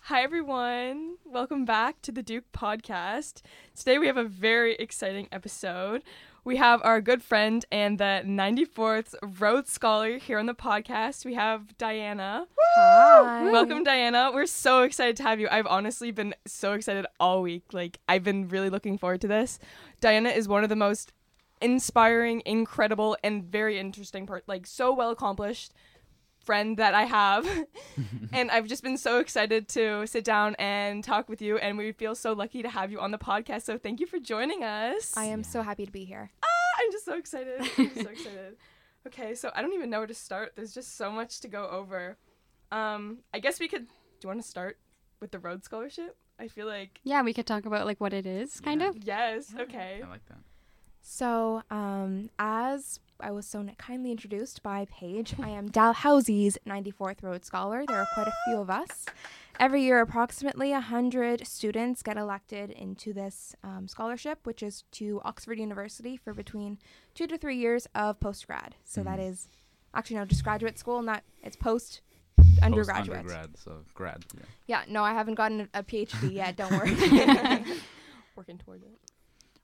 Hi, 0.00 0.22
everyone. 0.22 1.16
Welcome 1.26 1.66
back 1.66 2.00
to 2.02 2.12
the 2.12 2.22
Duke 2.22 2.44
podcast. 2.52 3.42
Today 3.76 3.98
we 3.98 4.06
have 4.06 4.16
a 4.16 4.24
very 4.24 4.74
exciting 4.76 5.28
episode. 5.30 6.02
We 6.44 6.56
have 6.56 6.80
our 6.82 7.02
good 7.02 7.22
friend 7.22 7.62
and 7.70 7.98
the 7.98 8.22
94th 8.24 9.14
Rhodes 9.38 9.70
Scholar 9.70 10.16
here 10.16 10.38
on 10.38 10.46
the 10.46 10.54
podcast. 10.54 11.26
We 11.26 11.34
have 11.34 11.76
Diana. 11.76 12.46
Hi. 12.76 13.50
Welcome, 13.50 13.84
Diana. 13.84 14.30
We're 14.32 14.46
so 14.46 14.82
excited 14.82 15.16
to 15.18 15.24
have 15.24 15.40
you. 15.40 15.48
I've 15.50 15.66
honestly 15.66 16.10
been 16.10 16.34
so 16.46 16.72
excited 16.72 17.04
all 17.20 17.42
week. 17.42 17.64
Like, 17.74 17.98
I've 18.08 18.24
been 18.24 18.48
really 18.48 18.70
looking 18.70 18.96
forward 18.96 19.20
to 19.20 19.28
this. 19.28 19.58
Diana 20.00 20.30
is 20.30 20.48
one 20.48 20.62
of 20.62 20.70
the 20.70 20.76
most 20.76 21.12
inspiring, 21.60 22.42
incredible, 22.46 23.16
and 23.22 23.44
very 23.44 23.78
interesting 23.78 24.26
part, 24.26 24.44
like, 24.46 24.66
so 24.66 24.92
well 24.94 25.10
accomplished 25.10 25.72
friend 26.44 26.76
that 26.78 26.94
I 26.94 27.04
have. 27.04 27.46
and 28.32 28.50
I've 28.50 28.66
just 28.66 28.82
been 28.82 28.96
so 28.96 29.18
excited 29.20 29.68
to 29.70 30.06
sit 30.06 30.24
down 30.24 30.54
and 30.58 31.04
talk 31.04 31.28
with 31.28 31.42
you. 31.42 31.58
And 31.58 31.76
we 31.76 31.92
feel 31.92 32.14
so 32.14 32.32
lucky 32.32 32.62
to 32.62 32.70
have 32.70 32.90
you 32.90 33.00
on 33.00 33.10
the 33.10 33.18
podcast. 33.18 33.62
So 33.62 33.76
thank 33.76 34.00
you 34.00 34.06
for 34.06 34.18
joining 34.18 34.64
us. 34.64 35.14
I 35.16 35.26
am 35.26 35.44
so 35.44 35.60
happy 35.60 35.84
to 35.84 35.92
be 35.92 36.06
here. 36.06 36.30
Ah, 36.42 36.46
I'm 36.80 36.90
just 36.90 37.04
so 37.04 37.18
excited. 37.18 37.60
I'm 37.60 37.94
so 37.94 38.08
excited. 38.08 38.56
Okay, 39.06 39.34
so 39.34 39.50
I 39.54 39.62
don't 39.62 39.72
even 39.72 39.88
know 39.88 39.98
where 39.98 40.06
to 40.06 40.12
start. 40.12 40.52
There's 40.54 40.74
just 40.74 40.96
so 40.96 41.10
much 41.10 41.40
to 41.40 41.48
go 41.48 41.66
over. 41.68 42.18
Um, 42.70 43.18
I 43.32 43.38
guess 43.38 43.58
we 43.58 43.66
could. 43.68 43.86
Do 43.86 43.92
you 44.24 44.28
want 44.28 44.42
to 44.42 44.46
start 44.46 44.76
with 45.20 45.30
the 45.30 45.38
Rhodes 45.38 45.64
Scholarship? 45.64 46.16
I 46.38 46.48
feel 46.48 46.66
like 46.66 47.00
Yeah, 47.04 47.22
we 47.22 47.32
could 47.32 47.46
talk 47.46 47.64
about 47.64 47.86
like 47.86 48.00
what 48.00 48.12
it 48.12 48.26
is, 48.26 48.60
kind 48.60 48.82
Yeah. 48.82 48.88
of. 48.88 48.96
yes. 49.02 49.54
Okay. 49.58 50.02
I 50.04 50.08
like 50.10 50.26
that. 50.26 50.38
So, 51.18 51.62
um, 51.70 52.28
as 52.38 53.00
I 53.18 53.30
was 53.30 53.46
so 53.46 53.64
kindly 53.78 54.10
introduced 54.10 54.62
by 54.62 54.86
Paige, 54.90 55.34
I 55.42 55.48
am 55.60 55.70
Dalhousie's 55.70 56.58
94th 56.66 57.22
Rhodes 57.22 57.46
Scholar. 57.46 57.82
There 57.88 57.96
are 57.96 58.06
quite 58.12 58.28
a 58.28 58.32
few 58.46 58.58
of 58.58 58.68
us. 58.68 59.06
Every 59.58 59.82
year, 59.82 60.00
approximately 60.00 60.70
100 60.72 61.46
students 61.46 62.02
get 62.02 62.18
elected 62.18 62.70
into 62.72 63.14
this 63.14 63.56
um, 63.64 63.88
scholarship, 63.88 64.40
which 64.44 64.62
is 64.62 64.84
to 64.92 65.22
Oxford 65.24 65.58
University 65.58 66.18
for 66.18 66.34
between 66.34 66.78
two 67.14 67.26
to 67.26 67.38
three 67.38 67.56
years 67.56 67.86
of 67.94 68.20
postgrad. 68.20 68.72
So 68.84 69.02
that 69.02 69.18
Mhm. 69.18 69.30
is 69.30 69.48
actually 69.94 70.16
no, 70.16 70.26
just 70.26 70.44
graduate 70.44 70.78
school, 70.78 71.00
not 71.00 71.24
it's 71.42 71.56
post 71.56 72.02
undergraduate. 72.62 73.20
Undergrad, 73.20 73.56
so 73.56 73.82
grad. 73.94 74.26
Yeah. 74.36 74.44
Yeah, 74.66 74.82
no, 74.88 75.02
I 75.04 75.14
haven't 75.14 75.36
gotten 75.36 75.62
a, 75.62 75.68
a 75.78 75.82
PhD 75.82 76.34
yet. 76.34 76.56
Don't 76.56 76.70
worry. 76.70 76.94
Working 78.36 78.58
toward 78.58 78.82
it. 78.82 78.98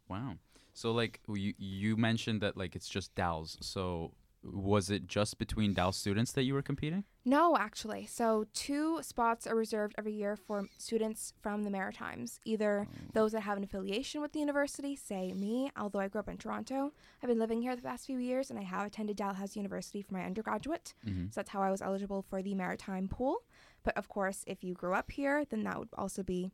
Wow. 0.09 0.39
So 0.75 0.93
like 0.93 1.21
you 1.29 1.55
you 1.57 1.97
mentioned 1.97 2.41
that 2.43 2.57
like 2.57 2.77
it's 2.77 2.89
just 2.89 3.15
DALs. 3.15 3.57
So 3.61 4.13
was 4.45 4.91
it 4.91 5.07
just 5.07 5.39
between 5.39 5.73
DAL 5.73 5.93
students 5.93 6.33
that 6.33 6.43
you 6.43 6.55
were 6.55 6.63
competing? 6.63 7.05
No, 7.25 7.57
actually. 7.57 8.07
So, 8.07 8.45
two 8.53 9.03
spots 9.03 9.47
are 9.47 9.57
reserved 9.57 9.95
every 9.97 10.13
year 10.13 10.37
for 10.37 10.69
students 10.77 11.33
from 11.41 11.63
the 11.63 11.71
Maritimes, 11.71 12.39
either 12.45 12.87
those 13.15 13.33
that 13.33 13.41
have 13.41 13.57
an 13.57 13.65
affiliation 13.65 14.21
with 14.21 14.33
the 14.33 14.41
university, 14.41 14.95
say 14.95 15.33
me, 15.33 15.71
although 15.77 16.01
I 16.01 16.09
grew 16.09 16.19
up 16.19 16.29
in 16.29 16.37
Toronto. 16.37 16.93
I've 17.23 17.29
been 17.29 17.39
living 17.39 17.63
here 17.63 17.75
the 17.75 17.83
past 17.83 18.07
few 18.07 18.19
years 18.19 18.51
and 18.51 18.59
I 18.59 18.63
have 18.63 18.87
attended 18.87 19.17
Dalhousie 19.17 19.59
University 19.59 20.03
for 20.03 20.13
my 20.13 20.25
undergraduate. 20.25 20.93
Mm-hmm. 21.07 21.27
So, 21.27 21.33
that's 21.37 21.51
how 21.51 21.63
I 21.63 21.71
was 21.71 21.81
eligible 21.81 22.23
for 22.29 22.43
the 22.43 22.55
Maritime 22.55 23.09
pool. 23.09 23.45
But 23.83 23.97
of 23.97 24.09
course, 24.09 24.45
if 24.47 24.63
you 24.63 24.75
grew 24.75 24.95
up 24.95 25.11
here, 25.11 25.45
then 25.49 25.63
that 25.65 25.79
would 25.79 25.89
also 25.97 26.23
be 26.23 26.51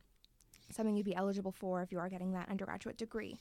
something 0.71 0.95
you'd 0.95 1.05
be 1.05 1.15
eligible 1.15 1.51
for 1.51 1.81
if 1.81 1.91
you 1.91 1.99
are 1.99 2.09
getting 2.09 2.31
that 2.31 2.49
undergraduate 2.49 2.97
degree. 2.97 3.39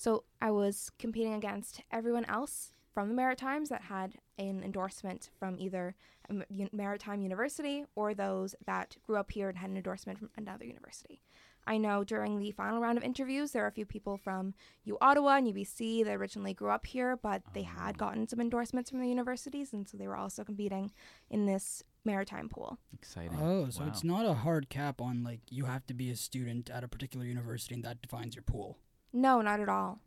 So, 0.00 0.24
I 0.40 0.50
was 0.50 0.90
competing 0.98 1.34
against 1.34 1.82
everyone 1.92 2.24
else 2.24 2.72
from 2.94 3.10
the 3.10 3.14
Maritimes 3.14 3.68
that 3.68 3.82
had 3.82 4.14
an 4.38 4.62
endorsement 4.64 5.28
from 5.38 5.58
either 5.58 5.94
a 6.30 6.42
Maritime 6.72 7.20
University 7.20 7.84
or 7.94 8.14
those 8.14 8.54
that 8.64 8.96
grew 9.06 9.18
up 9.18 9.30
here 9.30 9.50
and 9.50 9.58
had 9.58 9.68
an 9.68 9.76
endorsement 9.76 10.18
from 10.18 10.30
another 10.38 10.64
university. 10.64 11.20
I 11.66 11.76
know 11.76 12.02
during 12.02 12.38
the 12.38 12.50
final 12.50 12.80
round 12.80 12.96
of 12.96 13.04
interviews, 13.04 13.52
there 13.52 13.62
are 13.62 13.66
a 13.66 13.72
few 13.72 13.84
people 13.84 14.16
from 14.16 14.54
U 14.84 14.96
Ottawa 15.02 15.36
and 15.36 15.46
UBC 15.46 16.02
that 16.06 16.16
originally 16.16 16.54
grew 16.54 16.70
up 16.70 16.86
here, 16.86 17.18
but 17.18 17.42
they 17.52 17.64
had 17.64 17.96
ah. 17.96 17.98
gotten 17.98 18.26
some 18.26 18.40
endorsements 18.40 18.88
from 18.88 19.00
the 19.00 19.08
universities, 19.08 19.74
and 19.74 19.86
so 19.86 19.98
they 19.98 20.08
were 20.08 20.16
also 20.16 20.44
competing 20.44 20.92
in 21.28 21.44
this 21.44 21.84
maritime 22.06 22.48
pool. 22.48 22.78
Exciting. 22.94 23.36
Oh, 23.38 23.68
so 23.68 23.82
Wow. 23.82 23.88
it's 23.88 24.02
not 24.02 24.24
a 24.24 24.32
hard 24.32 24.70
cap 24.70 25.02
on 25.02 25.22
like 25.22 25.40
you 25.50 25.66
have 25.66 25.86
to 25.88 25.92
be 25.92 26.10
a 26.10 26.16
student 26.16 26.70
at 26.70 26.84
a 26.84 26.88
particular 26.88 27.26
university 27.26 27.74
and 27.74 27.84
that 27.84 28.00
defines 28.00 28.34
your 28.34 28.44
pool. 28.44 28.78
No, 29.12 29.40
not 29.40 29.60
at 29.60 29.68
all. 29.68 30.00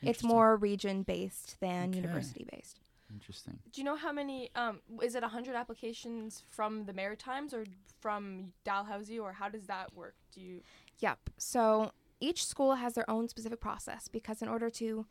It's 0.00 0.22
more 0.24 0.56
region 0.56 1.02
based 1.04 1.60
than 1.60 1.90
Okay. 1.90 1.98
university 1.98 2.44
based. 2.50 2.80
Interesting. 3.12 3.58
Do 3.72 3.80
you 3.80 3.84
know 3.84 3.96
how 3.96 4.10
many? 4.10 4.50
Um, 4.56 4.80
is 5.02 5.14
it 5.14 5.22
hundred 5.22 5.54
applications 5.54 6.42
from 6.50 6.86
the 6.86 6.92
Maritimes 6.92 7.52
or 7.54 7.64
from 8.00 8.52
Dalhousie, 8.64 9.18
or 9.18 9.32
how 9.32 9.48
does 9.48 9.66
that 9.66 9.94
work? 9.94 10.14
Do 10.34 10.40
you? 10.40 10.62
Yep. 10.98 11.30
So 11.36 11.92
each 12.20 12.44
school 12.46 12.76
has 12.76 12.94
their 12.94 13.08
own 13.08 13.28
specific 13.28 13.60
process 13.60 14.08
because 14.08 14.40
in 14.42 14.48
order 14.48 14.70
to 14.70 15.06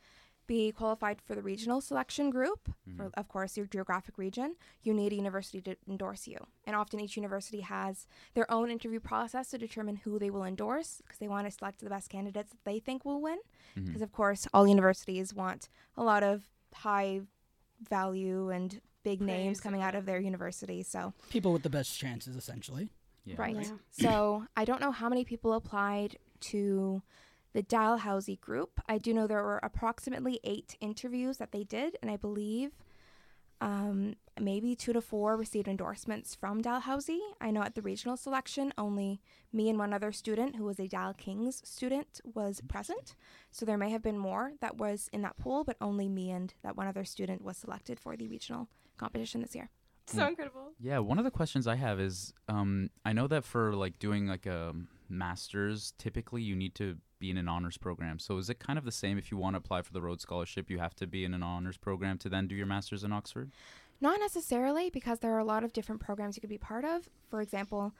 be 0.48 0.72
qualified 0.72 1.22
for 1.22 1.34
the 1.36 1.42
regional 1.42 1.80
selection 1.82 2.30
group, 2.30 2.68
for 2.98 3.06
Mhm. 3.06 3.14
of 3.16 3.28
course 3.28 3.56
your 3.56 3.66
geographic 3.66 4.18
region, 4.18 4.56
you 4.82 4.94
need 4.94 5.14
a 5.14 5.16
university 5.16 5.62
to 5.62 5.76
endorse 5.88 6.28
you. 6.28 6.38
And 6.66 6.76
often 6.76 7.00
each 7.00 7.16
university 7.16 7.62
has 7.62 8.06
their 8.34 8.50
own 8.52 8.70
interview 8.70 9.00
process 9.00 9.50
to 9.52 9.58
determine 9.58 9.98
who 9.98 10.20
they 10.20 10.30
will 10.30 10.44
endorse 10.44 11.02
because 11.02 11.20
they 11.20 11.28
want 11.28 11.48
to 11.48 11.52
select 11.52 11.80
the 11.80 11.90
best 11.90 12.10
candidates 12.10 12.52
that 12.52 12.64
they 12.66 12.80
think 12.80 13.06
will 13.06 13.22
win. 13.22 13.40
Because 13.76 14.02
of 14.02 14.12
course 14.12 14.48
all 14.54 14.68
universities 14.68 15.34
want 15.34 15.70
a 15.96 16.04
lot 16.04 16.24
of 16.24 16.44
high 16.74 17.22
value 17.80 18.50
and 18.50 18.82
big 19.04 19.22
names 19.22 19.60
coming 19.60 19.82
out 19.82 19.96
of 19.96 20.06
their 20.06 20.20
university. 20.20 20.84
So 20.84 21.14
People 21.30 21.54
with 21.54 21.64
the 21.64 21.70
best 21.70 21.98
chances, 21.98 22.36
essentially. 22.36 22.92
Yeah. 23.26 23.36
Right. 23.38 23.56
Yeah. 23.56 23.78
So 23.92 24.48
I 24.58 24.66
don't 24.66 24.82
know 24.82 24.92
how 24.92 25.08
many 25.10 25.24
people 25.24 25.54
applied 25.54 26.18
to 26.42 27.02
the 27.54 27.62
Dalhousie 27.62 28.38
group. 28.38 28.80
I 28.88 28.98
do 28.98 29.14
know 29.14 29.28
there 29.28 29.44
were 29.44 29.60
approximately 29.64 30.40
eight 30.44 30.76
interviews 30.80 31.38
that 31.38 31.52
they 31.52 31.64
did, 31.64 31.98
and 32.02 32.10
I 32.10 32.18
believe 32.18 32.72
um, 33.62 34.16
maybe 34.40 34.76
two 34.76 34.92
to 34.92 35.02
four 35.02 35.38
received 35.38 35.68
endorsements 35.68 36.34
from 36.34 36.62
Dalhousie. 36.62 37.22
I 37.40 37.52
know 37.52 37.62
at 37.62 37.76
the 37.76 37.82
regional 37.82 38.18
selection, 38.18 38.74
only 38.78 39.22
me 39.54 39.70
and 39.70 39.78
one 39.78 39.94
other 39.94 40.12
student 40.12 40.56
who 40.56 40.66
was 40.66 40.80
a 40.80 40.88
Dal 40.88 41.14
Kings 41.14 41.62
student 41.64 42.20
was 42.34 42.62
present. 42.68 43.16
So 43.52 43.66
there 43.66 43.78
may 43.78 43.92
have 43.92 44.02
been 44.02 44.18
more 44.18 44.54
that 44.62 44.78
was 44.78 45.10
in 45.14 45.22
that 45.22 45.38
pool, 45.38 45.64
but 45.64 45.78
only 45.80 46.10
me 46.10 46.32
and 46.32 46.54
that 46.64 46.76
one 46.76 46.88
other 46.88 47.06
student 47.06 47.44
was 47.44 47.56
selected 47.58 48.00
for 48.00 48.18
the 48.18 48.28
regional 48.28 48.68
competition 48.98 49.42
this 49.42 49.56
year. 49.56 49.70
So 50.08 50.28
incredible. 50.28 50.72
Yeah, 50.80 51.00
one 51.00 51.20
of 51.20 51.24
the 51.24 51.32
questions 51.32 51.68
I 51.68 51.76
have 51.76 52.00
is 52.00 52.34
um, 52.50 52.90
I 53.06 53.14
know 53.14 53.28
that 53.28 53.46
for 53.46 53.76
like 53.76 54.00
doing 54.00 54.28
like 54.28 54.48
a 54.48 54.74
master's, 55.08 55.94
typically 55.98 56.42
you 56.42 56.56
need 56.56 56.76
to 56.76 56.98
be 57.22 57.30
in 57.30 57.38
an 57.38 57.48
honors 57.48 57.78
program. 57.78 58.20
So 58.20 58.38
is 58.38 58.50
it 58.50 58.60
kind 58.60 58.78
of 58.78 58.84
the 58.84 58.92
same 58.92 59.18
if 59.18 59.32
you 59.32 59.38
want 59.38 59.54
to 59.54 59.60
apply 59.60 59.84
for 59.84 59.94
the 59.94 60.02
Rhodes 60.02 60.24
Scholarship, 60.24 60.70
you 60.70 60.80
have 60.80 60.96
to 60.96 61.08
be 61.08 61.24
in 61.24 61.34
an 61.34 61.44
honors 61.44 61.78
program 61.78 62.18
to 62.18 62.30
then 62.30 62.48
do 62.48 62.56
your 62.56 62.66
master's 62.66 63.04
in 63.06 63.14
Oxford? 63.14 63.52
Not 64.02 64.20
necessarily, 64.20 64.90
because 64.90 65.20
there 65.20 65.32
are 65.34 65.40
a 65.40 65.46
lot 65.46 65.64
of 65.64 65.72
different 65.72 66.02
programs 66.02 66.36
you 66.36 66.42
could 66.42 66.50
be 66.50 66.58
part 66.58 66.84
of. 66.84 67.08
For 67.30 67.40
example, 67.40 67.94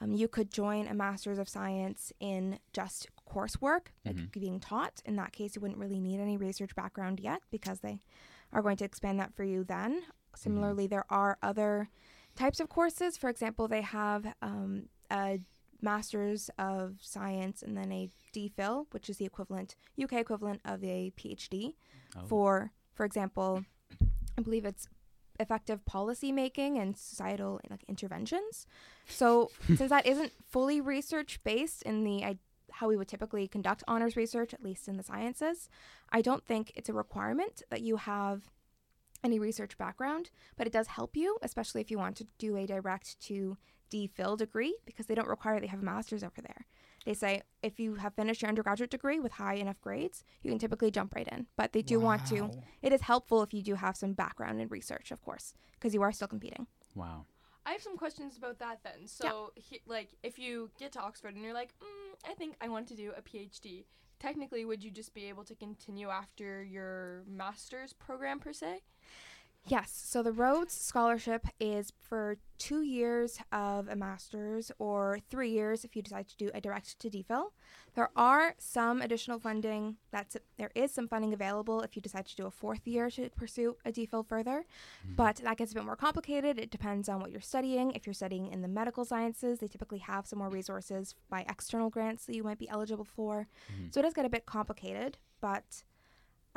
um, 0.00 0.12
you 0.12 0.28
could 0.28 0.50
join 0.52 0.86
a 0.86 0.92
Master's 0.92 1.38
of 1.38 1.48
Science 1.48 2.12
in 2.20 2.58
just 2.74 3.08
coursework, 3.26 3.86
like 4.04 4.16
Mhm. 4.16 4.30
being 4.32 4.60
taught. 4.60 5.00
In 5.06 5.16
that 5.16 5.32
case, 5.32 5.56
you 5.56 5.62
wouldn't 5.62 5.80
really 5.80 5.98
need 5.98 6.20
any 6.20 6.36
research 6.36 6.74
background 6.76 7.18
yet 7.18 7.40
because 7.50 7.80
they 7.80 8.00
are 8.52 8.60
going 8.60 8.76
to 8.76 8.84
expand 8.84 9.18
that 9.18 9.32
for 9.34 9.42
you 9.44 9.64
then. 9.64 10.02
Similarly, 10.34 10.86
there 10.86 11.06
are 11.10 11.38
other 11.42 11.88
types 12.34 12.60
of 12.60 12.68
courses. 12.68 13.16
For 13.16 13.30
example, 13.30 13.66
they 13.68 13.80
have 13.80 14.34
um, 14.42 14.90
a 15.10 15.40
Master's 15.86 16.50
of 16.58 16.98
Science 17.00 17.62
and 17.62 17.76
then 17.78 17.90
a 17.92 18.10
DPhil, 18.34 18.86
which 18.90 19.08
is 19.08 19.16
the 19.18 19.24
equivalent, 19.24 19.76
UK 20.02 20.14
equivalent 20.14 20.60
of 20.64 20.82
a 20.84 21.12
PhD 21.16 21.74
Oh. 22.16 22.26
for, 22.26 22.72
for 22.94 23.04
example, 23.04 23.64
I 24.38 24.42
believe 24.42 24.64
it's 24.64 24.88
effective 25.38 25.84
policy 25.84 26.32
making 26.32 26.78
and 26.78 26.96
societal 26.96 27.60
like 27.70 27.84
interventions. 27.88 28.66
So 29.08 29.50
since 29.76 29.90
that 29.90 30.06
isn't 30.06 30.32
fully 30.48 30.80
research 30.80 31.40
based 31.44 31.82
in 31.82 32.04
the 32.04 32.24
I, 32.24 32.38
how 32.72 32.88
we 32.88 32.96
would 32.96 33.08
typically 33.08 33.46
conduct 33.48 33.82
honors 33.86 34.16
research, 34.16 34.54
at 34.54 34.62
least 34.62 34.88
in 34.88 34.96
the 34.96 35.02
sciences, 35.02 35.68
I 36.10 36.22
don't 36.22 36.44
think 36.46 36.72
it's 36.74 36.88
a 36.88 36.92
requirement 36.94 37.62
that 37.70 37.82
you 37.82 37.96
have 37.96 38.50
any 39.24 39.38
research 39.38 39.76
background, 39.78 40.30
but 40.56 40.66
it 40.66 40.72
does 40.72 40.88
help 40.88 41.16
you, 41.16 41.38
especially 41.42 41.80
if 41.80 41.90
you 41.90 41.98
want 41.98 42.16
to 42.16 42.26
do 42.38 42.56
a 42.56 42.66
direct 42.66 43.20
to 43.20 43.56
DPhil 43.90 44.36
degree, 44.36 44.76
because 44.84 45.06
they 45.06 45.14
don't 45.14 45.28
require 45.28 45.60
they 45.60 45.66
have 45.66 45.80
a 45.80 45.84
master's 45.84 46.24
over 46.24 46.40
there. 46.40 46.66
They 47.04 47.14
say 47.14 47.42
if 47.62 47.78
you 47.78 47.94
have 47.94 48.14
finished 48.14 48.42
your 48.42 48.48
undergraduate 48.48 48.90
degree 48.90 49.20
with 49.20 49.32
high 49.32 49.54
enough 49.54 49.80
grades, 49.80 50.24
you 50.42 50.50
can 50.50 50.58
typically 50.58 50.90
jump 50.90 51.14
right 51.14 51.28
in. 51.30 51.46
But 51.56 51.72
they 51.72 51.82
do 51.82 52.00
want 52.00 52.26
to. 52.26 52.50
It 52.82 52.92
is 52.92 53.02
helpful 53.02 53.42
if 53.44 53.54
you 53.54 53.62
do 53.62 53.76
have 53.76 53.96
some 53.96 54.12
background 54.12 54.60
in 54.60 54.66
research, 54.68 55.12
of 55.12 55.22
course, 55.22 55.54
because 55.74 55.94
you 55.94 56.02
are 56.02 56.10
still 56.10 56.26
competing. 56.26 56.66
Wow. 56.96 57.26
I 57.64 57.72
have 57.72 57.82
some 57.82 57.96
questions 57.96 58.36
about 58.36 58.58
that 58.58 58.78
then. 58.84 59.06
So, 59.06 59.52
he, 59.56 59.80
like, 59.86 60.10
if 60.22 60.38
you 60.38 60.70
get 60.78 60.92
to 60.92 61.00
Oxford 61.00 61.34
and 61.34 61.42
you're 61.44 61.54
like, 61.54 61.74
mm, 61.82 62.28
I 62.28 62.34
think 62.34 62.54
I 62.60 62.68
want 62.68 62.86
to 62.88 62.94
do 62.94 63.12
a 63.16 63.22
PhD, 63.22 63.84
technically, 64.18 64.64
would 64.64 64.82
you 64.82 64.90
just 64.90 65.14
be 65.14 65.28
able 65.28 65.44
to 65.44 65.54
continue 65.54 66.08
after 66.08 66.62
your 66.62 67.22
master's 67.28 67.92
program 67.92 68.38
per 68.38 68.52
se? 68.52 68.80
Yes. 69.68 69.90
So 70.06 70.22
the 70.22 70.32
Rhodes 70.32 70.72
Scholarship 70.72 71.46
is 71.58 71.92
for 72.00 72.36
two 72.56 72.82
years 72.82 73.38
of 73.50 73.88
a 73.88 73.96
master's 73.96 74.70
or 74.78 75.18
three 75.28 75.50
years 75.50 75.84
if 75.84 75.96
you 75.96 76.02
decide 76.02 76.28
to 76.28 76.36
do 76.36 76.50
a 76.54 76.60
direct 76.60 76.98
to 77.00 77.10
DPhil. 77.10 77.46
There 77.94 78.10
are 78.14 78.54
some 78.58 79.02
additional 79.02 79.40
funding. 79.40 79.96
That's 80.12 80.36
there 80.56 80.70
is 80.76 80.92
some 80.92 81.08
funding 81.08 81.32
available 81.34 81.80
if 81.80 81.96
you 81.96 82.02
decide 82.02 82.26
to 82.26 82.36
do 82.36 82.46
a 82.46 82.50
fourth 82.50 82.86
year 82.86 83.10
to 83.10 83.28
pursue 83.30 83.76
a 83.84 83.90
DPhil 83.90 84.24
further, 84.26 84.64
but 85.16 85.36
that 85.36 85.56
gets 85.56 85.72
a 85.72 85.74
bit 85.74 85.84
more 85.84 85.96
complicated. 85.96 86.58
It 86.58 86.70
depends 86.70 87.08
on 87.08 87.18
what 87.20 87.32
you're 87.32 87.40
studying. 87.40 87.90
If 87.90 88.06
you're 88.06 88.14
studying 88.14 88.46
in 88.52 88.62
the 88.62 88.68
medical 88.68 89.04
sciences, 89.04 89.58
they 89.58 89.66
typically 89.66 89.98
have 89.98 90.26
some 90.28 90.38
more 90.38 90.48
resources 90.48 91.16
by 91.28 91.44
external 91.48 91.90
grants 91.90 92.24
that 92.26 92.36
you 92.36 92.44
might 92.44 92.58
be 92.58 92.68
eligible 92.68 93.04
for. 93.04 93.48
Mhm. 93.72 93.92
So 93.92 93.98
it 94.00 94.04
does 94.04 94.14
get 94.14 94.24
a 94.24 94.30
bit 94.30 94.46
complicated, 94.46 95.18
but. 95.40 95.82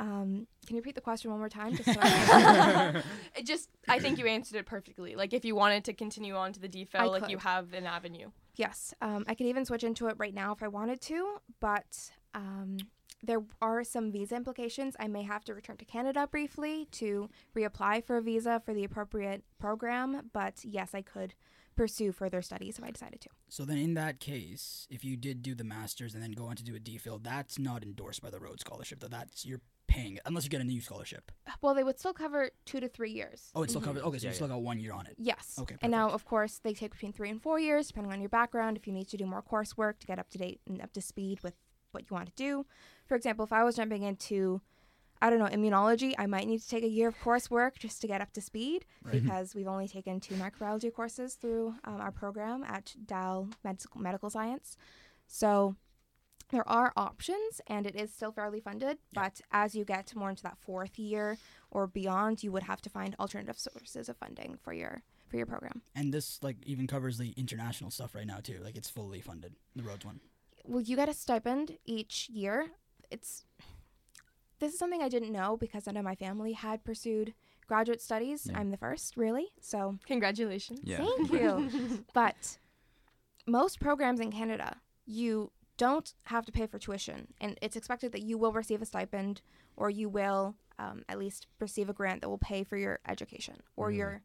Um, 0.00 0.46
can 0.66 0.76
you 0.76 0.80
repeat 0.80 0.94
the 0.94 1.02
question 1.02 1.30
one 1.30 1.38
more 1.38 1.50
time? 1.50 1.76
Just 1.76 1.92
so 1.92 2.00
I 2.00 3.02
It 3.36 3.44
just, 3.44 3.68
I 3.86 3.98
think 3.98 4.18
you 4.18 4.26
answered 4.26 4.56
it 4.56 4.64
perfectly. 4.64 5.14
Like, 5.14 5.34
if 5.34 5.44
you 5.44 5.54
wanted 5.54 5.84
to 5.84 5.92
continue 5.92 6.34
on 6.34 6.54
to 6.54 6.60
the 6.60 6.68
I 6.68 6.70
DPhil, 6.70 7.10
like 7.10 7.28
you 7.28 7.36
have 7.36 7.74
an 7.74 7.84
avenue. 7.84 8.30
Yes, 8.56 8.94
um, 9.02 9.26
I 9.28 9.34
could 9.34 9.46
even 9.46 9.66
switch 9.66 9.84
into 9.84 10.08
it 10.08 10.16
right 10.18 10.34
now 10.34 10.52
if 10.52 10.62
I 10.62 10.68
wanted 10.68 11.02
to, 11.02 11.36
but 11.60 12.10
um, 12.34 12.78
there 13.22 13.42
are 13.60 13.84
some 13.84 14.10
visa 14.10 14.36
implications. 14.36 14.96
I 14.98 15.06
may 15.06 15.22
have 15.22 15.44
to 15.44 15.54
return 15.54 15.76
to 15.76 15.84
Canada 15.84 16.26
briefly 16.26 16.88
to 16.92 17.28
reapply 17.54 18.04
for 18.04 18.16
a 18.16 18.22
visa 18.22 18.62
for 18.64 18.72
the 18.72 18.84
appropriate 18.84 19.44
program, 19.58 20.30
but 20.32 20.64
yes, 20.64 20.94
I 20.94 21.02
could 21.02 21.34
pursue 21.76 22.12
further 22.12 22.42
studies 22.42 22.78
if 22.78 22.84
I 22.84 22.90
decided 22.90 23.20
to. 23.22 23.28
So 23.48 23.64
then, 23.64 23.78
in 23.78 23.94
that 23.94 24.20
case, 24.20 24.86
if 24.90 25.04
you 25.04 25.16
did 25.16 25.42
do 25.42 25.54
the 25.54 25.64
masters 25.64 26.14
and 26.14 26.22
then 26.22 26.32
go 26.32 26.46
on 26.46 26.56
to 26.56 26.64
do 26.64 26.74
a 26.74 26.78
DPhil, 26.78 27.22
that's 27.22 27.58
not 27.58 27.82
endorsed 27.82 28.22
by 28.22 28.30
the 28.30 28.38
Rhodes 28.38 28.60
Scholarship. 28.60 29.00
Though 29.00 29.08
that's 29.08 29.44
you're 29.44 29.60
paying 29.90 30.14
it 30.16 30.22
unless 30.24 30.44
you 30.44 30.50
get 30.50 30.60
a 30.60 30.64
new 30.64 30.80
scholarship. 30.80 31.30
Well, 31.60 31.74
they 31.74 31.84
would 31.84 31.98
still 31.98 32.12
cover 32.14 32.50
two 32.64 32.80
to 32.80 32.88
three 32.88 33.10
years. 33.10 33.50
Oh, 33.54 33.62
it's 33.62 33.72
still 33.72 33.82
Mhm. 33.82 33.86
covered. 33.86 34.02
Okay, 34.04 34.18
so 34.18 34.24
Yeah, 34.24 34.30
you 34.30 34.34
still 34.36 34.46
yeah. 34.48 34.54
got 34.54 34.62
one 34.62 34.78
year 34.78 34.92
on 34.92 35.06
it. 35.06 35.16
Yes. 35.18 35.58
Okay, 35.58 35.76
And 35.82 35.90
now, 35.90 36.08
of 36.10 36.24
course, 36.24 36.58
they 36.58 36.72
take 36.74 36.92
between 36.92 37.12
three 37.12 37.28
and 37.28 37.42
four 37.42 37.58
years, 37.58 37.88
depending 37.88 38.12
on 38.12 38.20
your 38.20 38.28
background. 38.30 38.76
If 38.76 38.86
you 38.86 38.92
need 38.92 39.08
to 39.08 39.16
do 39.16 39.26
more 39.26 39.42
coursework 39.42 39.98
to 39.98 40.06
get 40.06 40.18
up 40.18 40.30
to 40.30 40.38
date 40.38 40.60
and 40.66 40.80
up 40.80 40.92
to 40.92 41.00
speed 41.02 41.40
with 41.42 41.54
what 41.92 42.08
you 42.08 42.14
want 42.14 42.28
to 42.28 42.34
do. 42.34 42.66
For 43.06 43.16
example, 43.16 43.44
if 43.44 43.52
I 43.52 43.64
was 43.64 43.74
jumping 43.76 44.04
into, 44.04 44.60
I 45.20 45.28
don't 45.28 45.40
know, 45.40 45.46
immunology, 45.46 46.14
I 46.16 46.26
might 46.26 46.46
need 46.46 46.60
to 46.62 46.68
take 46.68 46.84
a 46.84 46.88
year 46.88 47.08
of 47.08 47.18
coursework 47.18 47.76
just 47.78 48.00
to 48.02 48.06
get 48.06 48.20
up 48.20 48.32
to 48.34 48.40
speed 48.40 48.86
Right. 49.02 49.20
because 49.22 49.54
we've 49.56 49.66
only 49.66 49.88
taken 49.88 50.20
two 50.20 50.36
microbiology 50.36 50.92
courses 50.92 51.34
through 51.34 51.74
um, 51.84 52.00
our 52.00 52.12
program 52.12 52.62
at 52.62 52.94
Dal 53.04 53.48
Medical, 53.64 54.00
Medical 54.00 54.30
Science. 54.30 54.76
So 55.26 55.74
there 56.50 56.68
are 56.68 56.92
options 56.96 57.60
and 57.66 57.86
it 57.86 57.94
is 57.94 58.12
still 58.12 58.32
fairly 58.32 58.60
funded, 58.60 58.98
Yeah. 59.12 59.22
but 59.22 59.40
as 59.52 59.74
you 59.74 59.84
get 59.84 60.14
more 60.14 60.30
into 60.30 60.42
that 60.42 60.58
fourth 60.58 60.98
year 60.98 61.38
or 61.70 61.86
beyond, 61.86 62.42
you 62.42 62.52
would 62.52 62.64
have 62.64 62.80
to 62.82 62.90
find 62.90 63.14
alternative 63.18 63.58
sources 63.58 64.08
of 64.08 64.16
funding 64.16 64.58
for 64.62 64.72
your 64.72 65.02
for 65.28 65.36
your 65.36 65.46
program. 65.46 65.82
And 65.94 66.12
this 66.12 66.42
like 66.42 66.56
even 66.64 66.86
covers 66.88 67.16
the 67.18 67.30
international 67.36 67.90
stuff 67.90 68.14
right 68.16 68.26
now 68.26 68.38
too. 68.42 68.58
Like 68.64 68.76
it's 68.76 68.90
fully 68.90 69.20
funded. 69.20 69.54
The 69.76 69.82
Rhodes 69.84 70.04
one. 70.04 70.20
Well, 70.64 70.80
you 70.82 70.96
get 70.96 71.08
a 71.08 71.14
stipend 71.14 71.78
each 71.84 72.28
year. 72.28 72.66
It's 73.10 73.44
this 74.58 74.72
is 74.72 74.78
something 74.78 75.02
I 75.02 75.08
didn't 75.08 75.32
know 75.32 75.56
because 75.56 75.86
none 75.86 75.96
of 75.96 76.04
my 76.04 76.14
family 76.16 76.52
had 76.52 76.84
pursued 76.84 77.32
graduate 77.66 78.00
studies. 78.02 78.46
Yeah. 78.50 78.58
I'm 78.58 78.70
the 78.70 78.76
first, 78.76 79.16
really. 79.16 79.46
So 79.60 79.98
Congratulations. 80.06 80.80
Yeah. 80.82 80.98
Thank 80.98 81.32
you. 81.32 82.04
but 82.14 82.58
most 83.46 83.80
programs 83.80 84.20
in 84.20 84.30
Canada, 84.32 84.76
you 85.06 85.50
don't 85.80 86.12
have 86.24 86.44
to 86.44 86.52
pay 86.52 86.66
for 86.66 86.78
tuition, 86.78 87.28
and 87.40 87.58
it's 87.62 87.74
expected 87.74 88.12
that 88.12 88.20
you 88.20 88.36
will 88.36 88.52
receive 88.52 88.82
a 88.82 88.84
stipend 88.84 89.40
or 89.78 89.88
you 89.88 90.10
will 90.10 90.54
um, 90.78 91.04
at 91.08 91.18
least 91.18 91.46
receive 91.58 91.88
a 91.88 91.94
grant 91.94 92.20
that 92.20 92.28
will 92.28 92.36
pay 92.38 92.62
for 92.64 92.76
your 92.76 93.00
education 93.08 93.56
or 93.76 93.86
Really? 93.86 93.98
your 93.98 94.22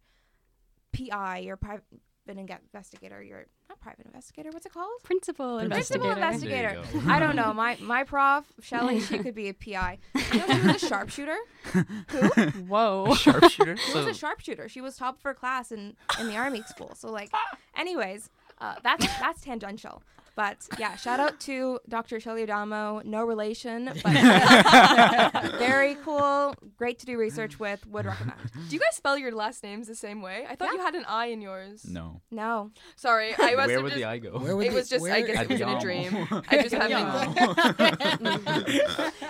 PI, 0.92 1.38
your 1.40 1.56
private 1.56 1.86
investigator, 2.28 3.24
your 3.24 3.46
not 3.69 3.80
private 3.80 4.06
investigator. 4.06 4.50
What's 4.52 4.66
it 4.66 4.74
called? 4.74 4.90
Principal 5.04 5.60
Principal 5.60 5.60
investigator. 5.60 6.00
Principal 6.00 6.24
investigator. 6.24 6.81
There 6.92 7.02
you 7.02 7.07
go. 7.07 7.13
I 7.13 7.19
don't 7.19 7.38
know. 7.38 7.54
My 7.54 7.78
my 7.81 8.04
prof, 8.04 8.44
Shelly, 8.62 9.00
she 9.00 9.18
could 9.19 9.36
be 9.36 9.48
a 9.48 9.54
PI. 9.54 10.00
You 10.34 10.40
know, 10.40 10.48
she 10.48 10.68
was 10.68 10.84
a 10.84 10.88
sharpshooter. 10.88 11.38
Who? 12.10 12.28
Whoa. 12.68 13.16
Sharpshooter. 13.16 13.78
She 13.78 13.92
so 13.92 14.00
was 14.00 14.07
a 14.07 14.13
sharpshooter. 14.13 14.68
She 14.68 14.81
was 14.81 14.98
top 14.98 15.16
of 15.18 15.24
her 15.24 15.34
class 15.34 15.72
in, 15.72 15.96
in 16.19 16.28
the 16.28 16.36
army 16.36 16.63
school. 16.63 16.92
So 16.96 17.10
like, 17.12 17.31
anyways, 17.78 18.30
uh, 18.60 18.75
that's 18.84 19.06
that's 19.19 19.40
tangential. 19.42 20.04
But 20.35 20.57
yeah, 20.77 20.95
shout 20.97 21.19
out 21.19 21.39
to 21.41 21.79
Dr. 21.87 22.19
Shelly 22.19 22.43
Adamo. 22.43 23.01
No 23.05 23.23
relation, 23.23 23.85
but 24.03 24.13
very 25.57 25.95
cool. 26.03 26.53
Great 26.77 26.99
to 26.99 27.05
do 27.05 27.17
research 27.17 27.59
with. 27.59 27.85
Would 27.87 28.05
recommend. 28.05 28.37
Do 28.69 28.75
you 28.75 28.79
guys 28.79 28.95
spell 28.95 29.17
your 29.17 29.31
last 29.31 29.63
names 29.63 29.87
the 29.87 29.95
same 29.95 30.21
way? 30.21 30.45
I 30.49 30.55
thought 30.55 30.69
Yeah. 30.71 30.79
you 30.79 30.79
had 30.85 30.95
an 30.95 31.05
I 31.07 31.27
in 31.27 31.41
yours. 31.41 31.85
no. 31.89 32.21
No, 32.31 32.71
Sorry, 32.97 33.33
I 33.37 33.55
must 33.55 33.67
Where 33.67 33.69
have 33.75 33.83
would 33.83 33.89
just. 33.91 33.95
the 33.95 34.05
eye 34.05 34.17
go? 34.17 34.37
Where 34.39 34.55
would 34.57 34.67
It 34.67 34.69
the- 34.71 34.75
was 34.75 34.89
just, 34.89 35.05
I 35.05 35.21
guess 35.21 35.41
it 35.43 35.49
was 35.49 35.61
in 35.61 35.69
a 35.69 35.79
dream. 35.79 36.27
I 36.49 36.61
just 36.61 36.75
had 36.75 36.91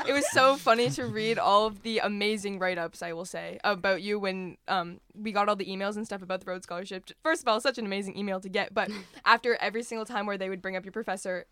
it 0.07 0.13
was 0.13 0.25
so 0.31 0.55
funny 0.55 0.89
to 0.91 1.05
read 1.05 1.37
all 1.37 1.65
of 1.65 1.81
the 1.83 1.99
amazing 1.99 2.59
write-ups 2.59 3.01
I 3.01 3.13
will 3.13 3.25
say 3.25 3.59
about 3.63 4.01
you 4.01 4.19
when 4.19 4.57
um 4.67 4.99
we 5.17 5.31
got 5.31 5.47
all 5.47 5.55
the 5.55 5.65
emails 5.65 5.95
and 5.95 6.05
stuff 6.05 6.21
about 6.21 6.41
the 6.41 6.51
Rhodes 6.51 6.63
Scholarship. 6.63 7.09
First 7.23 7.41
of 7.41 7.47
all, 7.47 7.61
such 7.61 7.77
an 7.77 7.85
amazing 7.85 8.17
email 8.17 8.41
to 8.41 8.49
get, 8.49 8.73
but 8.73 8.89
after 9.23 9.55
every 9.61 9.81
single 9.81 10.05
time 10.05 10.25
where 10.25 10.37
they 10.37 10.49
would 10.49 10.61
bring 10.61 10.75
up 10.75 10.83
your 10.83 10.91
professor, 10.95 11.45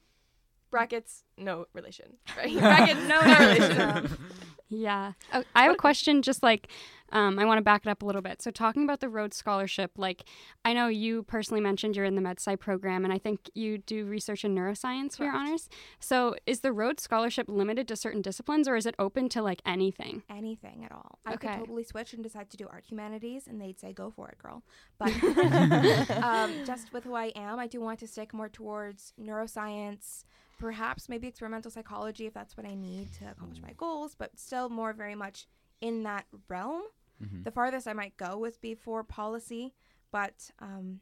brackets 0.72 1.26
no 1.38 1.66
relation, 1.74 2.14
right? 2.38 2.58
brackets 2.58 3.02
no, 3.02 3.20
no 3.20 3.40
relation. 3.40 4.18
Yeah. 4.74 5.14
Oh, 5.34 5.44
I 5.56 5.64
have 5.64 5.74
a 5.74 5.78
question 5.78 6.22
just 6.22 6.42
like 6.44 6.68
um, 7.12 7.38
I 7.38 7.46
want 7.46 7.60
to 7.60 7.64
back 7.64 7.86
it 7.86 7.90
up 7.90 8.02
a 8.02 8.06
little 8.08 8.24
bit. 8.24 8.42
So 8.42 8.50
talking 8.50 8.84
about 8.84 9.00
the 9.00 9.08
Rhodes 9.08 9.38
Scholarship, 9.38 9.92
like 9.98 10.24
I 10.66 10.74
know 10.74 10.88
you 10.88 11.22
personally 11.22 11.62
mentioned 11.62 11.96
you're 11.96 12.06
in 12.06 12.16
the 12.16 12.24
MedSci 12.24 12.60
program 12.60 13.04
and 13.04 13.14
I 13.14 13.20
think 13.20 13.52
you 13.54 13.78
do 13.78 14.06
research 14.06 14.44
in 14.44 14.56
neuroscience 14.56 15.18
for 15.18 15.26
your 15.26 15.34
honors. 15.36 15.70
So 16.00 16.36
is 16.48 16.62
the 16.62 16.72
Rhodes 16.74 17.04
Scholarship 17.04 17.48
limited 17.48 17.88
to 17.90 17.96
certain 17.96 18.24
disciplines 18.24 18.68
or 18.68 18.76
is 18.76 18.88
it 18.88 18.96
open 18.98 19.30
to 19.30 19.44
like 19.44 19.62
anything? 19.64 20.24
anything 20.28 20.84
at 20.86 20.92
all. 20.92 21.20
I 21.24 21.34
Okay. 21.36 21.50
could 21.50 21.60
totally 21.60 21.84
switch 21.84 22.14
and 22.14 22.24
decide 22.24 22.50
to 22.50 22.58
do 22.58 22.68
art 22.72 22.86
humanities, 22.90 23.46
and 23.48 23.62
they'd 23.62 23.80
say, 23.80 23.94
"Go 23.94 24.10
for 24.10 24.30
it, 24.30 24.40
girl." 24.40 24.64
But 24.98 25.12
um, 26.24 26.66
just 26.66 26.92
with 26.94 27.04
who 27.04 27.14
I 27.14 27.26
am, 27.36 27.60
I 27.60 27.68
do 27.68 27.80
want 27.80 28.00
to 28.00 28.08
stick 28.08 28.34
more 28.34 28.50
towards 28.50 29.14
neuroscience, 29.22 30.26
perhaps 30.58 31.10
maybe 31.10 31.28
experimental 31.28 31.72
psychology 31.72 32.26
if 32.26 32.34
that's 32.34 32.56
what 32.58 32.66
I 32.66 32.76
need 32.76 33.12
to 33.20 33.30
accomplish 33.30 33.62
my 33.62 33.74
goals, 33.74 34.16
but 34.16 34.38
still 34.38 34.70
more 34.70 34.94
very 34.94 35.16
much 35.16 35.48
in 35.82 36.04
that 36.04 36.26
realm. 36.48 36.84
Mhm. 37.22 37.44
The 37.44 37.52
farthest 37.52 37.88
I 37.88 37.94
might 37.94 38.16
go 38.18 38.44
is 38.46 38.58
be 38.58 38.76
for 38.76 39.04
policy, 39.04 39.74
but 40.12 40.52
um, 40.60 41.02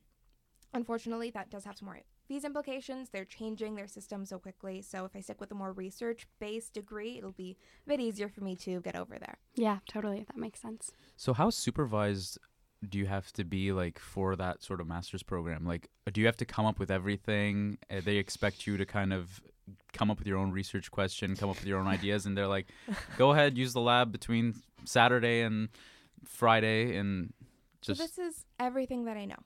unfortunately, 0.74 1.30
that 1.32 1.50
does 1.50 1.66
have 1.66 1.78
some 1.78 1.88
more 1.88 2.00
visa 2.28 2.48
implications. 2.48 3.10
They're 3.10 3.26
changing 3.26 3.76
their 3.76 3.88
system 3.88 4.26
so 4.26 4.40
quickly. 4.40 4.82
So 4.82 5.06
if 5.06 5.16
I 5.16 5.20
stick 5.20 5.40
with 5.42 5.52
a 5.52 5.56
more 5.56 5.74
research 5.74 6.28
based 6.40 6.74
degree, 6.74 7.18
it'll 7.18 7.32
be 7.34 7.58
a 7.86 7.90
bit 7.90 8.00
easier 8.00 8.30
for 8.30 8.42
me 8.42 8.56
to 8.58 8.80
get 8.82 8.96
over 8.96 9.18
there. 9.20 9.38
Yeah, 9.56 9.80
totally. 9.88 10.24
That 10.28 10.38
makes 10.38 10.62
sense. 10.62 10.92
So 11.18 11.34
how 11.34 11.50
supervised 11.50 12.38
do 12.88 12.98
you 12.98 13.06
have 13.06 13.32
to 13.34 13.44
be 13.44 13.72
like 13.72 14.00
for 14.00 14.36
that 14.36 14.64
sort 14.64 14.82
of 14.82 14.88
master's 14.88 15.24
program? 15.24 15.66
Like, 15.66 15.90
do 16.12 16.20
you 16.20 16.28
have 16.28 16.38
to 16.38 16.46
come 16.46 16.66
up 16.66 16.80
with 16.80 16.90
everything? 16.92 17.78
Uh, 17.90 18.02
they 18.04 18.18
expect 18.18 18.66
you 18.66 18.78
to 18.78 18.86
kind 18.86 19.14
of 19.14 19.42
come 19.94 20.10
up 20.10 20.18
with 20.18 20.28
your 20.28 20.38
own 20.38 20.52
research 20.52 20.90
question, 20.92 21.36
come 21.36 21.50
up 21.50 21.58
with 21.58 21.68
your 21.68 21.80
own 21.80 21.88
ideas, 22.00 22.26
and 22.26 22.38
they're 22.38 22.48
like, 22.48 22.68
"Go 23.18 23.32
ahead, 23.32 23.58
use 23.58 23.74
the 23.74 23.82
lab 23.82 24.12
between 24.12 24.56
Saturday 24.86 25.42
and 25.42 25.70
Friday, 26.26 26.98
and 26.98 27.34
just 27.82 28.00
so 28.00 28.06
this 28.06 28.18
is 28.18 28.46
everything 28.60 29.06
that 29.06 29.18
I 29.18 29.26
know. 29.26 29.38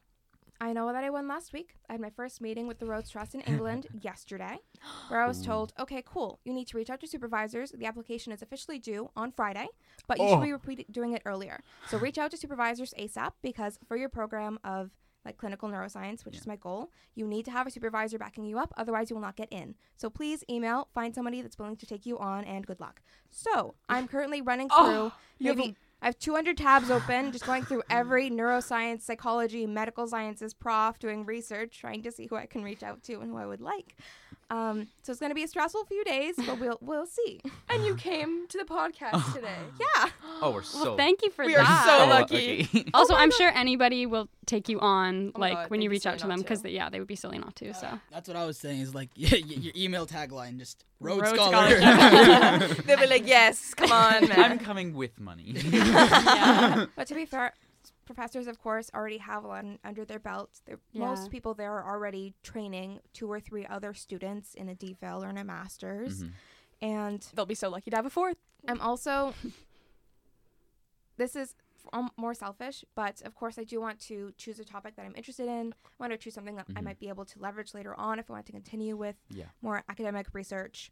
I 0.65 0.73
know 0.73 0.91
that 0.91 1.03
I 1.03 1.11
won 1.11 1.27
last 1.27 1.53
week. 1.53 1.75
I 1.87 1.93
had 1.93 2.01
my 2.01 2.09
first 2.09 2.41
meeting 2.41 2.65
with 2.65 2.79
the 2.79 2.87
Rhodes 2.87 3.11
Trust 3.11 3.35
in 3.35 3.41
England 3.41 3.85
yesterday, 4.01 4.57
where 5.09 5.21
I 5.21 5.27
was 5.27 5.43
told, 5.43 5.73
okay, 5.77 6.01
cool, 6.03 6.39
you 6.43 6.53
need 6.53 6.67
to 6.69 6.77
reach 6.77 6.89
out 6.89 6.99
to 7.01 7.07
supervisors. 7.07 7.71
The 7.71 7.85
application 7.85 8.33
is 8.33 8.41
officially 8.41 8.79
due 8.79 9.11
on 9.15 9.31
Friday, 9.31 9.67
but 10.07 10.17
you 10.17 10.23
Oh. 10.25 10.31
should 10.31 10.41
be 10.43 10.53
oh. 10.53 10.53
repeat- 10.55 10.91
doing 10.91 11.13
it 11.13 11.21
earlier. 11.23 11.59
So 11.87 11.99
reach 11.99 12.17
out 12.17 12.31
to 12.31 12.37
supervisors 12.37 12.95
ASAP 12.99 13.33
because 13.43 13.77
for 13.87 13.95
your 13.95 14.09
program 14.09 14.57
of 14.63 14.89
like 15.23 15.37
clinical 15.37 15.69
neuroscience, 15.69 16.25
which 16.25 16.33
Yeah. 16.35 16.41
is 16.41 16.47
my 16.47 16.55
goal, 16.55 16.91
you 17.13 17.27
need 17.27 17.45
to 17.45 17.51
have 17.51 17.67
a 17.67 17.71
supervisor 17.71 18.17
backing 18.17 18.45
you 18.45 18.57
up. 18.57 18.73
Otherwise, 18.75 19.09
you 19.11 19.15
will 19.15 19.21
not 19.23 19.35
get 19.35 19.49
in. 19.51 19.75
So 19.97 20.09
please 20.09 20.43
email, 20.49 20.87
find 20.95 21.13
somebody 21.13 21.41
that's 21.43 21.57
willing 21.59 21.77
to 21.77 21.85
take 21.85 22.05
you 22.07 22.17
on, 22.17 22.43
and 22.43 22.65
good 22.65 22.79
luck. 22.79 23.01
So 23.31 23.75
I'm 23.89 24.07
currently 24.07 24.41
running 24.41 24.69
oh, 24.71 24.83
through 24.85 24.95
Oh, 24.95 25.13
you 25.39 25.49
have 25.49 25.57
a- 25.59 25.61
maybe 25.61 25.75
I 26.05 26.09
have 26.09 26.19
200 26.19 26.55
tabs 26.55 26.91
open, 26.91 27.31
just 27.31 27.47
going 27.47 27.63
through 27.65 27.81
every 27.89 28.29
neuroscience, 28.29 29.01
psychology, 29.01 29.65
medical 29.65 30.05
sciences 30.05 30.53
prof, 30.53 30.99
doing 30.99 31.25
research, 31.25 31.79
trying 31.79 32.03
to 32.03 32.11
see 32.11 32.27
who 32.27 32.35
I 32.35 32.45
can 32.45 32.63
reach 32.63 32.83
out 32.83 33.01
to 33.05 33.21
and 33.21 33.31
who 33.31 33.37
I 33.37 33.47
would 33.47 33.59
like. 33.59 33.95
Um, 34.51 34.87
so 35.01 35.11
it's 35.11 35.19
gonna 35.19 35.33
be 35.33 35.41
a 35.43 35.47
stressful 35.47 35.85
few 35.85 36.03
days, 36.03 36.35
but 36.37 36.59
we'll 36.59 36.77
we'll 36.81 37.07
see. 37.07 37.41
And 37.67 37.83
you 37.83 37.95
came 37.95 38.47
to 38.47 38.57
the 38.57 38.63
podcast 38.63 39.33
today. 39.33 39.49
Yeah. 39.79 40.09
Oh, 40.41 40.51
we're 40.51 40.61
so. 40.61 40.83
well, 40.85 40.97
thank 40.97 41.23
you 41.23 41.31
for 41.31 41.45
We 41.45 41.55
are 41.57 41.65
so 41.65 42.03
Oh, 42.05 42.07
lucky. 42.07 42.69
also, 42.93 43.15
I'm 43.15 43.31
sure 43.31 43.49
anybody 43.49 44.05
will 44.05 44.29
take 44.45 44.69
you 44.69 44.79
on, 44.79 45.33
Oh 45.35 45.39
my 45.39 45.47
like 45.49 45.57
God, 45.57 45.69
when 45.71 45.79
they'd 45.79 45.85
you 45.85 45.89
be 45.89 45.95
reach 45.95 46.03
silly 46.03 46.13
out 46.13 46.19
to 46.19 46.27
not 46.27 46.33
them, 46.35 46.41
because 46.43 46.63
yeah, 46.63 46.89
they 46.89 46.99
would 46.99 47.07
be 47.07 47.15
silly 47.17 47.37
not 47.37 47.55
to. 47.57 47.73
So 47.73 47.99
That's 48.11 48.27
what 48.29 48.37
I 48.37 48.45
was 48.45 48.57
saying. 48.57 48.79
Is 48.81 48.93
like 48.95 49.09
your 49.15 49.73
email 49.75 50.05
tagline 50.07 50.57
just 50.59 50.85
Rhodes 51.01 51.23
Rhodes 51.23 51.33
Scholar. 51.33 51.81
Scholarship. 51.81 52.85
They'll 52.85 52.99
be 52.99 53.07
like, 53.07 53.27
yes, 53.27 53.73
come 53.73 53.91
on, 53.91 54.29
man. 54.29 54.39
I'm 54.51 54.59
coming 54.59 54.93
with 54.93 55.19
money. 55.19 55.53
But 56.95 57.07
to 57.07 57.15
be 57.15 57.25
fair, 57.25 57.47
s- 57.47 57.64
professors, 58.05 58.47
of 58.47 58.59
course, 58.59 58.89
already 58.93 59.17
have 59.17 59.43
one 59.43 59.79
under 59.83 60.05
their 60.05 60.19
belt. 60.19 60.61
Yeah. 60.67 60.75
Most 60.93 61.31
people 61.31 61.53
there 61.53 61.73
are 61.73 61.85
already 61.93 62.33
training 62.43 62.99
two 63.13 63.29
or 63.31 63.39
three 63.39 63.65
other 63.65 63.93
students 63.93 64.53
in 64.53 64.69
a 64.69 64.75
DPhil 64.75 65.23
or 65.25 65.29
in 65.29 65.37
a 65.37 65.43
master's. 65.43 66.23
Mhm. 66.23 66.31
And 66.81 67.21
They'll 67.33 67.45
be 67.45 67.55
so 67.55 67.69
lucky 67.69 67.89
to 67.91 67.95
have 67.95 68.05
a 68.05 68.09
fourth. 68.09 68.37
I'm 68.67 68.79
also, 68.81 69.33
this 71.17 71.35
is 71.35 71.55
f- 71.77 71.89
um, 71.93 72.11
more 72.17 72.33
selfish, 72.33 72.83
but 72.95 73.21
of 73.21 73.35
course, 73.35 73.57
I 73.57 73.63
do 73.63 73.79
want 73.79 73.99
to 74.01 74.33
choose 74.37 74.59
a 74.59 74.65
topic 74.65 74.95
that 74.95 75.05
I'm 75.05 75.15
interested 75.15 75.47
in. 75.47 75.73
I 75.85 75.89
want 75.99 76.11
to 76.11 76.17
choose 76.17 76.33
something 76.33 76.55
that 76.55 76.65
I 76.75 76.81
Mhm. 76.81 76.83
might 76.83 76.99
be 76.99 77.07
able 77.09 77.25
to 77.25 77.39
leverage 77.39 77.73
later 77.73 77.95
on 77.95 78.19
if 78.19 78.29
I 78.29 78.33
want 78.33 78.45
to 78.47 78.51
continue 78.51 78.95
with 78.97 79.15
Yeah. 79.29 79.45
more 79.61 79.83
academic 79.87 80.27
research. 80.33 80.91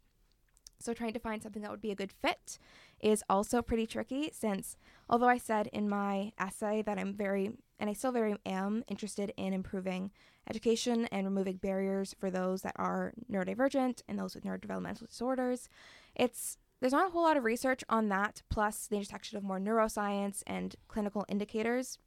So, 0.78 0.92
trying 0.92 1.12
to 1.14 1.18
find 1.18 1.42
something 1.42 1.62
that 1.62 1.70
would 1.70 1.80
be 1.80 1.90
a 1.90 1.96
good 1.96 2.12
fit 2.12 2.58
is 3.00 3.22
also 3.28 3.62
pretty 3.62 3.86
tricky 3.86 4.30
since, 4.32 4.76
although 5.08 5.28
I 5.28 5.38
said 5.38 5.68
in 5.72 5.88
my 5.88 6.32
essay 6.38 6.82
that 6.82 6.98
I'm 6.98 7.14
very, 7.14 7.52
and 7.78 7.88
I 7.90 7.92
still 7.92 8.12
very 8.12 8.36
am 8.44 8.84
interested 8.88 9.32
in 9.36 9.52
improving 9.52 10.10
education 10.48 11.06
and 11.06 11.26
removing 11.26 11.56
barriers 11.56 12.14
for 12.18 12.30
those 12.30 12.62
that 12.62 12.74
are 12.76 13.12
neurodivergent 13.30 14.02
and 14.08 14.18
those 14.18 14.34
with 14.34 14.44
neurodevelopmental 14.44 15.08
disorders, 15.08 15.68
it's 16.14 16.58
there's 16.80 16.92
not 16.92 17.06
a 17.06 17.10
whole 17.10 17.22
lot 17.22 17.36
of 17.36 17.44
research 17.44 17.82
on 17.88 18.08
that, 18.10 18.42
plus 18.50 18.86
the 18.86 18.96
intersection 18.96 19.38
of 19.38 19.44
more 19.44 19.58
neuroscience 19.58 20.42
and 20.46 20.76
clinical 20.88 21.24
indicators 21.28 21.98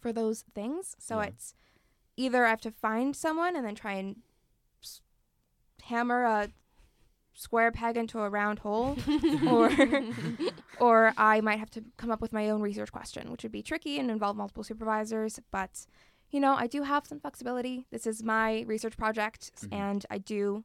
for 0.00 0.12
those 0.12 0.44
things. 0.54 0.96
So 0.98 1.18
Yeah. 1.18 1.26
it's 1.28 1.54
either 2.16 2.44
I 2.44 2.50
have 2.50 2.60
to 2.62 2.70
find 2.70 3.16
someone 3.16 3.56
and 3.56 3.64
then 3.64 3.74
try 3.74 3.94
and 3.94 4.16
hammer 5.84 6.24
a 6.24 6.50
square 7.34 7.72
peg 7.72 7.96
into 7.96 8.20
a 8.20 8.28
round 8.28 8.58
hole, 8.60 8.96
or 9.48 9.70
or 10.80 11.12
I 11.16 11.40
might 11.40 11.58
have 11.58 11.70
to 11.70 11.84
come 11.96 12.10
up 12.10 12.20
with 12.20 12.32
my 12.32 12.50
own 12.50 12.60
research 12.62 12.92
question, 12.92 13.30
which 13.30 13.42
would 13.42 13.52
be 13.52 13.62
tricky 13.62 13.98
and 13.98 14.10
involve 14.10 14.36
multiple 14.36 14.64
supervisors. 14.64 15.40
But 15.50 15.86
you 16.30 16.40
know, 16.40 16.54
I 16.54 16.66
do 16.66 16.82
have 16.82 17.06
some 17.06 17.20
flexibility. 17.20 17.86
This 17.90 18.06
is 18.06 18.22
my 18.22 18.62
research 18.66 18.96
project, 18.96 19.50
Mhm. 19.60 19.68
and 19.72 20.06
I 20.10 20.18
do 20.18 20.64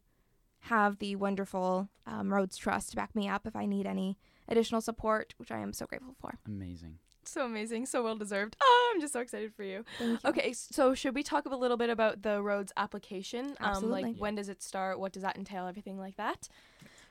have 0.61 0.97
the 0.99 1.15
wonderful 1.15 1.89
um, 2.05 2.33
Rhodes 2.33 2.57
Trust 2.57 2.91
to 2.91 2.95
back 2.95 3.15
me 3.15 3.27
up 3.29 3.45
if 3.45 3.55
I 3.55 3.65
need 3.65 3.85
any 3.85 4.17
additional 4.47 4.81
support, 4.81 5.33
which 5.37 5.51
I 5.51 5.59
am 5.59 5.73
so 5.73 5.85
grateful 5.85 6.15
for. 6.19 6.39
Amazing. 6.45 6.99
So 7.27 7.45
amazing, 7.45 7.85
so 7.85 8.03
well 8.03 8.15
deserved. 8.15 8.55
Oh, 8.61 8.91
I'm 8.95 9.01
just 9.01 9.13
so 9.13 9.19
excited 9.19 9.53
for 9.53 9.63
you. 9.63 9.83
Thank 9.99 10.23
you. 10.23 10.29
Okay, 10.29 10.53
so 10.53 10.93
should 10.93 11.13
we 11.15 11.23
talk 11.23 11.45
a 11.45 11.55
little 11.55 11.77
bit 11.77 11.89
about 11.89 12.21
the 12.23 12.41
Rhodes 12.41 12.71
application? 12.77 13.47
Um, 13.59 13.69
Absolutely. 13.69 14.03
like 14.03 14.15
when 14.17 14.35
does 14.35 14.49
it 14.49 14.61
start? 14.63 14.99
What 14.99 15.11
does 15.11 15.23
that 15.23 15.37
entail? 15.37 15.67
Everything 15.67 15.97
like 15.99 16.15
that. 16.17 16.47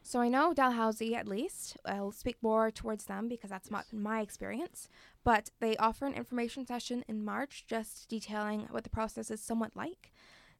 So 0.02 0.20
I 0.20 0.28
know 0.28 0.54
Dalhousie 0.54 1.14
at 1.16 1.26
least. 1.26 1.76
I'll 1.84 2.12
speak 2.12 2.36
more 2.40 2.70
towards 2.70 3.06
them 3.06 3.28
because 3.28 3.50
that's 3.50 3.70
not 3.70 3.90
been 3.90 4.02
my 4.02 4.20
experience. 4.20 4.88
But 5.24 5.50
they 5.60 5.76
offer 5.78 6.06
an 6.06 6.14
information 6.14 6.64
session 6.66 7.04
in 7.08 7.24
March 7.24 7.64
just 7.66 8.08
detailing 8.08 8.68
what 8.70 8.84
the 8.84 8.90
process 8.90 9.30
is 9.32 9.40
somewhat 9.40 9.72
like. 9.74 10.12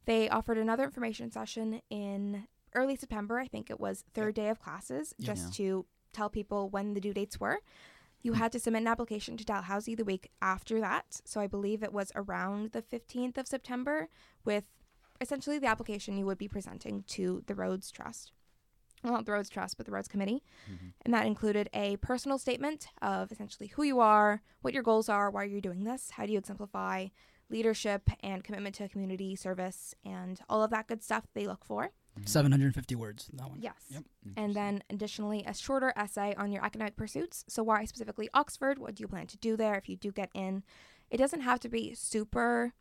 They 0.05 0.27
offered 0.29 0.57
another 0.57 0.83
information 0.83 1.31
session 1.31 1.81
in 1.89 2.47
early 2.75 2.95
September. 2.97 3.39
I 3.39 3.47
think 3.47 3.69
it 3.69 3.79
was 3.79 4.03
third 4.13 4.35
day 4.35 4.49
of 4.49 4.59
classes, 4.59 5.13
Yeah. 5.17 5.27
just 5.27 5.53
to 5.55 5.85
tell 6.11 6.29
people 6.29 6.69
when 6.69 6.93
the 6.93 6.99
due 7.01 7.13
dates 7.13 7.39
were. 7.39 7.59
You 8.21 8.33
had 8.33 8.51
to 8.51 8.59
submit 8.59 8.81
an 8.81 8.87
application 8.87 9.37
to 9.37 9.45
Dalhousie 9.45 9.95
the 9.95 10.03
week 10.03 10.31
after 10.41 10.79
that. 10.79 11.21
So 11.25 11.39
I 11.39 11.47
believe 11.47 11.83
it 11.83 11.93
was 11.93 12.11
around 12.15 12.71
the 12.71 12.81
15th 12.81 13.37
of 13.37 13.47
September 13.47 14.09
with 14.43 14.65
essentially 15.21 15.59
the 15.59 15.67
application 15.67 16.17
you 16.17 16.25
would 16.25 16.37
be 16.37 16.47
presenting 16.47 17.03
to 17.07 17.43
the 17.47 17.55
Rhodes 17.55 17.91
Trust 17.91 18.31
well, 19.03 19.13
not 19.13 19.25
the 19.25 19.31
Rhodes 19.31 19.49
Trust, 19.49 19.77
but 19.77 19.85
the 19.85 19.91
Rhodes 19.91 20.07
Committee. 20.07 20.43
Mhm. 20.69 20.93
And 21.03 21.13
that 21.13 21.25
included 21.25 21.69
a 21.73 21.97
personal 21.97 22.37
statement 22.37 22.87
of 23.01 23.31
essentially 23.31 23.67
who 23.67 23.83
you 23.83 23.99
are, 23.99 24.41
what 24.61 24.73
your 24.73 24.83
goals 24.83 25.09
are, 25.09 25.29
why 25.29 25.43
you're 25.43 25.61
doing 25.61 25.83
this, 25.83 26.11
how 26.11 26.25
do 26.25 26.31
you 26.31 26.37
exemplify 26.37 27.07
leadership 27.49 28.09
and 28.21 28.43
commitment 28.43 28.75
to 28.75 28.89
community 28.89 29.35
service, 29.35 29.95
and 30.03 30.41
all 30.49 30.63
of 30.63 30.71
that 30.71 30.87
good 30.87 31.03
stuff 31.03 31.27
they 31.33 31.45
look 31.45 31.63
for. 31.63 31.91
750 32.25 32.95
words. 32.95 33.29
That 33.33 33.49
one. 33.49 33.59
Yes. 33.61 33.75
Yep. 33.89 34.03
And 34.35 34.55
then 34.55 34.83
additionally, 34.89 35.43
a 35.45 35.53
shorter 35.53 35.93
essay 35.95 36.33
on 36.37 36.51
your 36.51 36.63
academic 36.63 36.95
pursuits. 36.95 37.43
So, 37.47 37.63
why 37.63 37.85
specifically 37.85 38.29
Oxford? 38.33 38.77
What 38.79 38.95
do 38.95 39.01
you 39.01 39.07
plan 39.07 39.27
to 39.27 39.37
do 39.37 39.55
there 39.55 39.75
if 39.75 39.87
you 39.89 39.95
do 39.95 40.11
get 40.11 40.29
in? 40.33 40.63
It 41.09 41.17
doesn't 41.17 41.41
have 41.41 41.59
to 41.61 41.69
be 41.69 41.93
super 41.95 42.73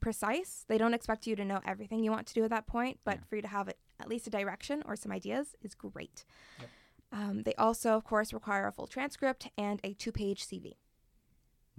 precise. 0.00 0.64
They 0.68 0.78
don't 0.78 0.94
expect 0.94 1.26
you 1.26 1.36
to 1.36 1.44
know 1.44 1.60
everything 1.66 2.02
you 2.02 2.10
want 2.10 2.26
to 2.28 2.34
do 2.34 2.44
at 2.44 2.50
that 2.50 2.66
point, 2.66 2.98
but 3.04 3.16
Yeah. 3.16 3.24
for 3.28 3.36
you 3.36 3.42
to 3.42 3.48
have 3.48 3.68
at 3.68 4.08
least 4.08 4.26
a 4.26 4.30
direction 4.30 4.82
or 4.86 4.96
some 4.96 5.12
ideas 5.12 5.54
is 5.62 5.74
great. 5.74 6.24
Yep. 6.60 6.68
Um, 7.12 7.42
they 7.42 7.54
also, 7.54 7.90
of 7.96 8.04
course, 8.04 8.32
require 8.32 8.66
a 8.66 8.72
full 8.72 8.86
transcript 8.86 9.48
and 9.58 9.80
a 9.84 9.94
two 9.94 10.12
page 10.12 10.44
CV. 10.46 10.74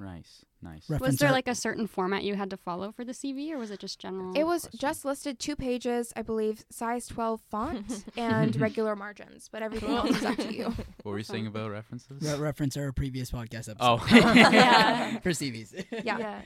Nice. 0.04 0.46
Nice. 0.62 0.90
Reference 0.90 1.12
was 1.14 1.20
there 1.20 1.32
like 1.32 1.48
a 1.48 1.56
certain 1.56 1.88
format 1.88 2.24
you 2.24 2.36
had 2.36 2.50
to 2.52 2.58
follow 2.58 2.92
for 2.92 3.04
the 3.04 3.12
CV, 3.12 3.52
or 3.52 3.58
was 3.58 3.70
it 3.72 3.80
just 3.80 4.00
general? 4.00 4.34
It 4.36 4.46
was 4.46 4.64
question. 4.64 4.80
just 4.80 5.06
listed 5.06 5.40
two 5.40 5.56
pages, 5.56 6.14
I 6.16 6.22
believe, 6.22 6.64
size 6.70 7.08
12 7.08 7.42
font 7.52 8.06
and 8.18 8.56
regular 8.60 8.96
margins, 8.96 9.50
but 9.52 9.62
everything 9.62 9.90
else 9.90 10.10
is 10.12 10.24
up 10.26 10.38
to 10.38 10.54
you. 10.54 10.74
What 11.04 11.12
were 11.12 11.18
you 11.18 11.24
saying 11.26 11.48
about 11.48 11.70
references? 11.72 12.22
Re- 12.22 12.38
reference 12.40 12.78
our 12.78 12.92
previous 12.94 13.30
podcast 13.32 13.70
episode. 13.70 13.78
Oh. 13.82 14.06
Yeah. 14.10 15.20
For 15.20 15.32
CVs. 15.32 15.86
Yeah. 16.04 16.42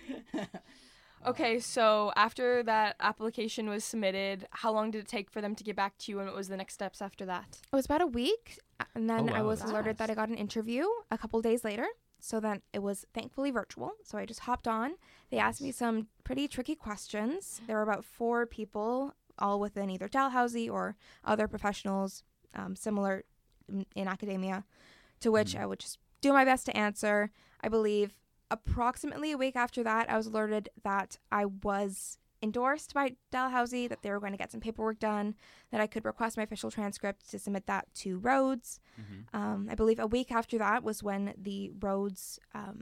Okay, 1.26 1.60
so 1.60 2.12
after 2.16 2.64
that 2.64 2.96
application 3.00 3.68
was 3.70 3.84
submitted, 3.84 4.48
how 4.52 4.72
long 4.72 4.92
did 4.92 5.00
it 5.02 5.08
take 5.08 5.30
for 5.30 5.42
them 5.42 5.56
to 5.56 5.64
get 5.64 5.76
back 5.76 5.98
to 6.00 6.12
you, 6.12 6.20
and 6.20 6.28
what 6.28 6.36
was 6.36 6.48
the 6.48 6.56
next 6.56 6.74
steps 6.76 7.02
after 7.02 7.26
that? 7.26 7.60
It 7.72 7.76
was 7.76 7.86
about 7.86 8.02
a 8.02 8.08
week, 8.08 8.60
and 8.96 9.10
then 9.10 9.30
Oh, 9.30 9.34
I 9.34 9.42
was 9.42 9.60
that's 9.60 9.72
alerted 9.72 9.98
that 9.98 10.10
I 10.10 10.14
got 10.14 10.30
an 10.30 10.36
interview 10.36 10.86
a 11.12 11.18
couple 11.18 11.42
days 11.42 11.64
later. 11.66 11.86
So 12.20 12.40
then 12.40 12.62
it 12.74 12.80
was 12.80 13.06
thankfully 13.14 13.52
virtual. 13.52 13.94
So 14.04 14.18
I 14.18 14.26
just 14.26 14.42
hopped 14.42 14.68
on. 14.68 14.96
They 15.30 15.38
asked 15.38 15.62
me 15.62 15.72
some 15.72 16.08
pretty 16.24 16.48
tricky 16.48 16.76
questions. 16.76 17.62
There 17.68 17.76
were 17.78 17.84
about 17.84 18.04
four 18.06 18.46
people, 18.46 19.14
all 19.38 19.60
within 19.60 19.90
either 19.90 20.08
Dalhousie 20.08 20.70
or 20.70 20.96
other 21.24 21.48
professionals 21.48 22.24
um, 22.56 22.76
similar 22.76 23.24
in, 23.70 23.86
in 23.96 24.08
academia, 24.08 24.66
to 25.20 25.32
which 25.32 25.54
Mhm. 25.54 25.60
I 25.62 25.66
would 25.68 25.80
just 25.80 26.00
do 26.22 26.34
my 26.34 26.44
best 26.44 26.66
to 26.66 26.76
answer. 26.78 27.32
I 27.62 27.70
believe 27.70 28.18
approximately 28.50 29.32
a 29.32 29.38
week 29.38 29.56
after 29.56 29.84
that, 29.84 30.10
I 30.10 30.18
was 30.18 30.28
alerted 30.28 30.70
that 30.84 31.18
I 31.32 31.46
was 31.46 32.18
endorsed 32.42 32.94
by 32.94 33.16
Dalhousie, 33.32 33.88
that 33.88 34.02
they 34.04 34.12
were 34.12 34.20
going 34.20 34.32
to 34.32 34.38
get 34.38 34.52
some 34.52 34.62
paperwork 34.62 35.00
done, 35.00 35.36
that 35.72 35.82
I 35.82 35.88
could 35.88 36.06
request 36.06 36.38
my 36.38 36.44
official 36.44 36.70
transcript 36.70 37.30
to 37.32 37.40
submit 37.40 37.66
that 37.66 37.88
to 37.96 38.20
Rhodes. 38.20 38.80
Mhm. 39.00 39.26
Um, 39.34 39.68
I 39.72 39.76
believe 39.76 40.00
a 40.00 40.08
week 40.08 40.32
after 40.32 40.58
that 40.60 40.84
was 40.84 41.02
when 41.02 41.34
the 41.38 41.72
Rhodes 41.80 42.40
um, 42.54 42.82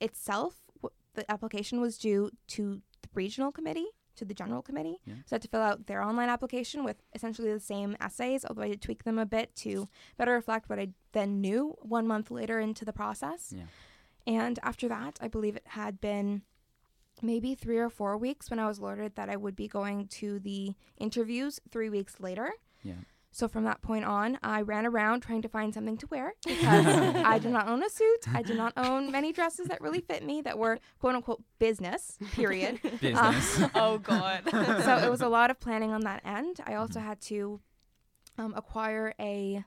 itself, 0.00 0.60
w- 0.82 0.94
the 1.14 1.30
application 1.30 1.80
was 1.80 1.98
due 1.98 2.30
to 2.48 2.82
the 3.02 3.08
regional 3.14 3.52
committee, 3.52 3.86
to 4.16 4.24
the 4.26 4.34
general 4.34 4.60
committee. 4.62 4.98
Yeah. 5.06 5.14
So 5.26 5.32
I 5.32 5.34
had 5.36 5.42
to 5.42 5.48
fill 5.48 5.62
out 5.62 5.86
their 5.86 6.02
online 6.02 6.28
application 6.28 6.84
with 6.84 7.02
essentially 7.14 7.50
the 7.52 7.60
same 7.60 7.96
essays, 8.00 8.44
although 8.44 8.62
I 8.62 8.68
did 8.68 8.82
tweak 8.82 9.04
them 9.04 9.18
a 9.18 9.24
bit 9.26 9.54
to 9.56 9.88
better 10.18 10.32
reflect 10.32 10.68
what 10.68 10.78
I 10.78 10.88
then 11.12 11.40
knew 11.40 11.76
one 11.80 12.06
month 12.06 12.30
later 12.30 12.60
into 12.60 12.84
the 12.84 12.92
process. 12.92 13.54
Yeah. 13.56 13.64
And 14.26 14.58
after 14.62 14.86
that, 14.88 15.18
I 15.20 15.28
believe 15.28 15.56
it 15.56 15.66
had 15.68 16.00
been 16.00 16.42
maybe 17.22 17.54
three 17.54 17.78
or 17.78 17.88
four 17.88 18.16
weeks 18.16 18.50
when 18.50 18.58
I 18.58 18.66
was 18.66 18.78
alerted 18.78 19.16
that 19.16 19.28
I 19.28 19.36
would 19.36 19.56
be 19.56 19.68
going 19.68 20.08
to 20.08 20.38
the 20.40 20.74
interviews 20.98 21.60
three 21.70 21.88
weeks 21.88 22.16
later. 22.20 22.52
Yeah. 22.82 22.94
So 23.34 23.48
from 23.48 23.64
that 23.64 23.80
point 23.80 24.04
on, 24.04 24.38
I 24.42 24.60
ran 24.60 24.84
around 24.84 25.22
trying 25.22 25.40
to 25.40 25.48
find 25.48 25.72
something 25.72 25.96
to 25.96 26.06
wear 26.08 26.34
because 26.46 26.86
I 26.86 27.38
did 27.38 27.50
not 27.50 27.66
own 27.66 27.82
a 27.82 27.88
suit. 27.88 28.28
I 28.32 28.42
did 28.42 28.58
not 28.58 28.74
own 28.76 29.10
many 29.10 29.32
dresses 29.32 29.68
that 29.68 29.80
really 29.80 30.00
fit 30.02 30.22
me 30.22 30.42
that 30.42 30.58
were 30.58 30.78
quote 31.00 31.14
unquote 31.14 31.42
business, 31.58 32.18
period. 32.32 32.80
Business. 33.00 33.62
oh 33.74 33.98
God. 33.98 34.42
so 34.50 34.98
it 34.98 35.10
was 35.10 35.22
a 35.22 35.28
lot 35.28 35.50
of 35.50 35.58
planning 35.58 35.92
on 35.92 36.02
that 36.02 36.20
end. 36.26 36.60
I 36.66 36.74
also 36.74 37.00
had 37.00 37.22
to 37.22 37.60
um, 38.36 38.52
acquire 38.54 39.14
a 39.18 39.64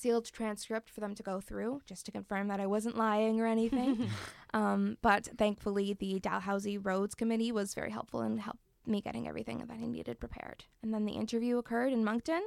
sealed 0.00 0.30
transcript 0.32 0.88
for 0.88 1.00
them 1.00 1.14
to 1.14 1.22
go 1.22 1.40
through 1.40 1.82
just 1.86 2.06
to 2.06 2.12
confirm 2.12 2.48
that 2.48 2.60
I 2.60 2.66
wasn't 2.66 2.96
lying 2.96 3.40
or 3.40 3.46
anything. 3.46 4.10
um, 4.54 4.96
but 5.02 5.28
thankfully, 5.36 5.92
the 5.92 6.18
Dalhousie 6.20 6.78
Rhodes 6.78 7.14
Committee 7.14 7.52
was 7.52 7.74
very 7.74 7.90
helpful 7.90 8.22
in 8.22 8.38
help 8.38 8.58
me 8.86 9.00
getting 9.00 9.28
everything 9.28 9.58
that 9.58 9.70
I 9.70 9.86
needed 9.86 10.18
prepared. 10.18 10.64
And 10.82 10.92
then 10.92 11.04
the 11.04 11.12
interview 11.12 11.58
occurred 11.58 11.92
in 11.92 12.04
Moncton. 12.04 12.42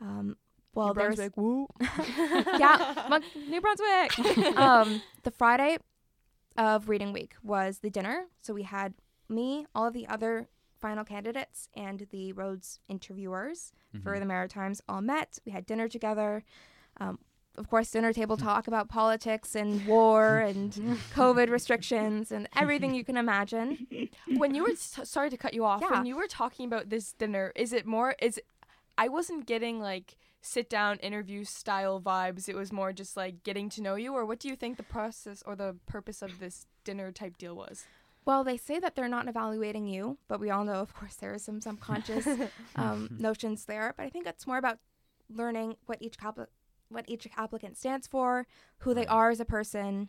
Um, 0.00 0.36
well, 0.74 0.88
New 0.88 0.94
there's 0.94 1.16
Brunswick, 1.16 1.36
woo. 1.36 1.68
yeah, 1.80 3.06
Mon- 3.08 3.22
New 3.48 3.60
Brunswick. 3.60 4.56
um, 4.58 5.02
the 5.22 5.30
Friday 5.30 5.78
of 6.56 6.88
reading 6.88 7.12
week 7.12 7.34
was 7.42 7.78
the 7.78 7.90
dinner. 7.90 8.24
So 8.42 8.52
we 8.54 8.64
had 8.64 8.94
me, 9.28 9.66
all 9.74 9.86
of 9.86 9.94
the 9.94 10.06
other 10.08 10.48
final 10.80 11.04
candidates 11.04 11.68
and 11.74 12.06
the 12.10 12.32
Rhodes 12.32 12.80
interviewers 12.88 13.72
for 14.02 14.14
Mhm. 14.14 14.20
the 14.20 14.26
Maritimes 14.26 14.80
all 14.88 15.00
met. 15.00 15.38
We 15.44 15.52
had 15.52 15.66
dinner 15.66 15.88
together. 15.88 16.44
Um, 16.98 17.18
of 17.56 17.68
course, 17.70 17.90
dinner 17.92 18.12
table 18.12 18.36
talk 18.36 18.66
about 18.66 18.88
politics 18.88 19.54
and 19.54 19.86
war 19.86 20.38
and 20.50 20.72
COVID 21.14 21.48
restrictions 21.50 22.32
and 22.32 22.48
everything 22.56 22.94
you 22.94 23.04
can 23.04 23.16
imagine. 23.16 24.08
when 24.36 24.54
you 24.54 24.64
were 24.64 24.70
s- 24.70 25.00
sorry 25.04 25.30
to 25.30 25.36
cut 25.36 25.54
you 25.54 25.64
off 25.64 25.80
Yeah. 25.82 25.90
when 25.90 26.06
you 26.06 26.16
were 26.16 26.26
talking 26.26 26.66
about 26.66 26.90
this 26.90 27.12
dinner 27.12 27.52
is 27.54 27.72
it 27.72 27.86
more 27.86 28.16
is 28.20 28.38
it, 28.38 28.46
i 28.98 29.08
wasn't 29.08 29.46
getting 29.46 29.80
like 29.80 30.16
sit 30.40 30.68
down 30.68 30.98
interview 30.98 31.42
style 31.44 32.00
vibes 32.00 32.48
it 32.48 32.54
was 32.56 32.70
more 32.72 32.92
just 32.92 33.16
like 33.16 33.42
getting 33.44 33.68
to 33.70 33.80
know 33.82 33.94
you 33.94 34.12
or 34.14 34.24
what 34.26 34.38
do 34.40 34.46
you 34.48 34.56
think 34.56 34.76
the 34.76 34.82
process 34.82 35.42
or 35.46 35.54
the 35.56 35.76
purpose 35.86 36.22
of 36.22 36.38
this 36.38 36.66
dinner 36.84 37.10
type 37.12 37.36
deal 37.38 37.54
was 37.56 37.86
Well, 38.24 38.42
they 38.44 38.56
say 38.56 38.78
that 38.80 38.94
they're 38.94 39.08
not 39.08 39.28
evaluating 39.28 39.86
you, 39.86 40.18
but 40.28 40.40
we 40.40 40.50
all 40.50 40.64
know, 40.64 40.80
of 40.80 40.94
course, 40.94 41.16
there 41.16 41.34
is 41.34 41.44
some 41.44 41.60
subconscious 41.60 42.26
um, 42.76 43.08
notions 43.18 43.66
there. 43.66 43.92
But 43.96 44.04
I 44.06 44.10
think 44.10 44.26
it's 44.26 44.46
more 44.46 44.58
about 44.58 44.78
learning 45.28 45.76
what 45.86 46.00
each 46.00 46.16
appli- 46.18 46.46
what 46.88 47.04
each 47.08 47.26
applicant 47.36 47.76
stands 47.76 48.06
for, 48.06 48.46
who 48.78 48.94
they 48.94 49.06
are 49.06 49.30
as 49.30 49.40
a 49.40 49.44
person, 49.44 50.08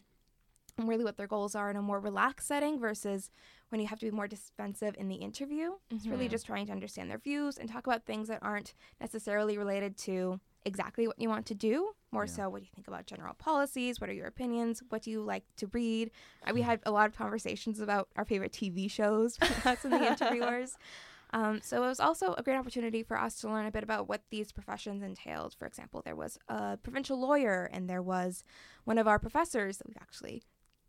and 0.77 0.88
really 0.89 1.03
what 1.05 1.17
their 1.17 1.27
goals 1.27 1.55
are 1.55 1.69
in 1.69 1.75
a 1.77 1.81
more 1.81 2.00
relaxed 2.00 2.48
setting 2.48 2.79
versus 2.79 3.31
when 3.69 3.79
you 3.81 3.88
have 3.88 4.00
to 4.00 4.05
be 4.05 4.12
more 4.12 4.27
defensive 4.27 4.93
in 4.98 5.07
the 5.07 5.15
interview. 5.15 5.72
It's 5.89 6.05
really 6.05 6.27
Mhm. 6.27 6.31
just 6.31 6.45
trying 6.45 6.65
to 6.67 6.72
understand 6.74 7.10
their 7.10 7.17
views 7.17 7.57
and 7.57 7.69
talk 7.69 7.88
about 7.88 8.05
things 8.05 8.27
that 8.27 8.43
aren't 8.43 8.74
necessarily 9.00 9.57
related 9.57 9.98
to 10.00 10.39
exactly 10.65 11.07
what 11.07 11.19
you 11.19 11.29
want 11.29 11.45
to 11.48 11.55
do. 11.55 11.91
More 12.12 12.25
Yeah. 12.25 12.31
so, 12.31 12.50
what 12.50 12.60
do 12.60 12.65
you 12.65 12.72
think 12.74 12.88
about 12.88 13.05
general 13.05 13.34
policies? 13.36 14.00
What 14.01 14.10
are 14.10 14.13
your 14.13 14.27
opinions? 14.27 14.81
What 14.89 15.01
do 15.03 15.12
you 15.12 15.22
like 15.22 15.43
to 15.57 15.67
read? 15.67 16.12
Uh, 16.45 16.51
We 16.53 16.62
had 16.62 16.79
a 16.86 16.91
lot 16.91 17.07
of 17.07 17.15
conversations 17.15 17.79
about 17.79 18.10
our 18.15 18.25
favorite 18.25 18.51
TV 18.53 18.89
shows 18.89 19.38
with 19.41 19.65
us 19.65 19.84
and 19.86 19.93
the 19.93 20.05
interviewers. 20.05 20.77
Um, 21.34 21.60
so 21.62 21.84
it 21.84 21.88
was 21.88 22.00
also 22.00 22.34
a 22.38 22.43
great 22.43 22.55
opportunity 22.55 23.03
for 23.03 23.19
us 23.19 23.41
to 23.41 23.50
learn 23.50 23.65
a 23.65 23.72
bit 23.72 23.84
about 23.84 24.07
what 24.07 24.22
these 24.29 24.53
professions 24.53 25.03
entailed. 25.03 25.53
For 25.55 25.65
example, 25.65 26.01
there 26.05 26.15
was 26.15 26.38
a 26.48 26.77
provincial 26.77 27.19
lawyer, 27.19 27.69
and 27.74 27.89
there 27.89 28.01
was 28.01 28.45
one 28.86 28.98
of 28.98 29.05
our 29.05 29.19
professors 29.19 29.77
that 29.79 29.88
we've 29.88 29.98
actually 30.00 30.43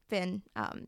been 0.09 0.43
um, 0.55 0.87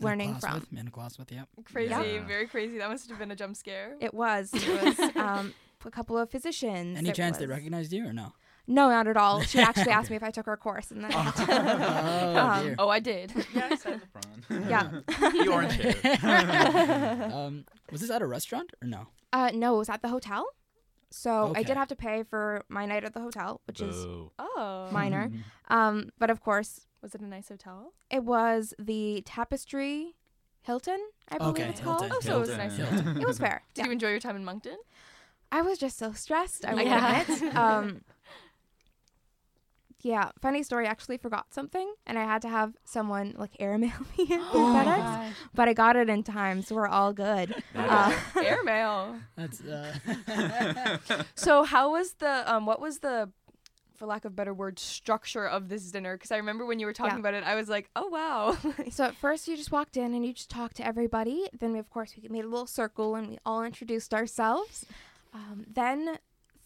learning 0.00 0.34
from. 0.36 0.54
With, 0.54 0.72
in 0.76 0.88
a 0.88 0.90
class 0.90 1.18
with, 1.18 1.30
yeah. 1.30 1.44
crazy 1.70 1.90
Yeah. 1.90 2.26
very 2.26 2.48
crazy 2.48 2.78
that 2.78 2.88
must 2.88 3.08
have 3.08 3.18
been 3.18 3.30
a 3.30 3.36
jump 3.36 3.54
scare 3.54 3.94
It 4.00 4.12
was. 4.12 4.50
It 4.52 4.66
was 4.98 5.16
um, 5.16 5.54
a 5.86 5.90
couple 5.90 6.18
of 6.18 6.30
physicians. 6.30 6.98
Any 6.98 7.10
It 7.10 7.14
chance 7.14 7.38
they 7.38 7.46
recognized 7.46 7.92
you 7.92 8.06
or 8.06 8.12
no? 8.12 8.32
No, 8.68 8.88
not 8.90 9.06
at 9.06 9.16
all. 9.16 9.42
She 9.42 9.60
actually 9.60 9.92
asked 9.92 10.06
Okay. 10.06 10.14
me 10.14 10.16
if 10.16 10.22
I 10.24 10.30
took 10.32 10.46
her 10.46 10.56
course, 10.56 10.90
and 10.90 11.04
then 11.04 11.12
I 11.14 11.32
Oh, 12.34 12.36
um, 12.58 12.64
dear. 12.64 12.74
oh 12.80 12.88
i 12.88 12.98
did 12.98 13.32
yeah, 13.54 13.68
I 13.70 13.74
sat 13.76 13.92
in 13.94 14.00
the 14.00 14.06
front. 14.06 14.68
Yeah. 14.68 14.90
the 15.30 15.48
orange 15.48 15.74
hair. 15.74 17.30
um, 17.32 17.64
was 17.92 18.00
this 18.00 18.10
at 18.10 18.22
a 18.22 18.26
restaurant 18.26 18.70
or 18.82 18.88
no? 18.88 19.06
Uh, 19.32 19.50
no, 19.54 19.76
it 19.76 19.78
was 19.78 19.88
at 19.88 20.02
the 20.02 20.08
hotel. 20.08 20.46
So 21.10 21.52
I 21.54 21.62
did 21.62 21.76
have 21.76 21.88
to 21.88 21.96
pay 21.96 22.24
for 22.24 22.64
my 22.68 22.84
night 22.84 23.04
at 23.04 23.14
the 23.14 23.20
hotel, 23.20 23.60
which 23.66 23.80
is 23.80 23.94
oh 24.38 24.88
minor. 24.90 25.30
Um, 25.68 26.10
but 26.18 26.30
of 26.30 26.40
course, 26.40 26.86
was 27.02 27.14
it 27.14 27.20
a 27.20 27.26
nice 27.26 27.48
hotel 27.48 27.92
it 28.10 28.24
was 28.24 28.74
the 28.78 29.22
Tapestry 29.24 30.16
Hilton, 30.62 30.98
I 31.28 31.38
believe 31.38 31.54
Okay, 31.54 31.68
it's 31.68 31.80
called. 31.80 32.00
Hilton. 32.00 32.16
oh 32.16 32.20
so 32.26 32.36
it 32.38 32.40
was 32.40 32.56
nice 32.56 32.76
Hilton. 32.76 33.20
It 33.20 33.26
was 33.26 33.38
fair. 33.38 33.62
did 33.74 33.82
Yeah. 33.82 33.86
you 33.86 33.92
enjoy 33.92 34.10
your 34.10 34.18
time 34.20 34.34
in 34.34 34.44
moncton 34.44 34.76
I 35.56 35.62
was 35.62 35.78
just 35.78 35.96
so 35.96 36.12
stressed. 36.12 36.66
I 36.66 36.74
will 36.74 36.82
Yeah. 36.84 37.22
admit. 37.22 37.54
Um, 37.56 38.02
yeah, 40.02 40.30
funny 40.42 40.62
story. 40.62 40.86
I 40.86 40.90
actually 40.90 41.16
forgot 41.16 41.46
something, 41.54 41.94
and 42.06 42.18
I 42.18 42.24
had 42.24 42.42
to 42.42 42.48
have 42.48 42.74
someone 42.84 43.34
like 43.38 43.52
airmail 43.58 43.90
me 44.18 44.24
it 44.24 44.42
through 44.52 44.60
Oh 44.60 44.72
my 44.74 44.84
FedEx. 44.84 44.98
gosh. 44.98 45.32
But 45.54 45.68
I 45.68 45.72
got 45.72 45.96
it 45.96 46.10
in 46.10 46.22
time, 46.22 46.60
so 46.62 46.74
we're 46.74 46.86
all 46.86 47.12
good. 47.14 47.54
Uh, 47.74 48.12
airmail 48.42 49.20
That's 49.36 49.60
uh, 49.64 49.94
So 51.34 51.64
how 51.64 51.92
was 51.92 52.14
the 52.14 52.52
um 52.52 52.66
what 52.66 52.80
was 52.80 52.98
the 52.98 53.30
for 53.96 54.04
lack 54.06 54.24
of 54.26 54.36
better 54.36 54.52
word 54.52 54.78
structure 54.78 55.46
of 55.48 55.68
this 55.70 55.90
dinner 55.90 56.16
because 56.16 56.30
I 56.30 56.36
remember 56.36 56.66
when 56.66 56.78
you 56.78 56.84
were 56.86 56.92
talking 56.92 57.14
Yeah. 57.14 57.20
about 57.20 57.34
it 57.34 57.44
I 57.44 57.54
was 57.54 57.68
like 57.68 57.88
oh 57.96 58.08
wow 58.08 58.56
so 58.90 59.04
at 59.04 59.16
first 59.16 59.48
you 59.48 59.56
just 59.56 59.72
walked 59.72 59.96
in 59.96 60.12
and 60.14 60.24
you 60.26 60.34
just 60.34 60.50
talked 60.50 60.76
to 60.76 60.86
everybody. 60.86 61.48
Then 61.58 61.72
we, 61.72 61.78
of 61.78 61.88
course 61.88 62.12
we 62.20 62.28
made 62.28 62.44
a 62.44 62.48
little 62.48 62.66
circle 62.66 63.14
and 63.14 63.28
we 63.28 63.38
all 63.46 63.62
introduced 63.64 64.12
ourselves. 64.12 64.84
Um, 65.36 65.64
then 65.68 66.18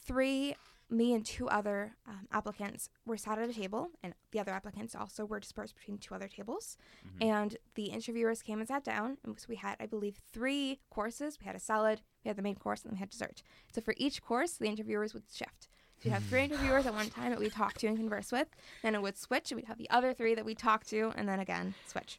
three, 0.04 0.54
me 0.88 1.12
and 1.14 1.24
two 1.24 1.48
other 1.48 1.96
um, 2.06 2.26
applicants 2.32 2.88
were 3.06 3.16
sat 3.16 3.38
at 3.38 3.48
a 3.48 3.52
table, 3.52 3.90
and 4.02 4.14
the 4.32 4.40
other 4.40 4.52
applicants 4.52 4.94
also 4.94 5.24
were 5.24 5.40
dispersed 5.40 5.74
between 5.76 5.98
two 5.98 6.14
other 6.14 6.28
tables. 6.28 6.76
Mhm. 7.04 7.26
And 7.30 7.56
the 7.74 7.86
interviewers 7.86 8.42
came 8.42 8.58
and 8.60 8.68
sat 8.68 8.84
down. 8.84 9.18
And 9.24 9.38
so 9.38 9.46
we 9.48 9.56
had, 9.56 9.76
I 9.80 9.86
believe, 9.86 10.20
three 10.32 10.80
courses. 10.90 11.38
We 11.40 11.46
had 11.46 11.56
a 11.56 11.60
salad, 11.60 12.02
we 12.24 12.28
had 12.28 12.36
the 12.36 12.42
main 12.42 12.56
course, 12.56 12.82
and 12.82 12.90
then 12.90 12.96
we 12.96 13.00
had 13.00 13.10
dessert. 13.10 13.42
So 13.72 13.80
for 13.80 13.94
each 13.96 14.22
course, 14.22 14.52
the 14.52 14.66
interviewers 14.68 15.14
would 15.14 15.24
shift. 15.32 15.68
So 15.98 16.04
we'd 16.08 16.12
have 16.12 16.24
three 16.24 16.44
interviewers 16.48 16.86
at 16.86 16.94
one 16.94 17.10
time 17.10 17.30
that 17.30 17.38
we 17.40 17.50
talk 17.50 17.74
to 17.78 17.86
and 17.86 17.96
converse 17.96 18.32
with. 18.32 18.48
Then 18.82 18.94
it 18.94 19.02
would 19.02 19.18
switch, 19.18 19.50
and 19.52 19.56
we'd 19.60 19.66
have 19.68 19.78
the 19.78 19.90
other 19.90 20.12
three 20.14 20.34
that 20.34 20.44
we 20.44 20.54
talk 20.54 20.84
to, 20.86 21.12
and 21.16 21.28
then 21.28 21.40
again 21.40 21.74
switch. 21.86 22.18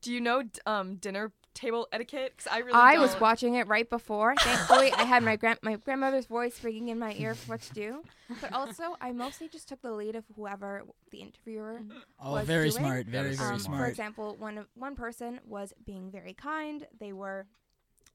do 0.00 0.12
you 0.12 0.20
know 0.20 0.42
um 0.66 0.96
dinner 0.96 1.32
table 1.58 1.88
etiquette 1.92 2.34
because 2.36 2.50
I 2.52 2.58
really 2.58 2.72
I 2.74 2.98
was 2.98 3.12
don't. 3.12 3.20
watching 3.20 3.54
it 3.56 3.66
right 3.66 3.88
before. 3.88 4.34
Thankfully, 4.40 4.92
I 4.92 5.02
had 5.04 5.22
my 5.22 5.36
grand 5.36 5.58
my 5.62 5.76
grandmother's 5.76 6.26
voice 6.26 6.62
ringing 6.62 6.88
in 6.88 6.98
my 6.98 7.14
ear 7.18 7.34
for 7.34 7.52
what 7.52 7.62
to 7.62 7.74
do. 7.74 8.02
But 8.40 8.52
also, 8.52 8.96
I 9.00 9.12
mostly 9.12 9.48
just 9.48 9.68
took 9.68 9.80
the 9.82 9.92
lead 9.92 10.14
of 10.16 10.24
whoever 10.36 10.84
the 11.10 11.18
interviewer. 11.18 11.80
oh, 12.20 12.32
was 12.34 12.46
very 12.46 12.70
doing. 12.70 12.82
smart, 12.84 13.06
very 13.06 13.34
very 13.34 13.54
Um, 13.54 13.58
smart. 13.58 13.80
for 13.80 13.86
example, 13.88 14.36
one 14.38 14.66
one 14.74 14.94
person 14.96 15.40
was 15.46 15.72
being 15.84 16.10
very 16.10 16.34
kind. 16.34 16.86
They 16.98 17.12
were 17.12 17.46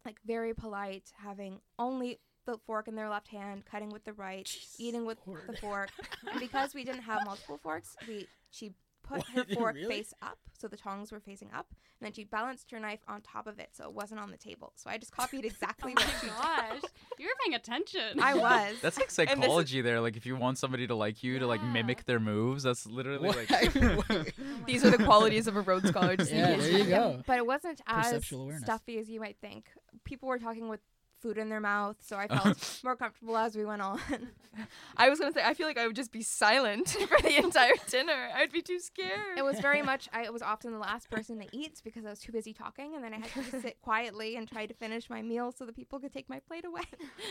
like 0.05 0.19
very 0.25 0.53
polite, 0.53 1.11
having 1.17 1.59
only 1.79 2.19
the 2.45 2.57
fork 2.67 2.87
in 2.89 2.95
their 2.95 3.09
left 3.09 3.29
hand, 3.29 3.63
cutting 3.65 3.89
with 3.89 4.03
the 4.03 4.11
right, 4.13 4.49
eating 4.77 5.05
with 5.05 5.17
Lord. 5.25 5.43
the 5.47 5.55
fork. 5.61 5.89
and 6.29 6.39
because 6.39 6.73
we 6.73 6.83
didn't 6.83 7.03
have 7.03 7.21
multiple 7.25 7.57
forks, 7.63 7.95
we 8.07 8.27
she 8.51 8.73
put 9.03 9.23
her 9.35 9.43
fork 9.53 9.75
Really? 9.75 9.87
face 9.87 10.13
up, 10.21 10.37
so 10.57 10.67
the 10.67 10.77
tongs 10.77 11.11
were 11.11 11.19
facing 11.19 11.49
up, 11.53 11.67
and 11.99 12.05
then 12.07 12.13
she 12.13 12.23
balanced 12.23 12.71
her 12.71 12.79
knife 12.79 13.01
on 13.07 13.21
top 13.21 13.47
of 13.47 13.59
it, 13.59 13.69
so 13.73 13.83
it 13.85 13.93
wasn't 13.93 14.19
on 14.19 14.31
the 14.31 14.37
table. 14.37 14.73
So 14.75 14.89
I 14.89 14.97
just 14.97 15.11
copied 15.11 15.45
exactly 15.53 15.93
Oh 15.97 16.01
what 16.01 16.07
my 16.13 16.19
she 16.21 16.27
gosh, 16.27 16.91
you 17.19 17.25
were 17.27 17.33
paying 17.43 17.55
attention. 17.55 18.19
I 18.21 18.33
was. 18.33 18.75
That's 18.81 18.97
like 18.97 19.09
And 19.19 19.27
this 19.27 19.29
is- 19.29 19.41
psychology 19.43 19.81
there. 19.81 19.99
Like 20.01 20.15
if 20.17 20.25
you 20.25 20.35
want 20.35 20.57
somebody 20.57 20.87
to 20.87 20.95
like 20.95 21.23
you, 21.23 21.39
to 21.39 21.47
like 21.47 21.63
mimic 21.63 22.05
their 22.05 22.19
moves, 22.19 22.63
that's 22.63 22.85
literally 22.85 23.27
What? 23.27 23.35
like. 23.37 23.75
Oh 23.75 24.23
These 24.65 24.83
are 24.85 24.89
the 24.91 25.03
qualities 25.03 25.47
of 25.47 25.55
a 25.55 25.61
Rhodes 25.61 25.89
Scholar. 25.89 26.15
Just 26.17 26.31
Yeah, 26.31 26.55
there 26.55 26.69
you 26.71 26.77
Yeah, 26.79 26.85
go. 26.85 27.21
But 27.27 27.37
it 27.37 27.45
wasn't 27.45 27.81
as 27.87 28.25
stuffy 28.61 28.97
as 28.99 29.09
you 29.09 29.19
might 29.19 29.37
think. 29.41 29.65
People 30.05 30.29
were 30.29 30.39
talking 30.39 30.69
with 30.69 30.79
food 31.23 31.37
in 31.39 31.49
their 31.49 31.59
mouth, 31.61 31.95
so 32.01 32.17
I 32.17 32.27
felt 32.27 32.79
more 32.83 32.95
comfortable 32.95 33.35
as 33.37 33.55
we 33.55 33.65
went 33.65 33.81
on. 33.81 33.99
I 34.97 35.09
was 35.09 35.19
gonna 35.19 35.31
say 35.33 35.41
I 35.43 35.55
feel 35.55 35.65
like 35.65 35.79
I 35.79 35.87
would 35.87 35.95
just 35.95 36.11
be 36.11 36.21
silent 36.21 36.89
for 37.09 37.19
the 37.23 37.37
entire 37.37 37.73
dinner. 37.89 38.29
I'd 38.35 38.51
be 38.51 38.61
too 38.61 38.79
scared. 38.79 39.35
it 39.37 39.41
was 39.43 39.59
very 39.59 39.81
much 39.81 40.07
I 40.13 40.29
was 40.29 40.43
often 40.43 40.71
the 40.73 40.77
last 40.77 41.09
person 41.09 41.39
to 41.39 41.47
eat 41.51 41.81
because 41.83 42.05
I 42.05 42.11
was 42.11 42.19
too 42.19 42.31
busy 42.31 42.53
talking, 42.53 42.93
and 42.93 43.03
then 43.03 43.13
I 43.15 43.17
had 43.17 43.31
to 43.31 43.49
just 43.51 43.63
sit 43.63 43.81
quietly 43.81 44.35
and 44.35 44.47
try 44.47 44.67
to 44.67 44.73
finish 44.75 45.09
my 45.09 45.23
meal 45.23 45.51
so 45.51 45.65
that 45.65 45.75
people 45.75 45.99
could 45.99 46.13
take 46.13 46.29
my 46.29 46.39
plate 46.39 46.65
away. 46.65 46.83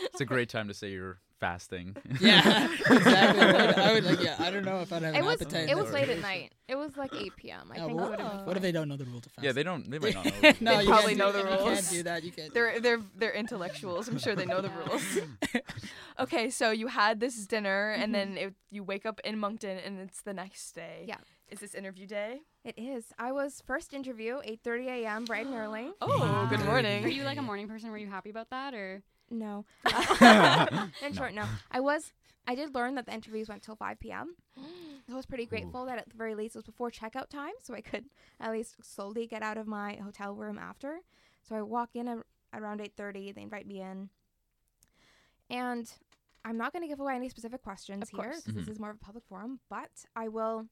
It's 0.03 0.19
a 0.19 0.25
great 0.25 0.49
time 0.49 0.67
to 0.67 0.73
say 0.73 0.89
you're 0.91 1.19
fasting. 1.39 1.95
Yeah, 2.19 2.67
exactly. 2.89 3.45
right. 3.45 3.77
I 3.77 3.93
would 3.93 4.03
like. 4.03 4.21
Yeah, 4.21 4.35
I 4.39 4.49
don't 4.51 4.65
know 4.65 4.81
if 4.81 4.91
I'd 4.91 5.03
have 5.03 5.15
it 5.15 5.19
an 5.19 5.25
was 5.25 5.41
appetite. 5.41 5.69
it 5.69 5.77
was 5.77 5.91
late 5.93 6.09
at 6.09 6.19
night. 6.19 6.51
It 6.67 6.75
was 6.75 6.95
like 6.97 7.13
8 7.13 7.35
p.m. 7.37 7.71
I 7.71 7.77
Yeah, 7.77 7.85
think. 7.85 7.97
well, 7.97 8.07
it 8.07 8.11
would 8.11 8.19
Oh. 8.23 8.41
What 8.45 8.55
if 8.57 8.61
they 8.63 8.71
don't 8.71 8.87
know 8.89 8.95
the 8.97 9.03
rule 9.05 9.19
to 9.21 9.29
fast? 9.29 9.43
yeah, 9.45 9.51
they 9.51 9.63
don't. 9.63 9.89
They 9.89 9.99
might 9.99 10.13
not 10.15 10.25
know. 10.25 10.51
no, 10.61 10.77
They 10.77 10.83
you 10.83 10.89
probably 10.89 11.15
know 11.15 11.31
the 11.31 11.43
that. 11.43 11.59
You 11.61 11.65
rules. 11.67 11.79
can't 11.81 11.89
do 11.89 12.03
that. 12.03 12.23
You 12.23 12.31
can't. 12.31 12.53
They're 12.53 12.79
they're 12.79 13.01
they're 13.17 13.31
intellectuals. 13.83 14.07
I'm 14.07 14.17
sure 14.17 14.35
they 14.35 14.45
know 14.45 14.61
the 14.61 14.69
rules. 14.69 15.19
okay, 16.19 16.49
so 16.49 16.71
you 16.71 16.87
had 16.87 17.19
this 17.19 17.45
dinner, 17.45 17.91
and 17.91 18.13
then 18.13 18.29
mm-hmm. 18.29 18.47
it, 18.47 18.53
you 18.71 18.83
wake 18.83 19.05
up 19.05 19.19
in 19.23 19.37
Moncton, 19.37 19.77
and 19.77 19.99
it's 19.99 20.21
the 20.21 20.33
next 20.33 20.71
day. 20.73 21.05
Yeah. 21.07 21.17
Is 21.49 21.59
this 21.59 21.75
interview 21.75 22.07
day? 22.07 22.41
It 22.63 22.75
is. 22.77 23.05
I 23.19 23.31
was 23.31 23.61
first 23.67 23.93
interview 23.93 24.41
8:30 24.45 24.87
a.m. 24.87 25.25
bright 25.25 25.45
and 25.45 25.55
early. 25.55 25.91
Oh, 26.01 26.19
Wow. 26.19 26.47
good 26.49 26.65
morning. 26.65 27.05
Are 27.05 27.09
you 27.09 27.23
like 27.23 27.37
a 27.37 27.41
morning 27.41 27.67
person? 27.67 27.91
Were 27.91 27.97
you 27.97 28.07
happy 28.07 28.29
about 28.29 28.49
that, 28.49 28.73
or 28.73 29.03
No. 29.29 29.65
In 31.05 31.13
short, 31.13 31.33
no. 31.33 31.45
I 31.71 31.79
was. 31.79 32.13
I 32.45 32.55
did 32.55 32.75
learn 32.75 32.95
that 32.95 33.05
the 33.05 33.13
interviews 33.13 33.47
went 33.47 33.63
till 33.63 33.75
5 33.75 33.99
p.m. 33.99 34.35
So 35.05 35.11
I 35.11 35.17
was 35.17 35.25
pretty 35.25 35.45
grateful 35.45 35.85
that 35.87 35.97
at 35.97 36.07
the 36.07 36.15
very 36.15 36.33
least 36.33 36.55
it 36.55 36.59
was 36.59 36.65
before 36.65 36.89
checkout 36.89 37.27
time, 37.27 37.51
so 37.61 37.73
I 37.73 37.81
could 37.81 38.05
at 38.39 38.53
least 38.53 38.77
slowly 38.81 39.27
get 39.27 39.43
out 39.43 39.57
of 39.57 39.67
my 39.67 39.95
hotel 39.95 40.33
room 40.33 40.57
after. 40.57 41.01
So 41.41 41.57
I 41.57 41.61
walk 41.61 41.89
in 41.93 42.07
a, 42.07 42.23
around 42.53 42.79
8:30. 42.81 43.33
They 43.33 43.41
invite 43.41 43.67
me 43.67 43.81
in, 43.81 44.09
and 45.49 45.91
I'm 46.45 46.57
not 46.57 46.73
going 46.73 46.81
to 46.83 46.87
give 46.87 46.99
away 46.99 47.15
any 47.15 47.29
specific 47.29 47.61
questions 47.61 48.03
Of 48.03 48.09
here 48.09 48.31
course. 48.31 48.43
'cause 48.43 48.53
this 48.55 48.67
is 48.67 48.79
more 48.79 48.89
of 48.89 48.97
a 48.97 48.99
public 48.99 49.23
forum. 49.25 49.59
But 49.69 50.05
I 50.15 50.27
will 50.27 50.67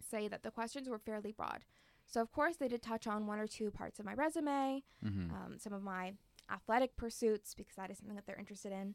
say 0.00 0.28
that 0.28 0.42
the 0.42 0.50
questions 0.50 0.88
were 0.88 0.98
fairly 0.98 1.32
broad. 1.32 1.64
So 2.06 2.22
of 2.22 2.32
course 2.32 2.56
they 2.56 2.68
did 2.68 2.82
touch 2.82 3.06
on 3.06 3.26
one 3.26 3.38
or 3.38 3.46
two 3.46 3.70
parts 3.70 3.98
of 4.00 4.06
my 4.06 4.14
resume, 4.14 4.82
Mhm. 5.02 5.30
um, 5.30 5.58
some 5.58 5.74
of 5.74 5.82
my 5.82 6.16
athletic 6.48 6.96
pursuits 6.96 7.54
because 7.54 7.76
that 7.76 7.90
is 7.90 7.98
something 7.98 8.16
that 8.16 8.24
they're 8.24 8.38
interested 8.38 8.72
in. 8.72 8.94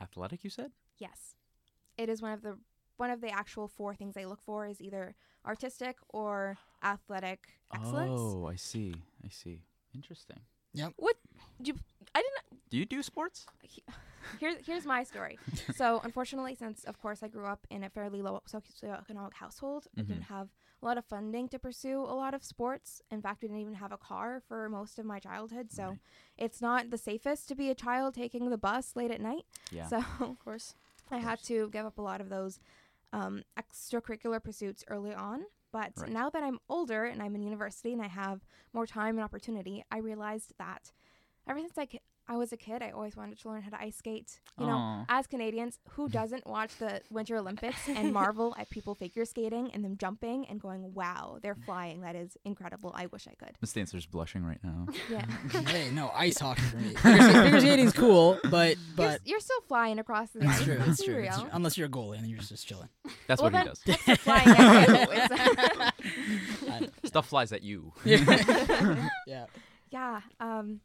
Athletic, 0.00 0.44
you 0.44 0.50
said? 0.50 0.72
Yes. 0.98 1.34
It 1.96 2.08
is 2.08 2.22
one 2.22 2.32
of 2.32 2.42
the 2.42 2.60
one 2.98 3.10
of 3.10 3.20
the 3.20 3.28
actual 3.30 3.68
four 3.68 3.94
things 3.94 4.14
they 4.14 4.24
look 4.24 4.40
for 4.40 4.66
is 4.66 4.80
either 4.80 5.14
artistic 5.44 5.98
or 6.08 6.56
athletic 6.82 7.60
excellence. 7.74 8.18
Oh, 8.18 8.46
I 8.46 8.56
see. 8.56 8.94
I 9.22 9.28
see. 9.28 9.66
Interesting. 9.92 10.40
I 12.14 12.22
didn't. 12.22 12.60
Do 12.70 12.76
you 12.76 12.84
do 12.86 13.02
sports? 13.02 13.46
here's 14.40 14.66
here's 14.66 14.84
my 14.84 15.02
story. 15.04 15.38
so 15.74 16.00
unfortunately, 16.04 16.54
since 16.54 16.84
of 16.84 17.00
course 17.00 17.22
I 17.22 17.28
grew 17.28 17.46
up 17.46 17.66
in 17.70 17.84
a 17.84 17.90
fairly 17.90 18.22
low 18.22 18.42
socioeconomic 18.48 19.34
household, 19.34 19.86
I 19.96 20.02
didn't 20.02 20.22
Mhm. 20.22 20.26
have 20.36 20.48
a 20.82 20.84
lot 20.84 20.98
of 20.98 21.04
funding 21.04 21.48
to 21.48 21.58
pursue 21.58 22.00
a 22.00 22.12
lot 22.22 22.34
of 22.34 22.42
sports. 22.44 23.00
In 23.10 23.22
fact, 23.22 23.42
we 23.42 23.48
didn't 23.48 23.60
even 23.62 23.74
have 23.74 23.92
a 23.92 23.96
car 23.98 24.42
for 24.48 24.68
most 24.68 24.98
of 24.98 25.06
my 25.06 25.18
childhood. 25.18 25.70
So 25.72 25.84
Right. 25.90 25.98
it's 26.36 26.60
not 26.60 26.90
the 26.90 26.98
safest 26.98 27.48
to 27.48 27.54
be 27.54 27.70
a 27.70 27.74
child 27.74 28.14
taking 28.14 28.50
the 28.50 28.58
bus 28.58 28.94
late 28.96 29.10
at 29.10 29.20
night. 29.20 29.46
Yeah. 29.70 29.86
So 29.88 29.96
Of 30.20 30.38
course. 30.38 30.74
I 31.10 31.18
had 31.18 31.38
to 31.44 31.70
give 31.70 31.86
up 31.86 31.98
a 31.98 32.02
lot 32.02 32.20
of 32.20 32.28
those 32.28 32.58
um, 33.12 33.44
extracurricular 33.56 34.42
pursuits 34.42 34.84
early 34.88 35.14
on. 35.14 35.46
But 35.76 35.92
Right. 35.98 36.10
now 36.10 36.30
that 36.30 36.42
I'm 36.42 36.58
older 36.70 37.04
and 37.04 37.22
I'm 37.22 37.34
in 37.34 37.42
university 37.42 37.92
and 37.92 38.00
I 38.00 38.06
have 38.08 38.46
more 38.72 38.86
time 38.86 39.16
and 39.16 39.24
opportunity, 39.24 39.84
I 39.90 39.98
realized 39.98 40.54
that 40.56 40.90
ever 41.46 41.60
since 41.60 41.76
I, 41.76 41.86
I 42.28 42.36
was 42.36 42.52
a 42.52 42.56
kid, 42.56 42.82
I 42.82 42.90
always 42.90 43.16
wanted 43.16 43.38
to 43.40 43.48
learn 43.48 43.62
how 43.62 43.70
to 43.70 43.80
ice 43.80 43.96
skate. 43.96 44.40
You 44.58 44.66
know, 44.66 45.04
as 45.08 45.26
Canadians, 45.26 45.78
who 45.90 46.08
doesn't 46.08 46.46
watch 46.46 46.76
the 46.78 47.00
Winter 47.10 47.36
Olympics 47.36 47.88
and 47.88 48.12
marvel 48.20 48.54
at 48.58 48.68
people 48.70 48.94
figure 48.94 49.24
skating 49.24 49.70
and 49.72 49.84
them 49.84 49.96
jumping 49.96 50.46
and 50.48 50.60
going, 50.60 50.92
wow, 50.94 51.38
they're 51.42 51.54
flying. 51.54 52.00
That 52.00 52.16
is 52.16 52.36
incredible. 52.44 52.90
I 52.96 53.06
wish 53.06 53.28
I 53.28 53.34
could. 53.34 53.56
Miss 53.60 53.72
Dancer's 53.72 54.06
blushing 54.06 54.44
right 54.44 54.58
now. 54.64 54.86
Yeah. 55.10 55.24
hey, 55.68 55.90
no, 55.92 56.10
ice 56.14 56.38
hockey 56.38 56.62
for 56.62 56.78
me. 56.78 56.88
Figure, 56.94 57.20
skate- 57.22 57.42
figure 57.44 57.60
skating's 57.60 57.92
cool, 57.92 58.38
but 58.50 58.70
you're, 58.76 58.76
but 58.96 59.20
you're 59.24 59.40
still 59.40 59.60
flying 59.68 59.98
across 60.00 60.30
the 60.30 60.40
it's 60.40 60.48
ice. 60.48 60.64
true. 60.64 60.76
Let's 60.78 60.88
It's 60.90 61.00
be 61.02 61.06
true. 61.06 61.22
That's 61.22 61.40
true. 61.40 61.50
Unless 61.52 61.78
you're 61.78 61.86
a 61.86 61.90
goalie 61.90 62.18
and 62.18 62.26
you're 62.26 62.38
just, 62.38 62.50
just 62.50 62.66
chilling. 62.66 62.88
That's 63.28 63.40
Well, 63.40 63.52
what 63.52 63.62
he 63.62 63.68
does. 63.68 64.18
flying 64.18 64.48
at 64.48 65.90
you. 66.02 66.88
Stuff 67.04 67.28
flies 67.28 67.52
at 67.52 67.62
you. 67.62 67.92
yeah. 68.04 69.46
yeah. 69.90 70.20
Um, 70.40 70.80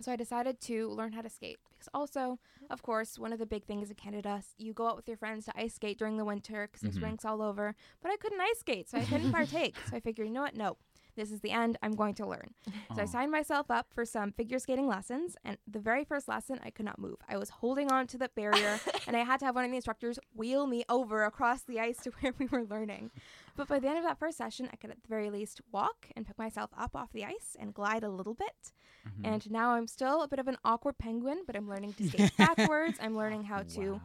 so 0.00 0.10
I 0.12 0.16
decided 0.16 0.60
to 0.62 0.88
learn 0.90 1.12
how 1.12 1.20
to 1.22 1.28
skate 1.30 1.58
because 1.72 1.88
also, 1.94 2.38
of 2.70 2.82
course, 2.82 3.18
one 3.18 3.32
of 3.32 3.38
the 3.38 3.46
big 3.46 3.64
things 3.64 3.90
in 3.90 3.96
Canada, 3.96 4.42
you 4.58 4.72
go 4.72 4.88
out 4.88 4.96
with 4.96 5.06
your 5.08 5.16
friends 5.16 5.44
to 5.46 5.52
ice 5.58 5.74
skate 5.74 5.98
during 5.98 6.16
the 6.16 6.24
winter 6.24 6.66
because 6.66 6.82
there's 6.82 6.98
Mhm. 6.98 7.02
rinks 7.02 7.24
all 7.24 7.40
over. 7.42 7.74
But 8.02 8.10
I 8.10 8.16
couldn't 8.16 8.40
ice 8.40 8.58
skate, 8.58 8.88
so 8.88 8.98
I 8.98 9.04
couldn't 9.04 9.30
partake. 9.32 9.76
So 9.88 9.96
I 9.96 10.00
figured, 10.00 10.26
you 10.26 10.32
know 10.34 10.42
what? 10.42 10.56
No, 10.56 10.76
this 11.16 11.30
is 11.30 11.40
the 11.40 11.50
end. 11.52 11.78
I'm 11.82 11.92
going 11.94 12.14
to 12.14 12.26
learn. 12.26 12.54
So 12.94 13.02
I 13.02 13.04
signed 13.06 13.30
myself 13.30 13.70
up 13.70 13.86
for 13.92 14.04
some 14.04 14.32
figure 14.32 14.58
skating 14.58 14.86
lessons, 14.88 15.36
and 15.44 15.58
the 15.66 15.78
very 15.78 16.04
first 16.04 16.26
lesson, 16.28 16.58
I 16.64 16.70
could 16.70 16.84
not 16.84 16.98
move. 16.98 17.16
I 17.28 17.36
was 17.36 17.50
holding 17.50 17.90
on 17.92 18.06
to 18.08 18.18
the 18.18 18.28
barrier, 18.30 18.80
and 19.06 19.16
I 19.16 19.20
had 19.20 19.38
to 19.40 19.46
have 19.46 19.54
one 19.54 19.64
of 19.64 19.70
the 19.70 19.76
instructors 19.76 20.18
wheel 20.34 20.66
me 20.66 20.84
over 20.88 21.24
across 21.24 21.62
the 21.62 21.78
ice 21.80 21.98
to 21.98 22.10
where 22.20 22.32
we 22.38 22.46
were 22.46 22.64
learning. 22.64 23.10
But 23.56 23.68
by 23.68 23.78
the 23.78 23.88
end 23.88 23.98
of 23.98 24.04
that 24.04 24.18
first 24.18 24.36
session, 24.36 24.68
I 24.72 24.76
could 24.76 24.90
at 24.90 25.02
the 25.02 25.08
very 25.08 25.30
least 25.30 25.60
walk 25.70 26.08
and 26.16 26.26
pick 26.26 26.36
myself 26.38 26.70
up 26.76 26.96
off 26.96 27.12
the 27.12 27.24
ice 27.24 27.56
and 27.58 27.72
glide 27.72 28.02
a 28.02 28.10
little 28.10 28.34
bit. 28.34 28.72
Mhm. 29.06 29.24
And 29.24 29.50
now 29.50 29.70
I'm 29.70 29.86
still 29.86 30.22
a 30.22 30.28
bit 30.28 30.38
of 30.38 30.48
an 30.48 30.56
awkward 30.64 30.98
penguin, 30.98 31.42
but 31.46 31.54
I'm 31.56 31.68
learning 31.68 31.94
to 31.94 32.08
skate 32.08 32.36
backwards. 32.36 32.98
I'm 33.00 33.16
learning 33.16 33.44
how 33.44 33.62
to 33.62 33.92
Wow. 33.92 34.00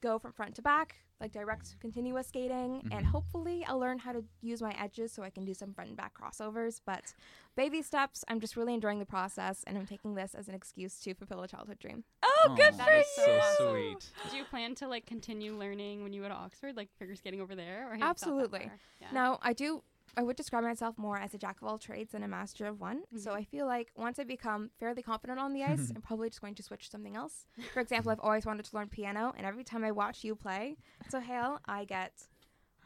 Go 0.00 0.18
from 0.18 0.32
front 0.32 0.54
to 0.56 0.62
back, 0.62 0.96
like 1.20 1.32
direct 1.32 1.78
continuous 1.80 2.28
skating, 2.28 2.82
and 2.90 3.04
Mhm. 3.04 3.10
hopefully 3.10 3.64
I'll 3.66 3.78
learn 3.78 3.98
how 3.98 4.12
to 4.12 4.24
use 4.40 4.62
my 4.62 4.72
edges 4.78 5.12
so 5.12 5.22
I 5.22 5.30
can 5.30 5.44
do 5.44 5.52
some 5.54 5.74
front 5.74 5.88
and 5.88 5.96
back 5.96 6.14
crossovers. 6.18 6.80
But 6.84 7.14
baby 7.56 7.82
steps, 7.82 8.24
I'm 8.28 8.40
just 8.40 8.56
really 8.56 8.72
enjoying 8.74 8.98
the 8.98 9.06
process, 9.06 9.62
and 9.64 9.76
I'm 9.76 9.86
taking 9.86 10.14
this 10.14 10.34
as 10.34 10.48
an 10.48 10.54
excuse 10.54 10.98
to 11.00 11.14
fulfill 11.14 11.42
a 11.42 11.48
childhood 11.48 11.78
dream. 11.78 12.04
Oh, 12.22 12.54
good 12.56 12.74
for 12.74 12.90
is 12.92 13.06
you. 13.18 13.24
so 13.24 13.40
so 13.58 13.72
sweet. 13.72 14.10
Do 14.30 14.36
you 14.36 14.44
plan 14.44 14.74
to 14.76 14.88
like 14.88 15.04
continue 15.06 15.56
learning 15.56 16.02
when 16.02 16.12
you 16.12 16.22
go 16.22 16.28
to 16.28 16.34
Oxford, 16.34 16.76
like 16.76 16.88
figure 16.98 17.14
skating 17.16 17.40
over 17.40 17.54
there? 17.54 17.88
Or 17.88 17.90
have 17.90 17.98
you 17.98 18.04
thought 18.04 18.16
that 18.18 18.26
Absolutely. 18.26 18.70
Yeah. 19.00 19.08
Now, 19.12 19.38
I 19.42 19.52
do. 19.52 19.82
I 20.16 20.22
would 20.22 20.36
describe 20.36 20.64
myself 20.64 20.98
more 20.98 21.18
as 21.18 21.34
a 21.34 21.38
jack 21.38 21.60
of 21.62 21.68
all 21.68 21.78
trades 21.78 22.12
than 22.12 22.22
a 22.22 22.28
master 22.28 22.66
of 22.66 22.80
one. 22.80 23.02
So 23.16 23.30
Mhm. 23.32 23.36
I 23.36 23.44
feel 23.44 23.66
like 23.66 23.90
once 23.96 24.18
I 24.18 24.24
become 24.24 24.70
fairly 24.78 25.02
confident 25.02 25.38
on 25.38 25.52
the 25.52 25.62
ice, 25.64 25.90
I'm 25.96 26.02
probably 26.02 26.28
just 26.28 26.40
going 26.40 26.54
to 26.56 26.62
switch 26.62 26.84
to 26.86 26.90
something 26.90 27.16
else. 27.16 27.46
For 27.72 27.80
example, 27.80 28.10
I've 28.10 28.20
always 28.20 28.44
wanted 28.46 28.64
to 28.66 28.76
learn 28.76 28.88
piano, 28.88 29.32
and 29.36 29.46
every 29.46 29.64
time 29.64 29.84
I 29.84 29.92
watch 29.92 30.24
you 30.24 30.34
play, 30.34 30.76
so 31.08 31.20
Hale, 31.20 31.60
I 31.66 31.84
get, 31.84 32.26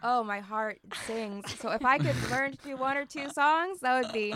oh, 0.03 0.23
my 0.23 0.41
heart 0.41 0.81
sings. 1.07 1.51
so 1.59 1.71
if 1.71 1.85
I 1.85 1.99
could 1.99 2.31
learn 2.31 2.53
to 2.53 2.59
do 2.59 2.77
one 2.77 2.97
or 2.97 3.07
two 3.07 3.29
songs, 3.31 3.81
that 3.81 4.03
would 4.03 4.13
be. 4.13 4.35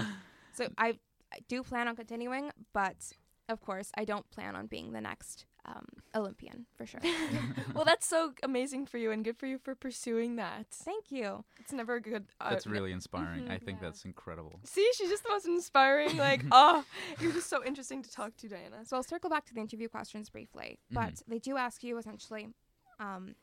So 0.53 0.69
I, 0.79 0.99
I 1.33 1.39
do 1.49 1.63
plan 1.63 1.89
on 1.89 1.95
continuing, 1.97 2.51
but 2.73 3.13
of 3.49 3.61
course, 3.61 3.91
I 3.97 4.05
don't 4.05 4.29
plan 4.31 4.57
on 4.57 4.67
being 4.67 4.93
the 4.93 5.01
next 5.01 5.45
um, 5.69 5.85
Olympian 6.15 6.67
for 6.77 6.87
sure. 6.87 7.01
well, 7.75 7.85
that's 7.85 8.09
so 8.09 8.33
amazing 8.43 8.87
for 8.87 8.97
you, 8.99 9.11
and 9.11 9.25
good 9.25 9.37
for 9.37 9.47
you 9.47 9.59
for 9.59 9.75
pursuing 9.75 10.37
that. 10.37 10.67
Thank 10.71 11.11
you. 11.11 11.45
It's 11.61 11.73
never 11.73 11.97
a 11.97 12.01
good. 12.01 12.27
Uh, 12.41 12.51
That's 12.51 12.67
really 12.67 12.93
inspiring. 12.93 13.45
mhm, 13.45 13.51
I 13.51 13.59
think 13.59 13.79
yeah. 13.81 13.89
that's 13.89 14.05
incredible. 14.05 14.61
See, 14.65 14.89
she's 14.97 15.11
just 15.11 15.25
the 15.25 15.29
most 15.31 15.47
inspiring. 15.47 16.17
Like, 16.17 16.43
oh, 16.53 16.85
you're 17.21 17.33
just 17.33 17.51
so 17.51 17.65
interesting 17.65 18.03
to 18.03 18.11
talk 18.11 18.37
to, 18.39 18.49
Diana. 18.49 18.85
So 18.85 18.97
I'll 18.97 19.03
circle 19.03 19.29
back 19.31 19.45
to 19.47 19.55
the 19.55 19.61
interview 19.61 19.89
questions 19.89 20.31
briefly, 20.31 20.79
but 20.91 21.23
they 21.27 21.39
do 21.39 21.57
ask 21.57 21.83
you 21.85 21.99
essentially, 21.99 22.49
um, 22.99 23.35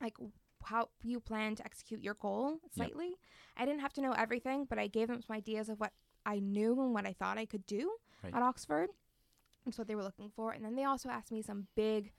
like 0.00 0.14
how 0.64 0.88
you 1.02 1.20
plan 1.20 1.54
to 1.56 1.64
execute 1.64 2.02
your 2.02 2.14
goal 2.14 2.58
slightly. 2.74 3.12
I 3.56 3.64
didn't 3.64 3.80
have 3.80 3.92
to 3.94 4.00
know 4.02 4.12
everything, 4.12 4.66
but 4.68 4.78
I 4.78 4.86
gave 4.86 5.08
them 5.08 5.22
some 5.22 5.34
ideas 5.36 5.68
of 5.68 5.80
what 5.80 5.92
I 6.24 6.38
knew 6.38 6.80
and 6.82 6.92
what 6.94 7.06
I 7.06 7.12
thought 7.14 7.38
I 7.38 7.46
could 7.46 7.66
do 7.66 7.90
Right. 8.22 8.34
at 8.34 8.42
Oxford. 8.42 8.90
That's 9.68 9.78
what 9.78 9.86
they 9.86 9.94
were 9.96 10.02
looking 10.04 10.30
for, 10.34 10.52
and 10.52 10.64
then 10.64 10.74
they 10.76 10.84
also 10.84 11.08
asked 11.10 11.30
me 11.30 11.42
some 11.42 11.66
big, 11.76 12.12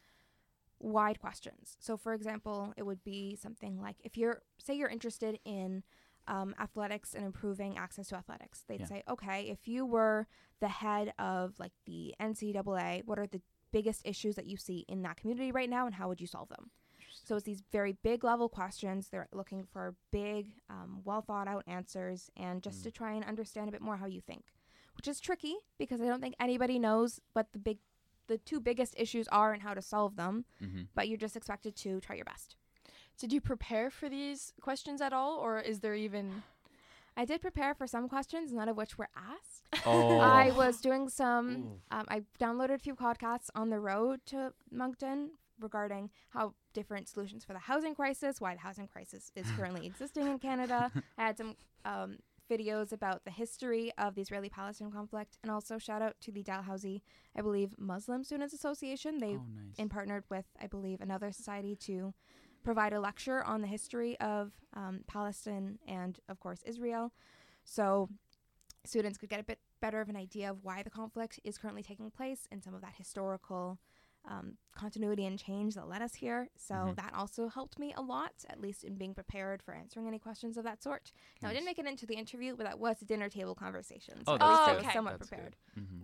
wide 0.80 1.20
questions. 1.20 1.76
So, 1.80 1.98
for 1.98 2.14
example, 2.14 2.74
it 2.78 2.84
would 2.84 3.04
be 3.04 3.36
something 3.36 3.82
like 3.82 3.96
if 4.04 4.18
you're 4.18 4.42
say 4.60 4.76
you're 4.76 4.88
interested 4.90 5.40
in 5.46 5.84
um, 6.28 6.54
athletics 6.60 7.16
and 7.16 7.26
improving 7.26 7.78
access 7.78 8.08
to 8.10 8.16
athletics, 8.16 8.64
they'd 8.68 8.82
Yeah. 8.82 8.86
say, 8.86 9.04
okay, 9.10 9.50
if 9.50 9.68
you 9.68 9.86
were 9.86 10.28
the 10.60 10.68
head 10.68 11.12
of 11.18 11.58
like 11.60 11.74
the 11.86 12.14
NCAA, 12.20 13.02
what 13.06 13.18
are 13.18 13.26
the 13.28 13.42
biggest 13.72 14.02
issues 14.06 14.36
that 14.36 14.46
you 14.46 14.56
see 14.58 14.86
in 14.88 15.02
that 15.02 15.18
community 15.18 15.52
right 15.52 15.70
now, 15.70 15.86
and 15.88 15.96
how 15.96 16.08
would 16.08 16.22
you 16.22 16.28
solve 16.28 16.50
them? 16.50 16.70
So 17.24 17.36
it's 17.36 17.46
these 17.46 17.64
very 17.72 17.94
big 18.04 18.24
level 18.24 18.48
questions. 18.48 19.10
They're 19.10 19.28
looking 19.34 19.64
for 19.64 19.96
big, 20.12 20.54
um, 20.70 21.02
well 21.04 21.22
thought 21.22 21.48
out 21.48 21.64
answers, 21.68 22.30
and 22.38 22.62
just 22.62 22.82
Mm. 22.82 22.84
to 22.84 22.92
try 22.92 23.14
and 23.14 23.26
understand 23.26 23.70
a 23.70 23.72
bit 23.72 23.82
more 23.82 23.98
how 23.98 24.06
you 24.06 24.22
think, 24.22 24.54
which 25.00 25.08
is 25.08 25.22
tricky 25.22 25.56
because 25.78 26.02
I 26.02 26.08
don't 26.08 26.20
think 26.20 26.36
anybody 26.42 26.78
knows 26.78 27.22
what 27.32 27.54
the 27.54 27.58
big, 27.58 27.78
the 28.28 28.38
two 28.38 28.60
biggest 28.60 28.94
issues 28.98 29.30
are 29.30 29.54
and 29.54 29.64
how 29.64 29.74
to 29.74 29.82
solve 29.82 30.18
them. 30.18 30.44
hmm 30.60 30.82
But 30.94 31.08
you're 31.08 31.18
just 31.18 31.38
expected 31.38 31.74
to 31.78 32.02
try 32.02 32.18
your 32.18 32.26
best. 32.26 32.58
Did 33.18 33.32
you 33.32 33.40
prepare 33.40 33.90
for 33.90 34.10
these 34.10 34.52
questions 34.60 35.00
at 35.00 35.14
all, 35.14 35.38
or 35.38 35.58
is 35.60 35.80
there 35.80 35.96
even? 35.96 36.44
I 37.16 37.24
did 37.24 37.40
prepare 37.40 37.74
for 37.74 37.88
some 37.88 38.10
questions, 38.10 38.52
none 38.52 38.68
of 38.68 38.76
which 38.76 38.98
were 38.98 39.08
asked. 39.16 39.64
Oh. 39.86 40.20
I 40.20 40.52
was 40.52 40.82
doing 40.82 41.08
some. 41.08 41.80
Um, 41.92 42.06
I 42.10 42.24
downloaded 42.38 42.76
a 42.76 42.80
few 42.80 42.96
podcasts 42.96 43.50
on 43.56 43.70
the 43.70 43.80
road 43.80 44.20
to 44.28 44.54
Moncton 44.70 45.32
regarding 45.62 46.10
how 46.30 46.56
different 46.74 47.08
solutions 47.08 47.46
for 47.46 47.54
the 47.54 47.60
housing 47.60 47.96
crisis, 47.96 48.42
why 48.42 48.54
the 48.54 48.62
housing 48.62 48.88
crisis 48.88 49.32
is 49.36 49.50
currently 49.52 49.86
existing 49.86 50.28
in 50.28 50.40
Canada. 50.40 50.92
I 51.18 51.28
had 51.28 51.38
some 51.38 51.56
um, 51.86 52.18
videos 52.50 52.92
about 52.92 53.24
the 53.26 53.32
history 53.32 53.92
of 53.98 54.16
the 54.16 54.22
Israeli 54.22 54.50
Palestinian 54.50 54.94
conflict, 54.94 55.38
and 55.44 55.52
also 55.52 55.78
shout 55.78 56.02
out 56.02 56.16
to 56.22 56.32
the 56.32 56.44
Dalhousie, 56.44 57.04
I 57.36 57.42
believe, 57.42 57.76
Muslim 57.78 58.24
Students 58.24 58.54
Association. 58.54 59.20
They 59.20 59.36
oh, 59.36 59.46
nice. 59.56 59.76
in 59.78 59.90
partnered 59.90 60.24
with, 60.30 60.46
I 60.62 60.68
believe, 60.68 61.02
another 61.02 61.32
society 61.32 61.76
to 61.82 62.14
provide 62.64 62.94
a 62.94 63.00
lecture 63.00 63.44
on 63.44 63.62
the 63.62 63.68
history 63.68 64.20
of 64.20 64.52
um, 64.74 65.02
Palestine 65.08 65.80
and, 65.88 66.20
of 66.28 66.40
course, 66.40 66.62
Israel. 66.66 67.14
So 67.64 68.10
students 68.86 69.18
could 69.18 69.30
get 69.30 69.40
a 69.40 69.44
bit 69.44 69.60
better 69.82 70.02
of 70.02 70.10
an 70.10 70.18
idea 70.18 70.50
of 70.50 70.58
why 70.64 70.84
the 70.84 70.90
conflict 70.90 71.40
is 71.44 71.58
currently 71.58 71.84
taking 71.84 72.12
place 72.12 72.48
and 72.52 72.64
some 72.64 72.74
of 72.74 72.82
that 72.82 72.94
historical 72.98 73.80
um, 74.26 74.58
continuity 74.76 75.26
and 75.26 75.38
change 75.40 75.76
that 75.76 75.88
led 75.88 76.02
us 76.02 76.16
here. 76.16 76.50
So 76.56 76.74
Mhm. 76.76 76.96
that 76.96 77.14
also 77.14 77.48
helped 77.48 77.80
me 77.80 77.94
a 77.96 78.02
lot, 78.02 78.34
at 78.50 78.60
least 78.60 78.84
in 78.84 78.96
being 78.96 79.14
prepared 79.14 79.62
for 79.64 79.74
answering 79.74 80.08
any 80.08 80.20
questions 80.20 80.58
of 80.58 80.64
that 80.66 80.84
sort. 80.84 81.12
Now, 81.42 81.50
I 81.50 81.54
didn't 81.54 81.66
make 81.66 81.80
it 81.80 81.86
into 81.86 82.06
the 82.06 82.16
interview, 82.16 82.56
but 82.56 82.66
that 82.66 82.80
was 82.80 83.02
a 83.02 83.06
dinner 83.06 83.30
table 83.30 83.56
conversation. 83.56 84.26
So 84.26 84.32
Oh, 84.32 84.36
at 84.36 84.40
that's 84.42 84.52
least 84.52 84.68
I 84.68 84.74
was 84.76 84.86
Okay. 84.86 84.94
somewhat 84.94 85.20
That's 85.20 85.30
prepared. 85.30 85.56
good. 85.76 85.84
hmm 85.84 86.04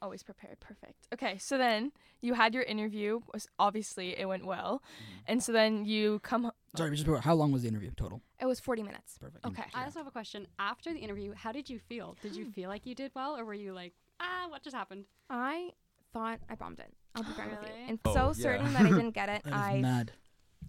Always 0.00 0.22
prepared. 0.24 0.58
Perfect. 0.58 1.06
Okay, 1.12 1.38
so 1.38 1.56
then 1.56 1.92
you 2.20 2.34
had 2.34 2.54
your 2.54 2.64
interview. 2.64 3.20
Was 3.32 3.46
obviously 3.58 4.18
it 4.18 4.26
went 4.26 4.44
well, 4.44 4.82
and 5.26 5.40
so 5.40 5.52
then 5.52 5.84
you 5.84 6.18
come. 6.24 6.44
ho- 6.44 6.52
Sorry, 6.74 6.90
just 6.90 7.04
before, 7.04 7.20
how 7.20 7.34
long 7.34 7.52
was 7.52 7.62
the 7.62 7.68
interview 7.68 7.92
total? 7.96 8.20
It 8.40 8.46
was 8.46 8.58
40 8.58 8.82
minutes. 8.82 9.18
Perfect. 9.20 9.46
Okay. 9.46 9.62
I 9.74 9.84
also 9.84 10.00
have 10.00 10.08
a 10.08 10.10
question. 10.10 10.48
After 10.58 10.92
the 10.92 10.98
interview, 10.98 11.34
how 11.34 11.52
did 11.52 11.70
you 11.70 11.78
feel? 11.78 12.16
Did 12.20 12.34
you 12.34 12.44
feel 12.54 12.68
like 12.68 12.84
you 12.84 12.96
did 12.96 13.12
well, 13.14 13.36
or 13.36 13.44
were 13.44 13.54
you 13.54 13.72
like, 13.72 13.92
ah, 14.18 14.46
what 14.48 14.62
just 14.64 14.74
happened? 14.74 15.04
I 15.30 15.70
thought 16.12 16.40
I 16.48 16.54
bombed 16.54 16.78
it. 16.80 16.92
I'll 17.14 17.22
be 17.22 17.32
frank 17.32 17.50
with 17.52 17.62
you. 17.62 17.68
Really? 17.74 17.84
And 17.88 17.98
Oh, 18.04 18.12
so 18.14 18.26
yeah. 18.28 18.32
certain 18.32 18.72
that 18.74 18.82
I 18.86 18.88
didn't 18.90 19.10
get 19.12 19.28
it, 19.36 19.42
I 19.52 19.80
mad. 19.80 20.12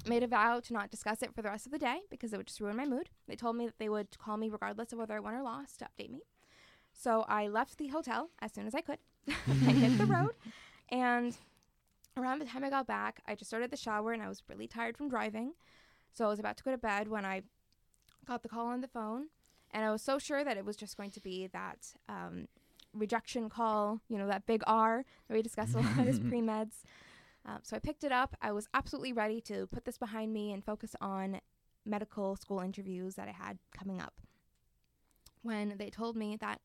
made 0.05 0.23
a 0.23 0.27
vow 0.27 0.59
to 0.59 0.73
not 0.73 0.89
discuss 0.91 1.21
it 1.21 1.33
for 1.33 1.41
the 1.41 1.49
rest 1.49 1.65
of 1.65 1.71
the 1.71 1.79
day 1.79 1.99
because 2.09 2.33
it 2.33 2.37
would 2.37 2.47
just 2.47 2.59
ruin 2.59 2.75
my 2.75 2.85
mood. 2.85 3.09
They 3.27 3.35
told 3.35 3.55
me 3.55 3.65
that 3.65 3.77
they 3.79 3.89
would 3.89 4.17
call 4.17 4.37
me 4.37 4.49
regardless 4.49 4.91
of 4.93 4.99
whether 4.99 5.15
I 5.15 5.19
won 5.19 5.33
or 5.35 5.41
lost 5.43 5.79
to 5.79 5.85
update 5.85 6.09
me. 6.09 6.21
So 6.91 7.25
I 7.27 7.47
left 7.47 7.77
the 7.77 7.87
hotel 7.87 8.29
as 8.41 8.53
soon 8.53 8.67
as 8.67 8.75
I 8.75 8.81
could. 8.81 8.99
I 9.27 9.31
hit 9.71 9.97
the 9.97 10.05
road, 10.05 10.31
and 10.89 11.35
around 12.17 12.39
the 12.39 12.45
time 12.45 12.63
I 12.63 12.69
got 12.69 12.85
back, 12.87 13.21
I 13.27 13.35
just 13.35 13.49
started 13.49 13.71
the 13.71 13.77
shower 13.77 14.11
and 14.11 14.21
I 14.21 14.27
was 14.27 14.43
really 14.49 14.67
tired 14.67 14.97
from 14.97 15.09
driving. 15.09 15.53
So 16.11 16.25
I 16.25 16.27
was 16.27 16.39
about 16.39 16.57
to 16.57 16.63
go 16.63 16.71
to 16.71 16.77
bed 16.77 17.07
when 17.07 17.25
I 17.25 17.41
got 18.27 18.43
the 18.43 18.49
call 18.49 18.67
on 18.67 18.81
the 18.81 18.87
phone, 18.87 19.27
and 19.71 19.83
I 19.83 19.91
was 19.91 20.01
so 20.03 20.19
sure 20.19 20.43
that 20.43 20.57
it 20.57 20.65
was 20.65 20.75
just 20.75 20.97
going 20.97 21.09
to 21.11 21.19
be 21.21 21.47
that 21.47 21.93
um, 22.07 22.47
rejection 22.93 23.49
call, 23.49 24.01
you 24.07 24.17
know, 24.17 24.27
that 24.27 24.45
big 24.45 24.63
R 24.67 25.05
that 25.27 25.33
we 25.33 25.41
discussed 25.41 25.75
a 25.75 25.79
lot 25.79 26.07
as 26.07 26.19
pre 26.29 26.41
meds. 26.41 26.83
Um, 27.45 27.59
so 27.63 27.75
I 27.75 27.79
picked 27.79 28.03
it 28.03 28.11
up. 28.11 28.35
I 28.41 28.51
was 28.51 28.67
absolutely 28.73 29.13
ready 29.13 29.41
to 29.41 29.67
put 29.67 29.85
this 29.85 29.97
behind 29.97 30.33
me 30.33 30.53
and 30.53 30.63
focus 30.63 30.95
on 31.01 31.41
medical 31.85 32.35
school 32.35 32.59
interviews 32.61 33.15
that 33.15 33.27
I 33.27 33.31
had 33.31 33.57
coming 33.77 33.99
up. 33.99 34.13
When 35.41 35.75
they 35.77 35.89
told 35.89 36.15
me 36.15 36.37
that 36.37 36.61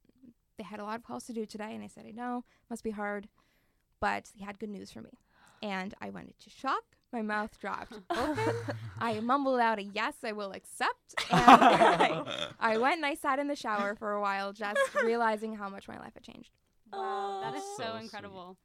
they 0.56 0.64
had 0.64 0.78
a 0.78 0.84
lot 0.84 0.96
of 0.96 1.04
calls 1.04 1.24
to 1.24 1.32
do 1.32 1.46
today, 1.46 1.74
and 1.74 1.82
I 1.82 1.88
said, 1.88 2.04
I 2.06 2.12
know, 2.12 2.44
must 2.70 2.84
be 2.84 2.90
hard, 2.90 3.28
but 4.00 4.30
they 4.38 4.44
had 4.44 4.58
good 4.58 4.70
news 4.70 4.92
for 4.92 5.00
me. 5.00 5.18
And 5.62 5.94
I 6.00 6.10
went 6.10 6.28
into 6.28 6.50
shock. 6.50 6.97
My 7.12 7.22
mouth 7.22 7.58
dropped 7.58 7.92
open. 8.10 8.54
I 8.98 9.20
mumbled 9.20 9.60
out 9.60 9.78
a 9.78 9.82
yes, 9.82 10.14
I 10.24 10.32
will 10.32 10.52
accept. 10.52 11.14
And 11.30 11.40
I, 11.48 12.48
I 12.60 12.76
went 12.78 12.96
and 12.96 13.06
I 13.06 13.14
sat 13.14 13.38
in 13.38 13.48
the 13.48 13.56
shower 13.56 13.94
for 13.94 14.12
a 14.12 14.20
while, 14.20 14.52
just 14.52 14.78
realizing 15.02 15.56
how 15.56 15.68
much 15.68 15.88
my 15.88 15.98
life 15.98 16.12
had 16.14 16.22
changed. 16.22 16.50
Wow, 16.92 17.40
that 17.42 17.54
is 17.54 17.62
so, 17.76 17.82
so 17.84 17.90
sweet. 17.92 18.02
incredible. 18.04 18.56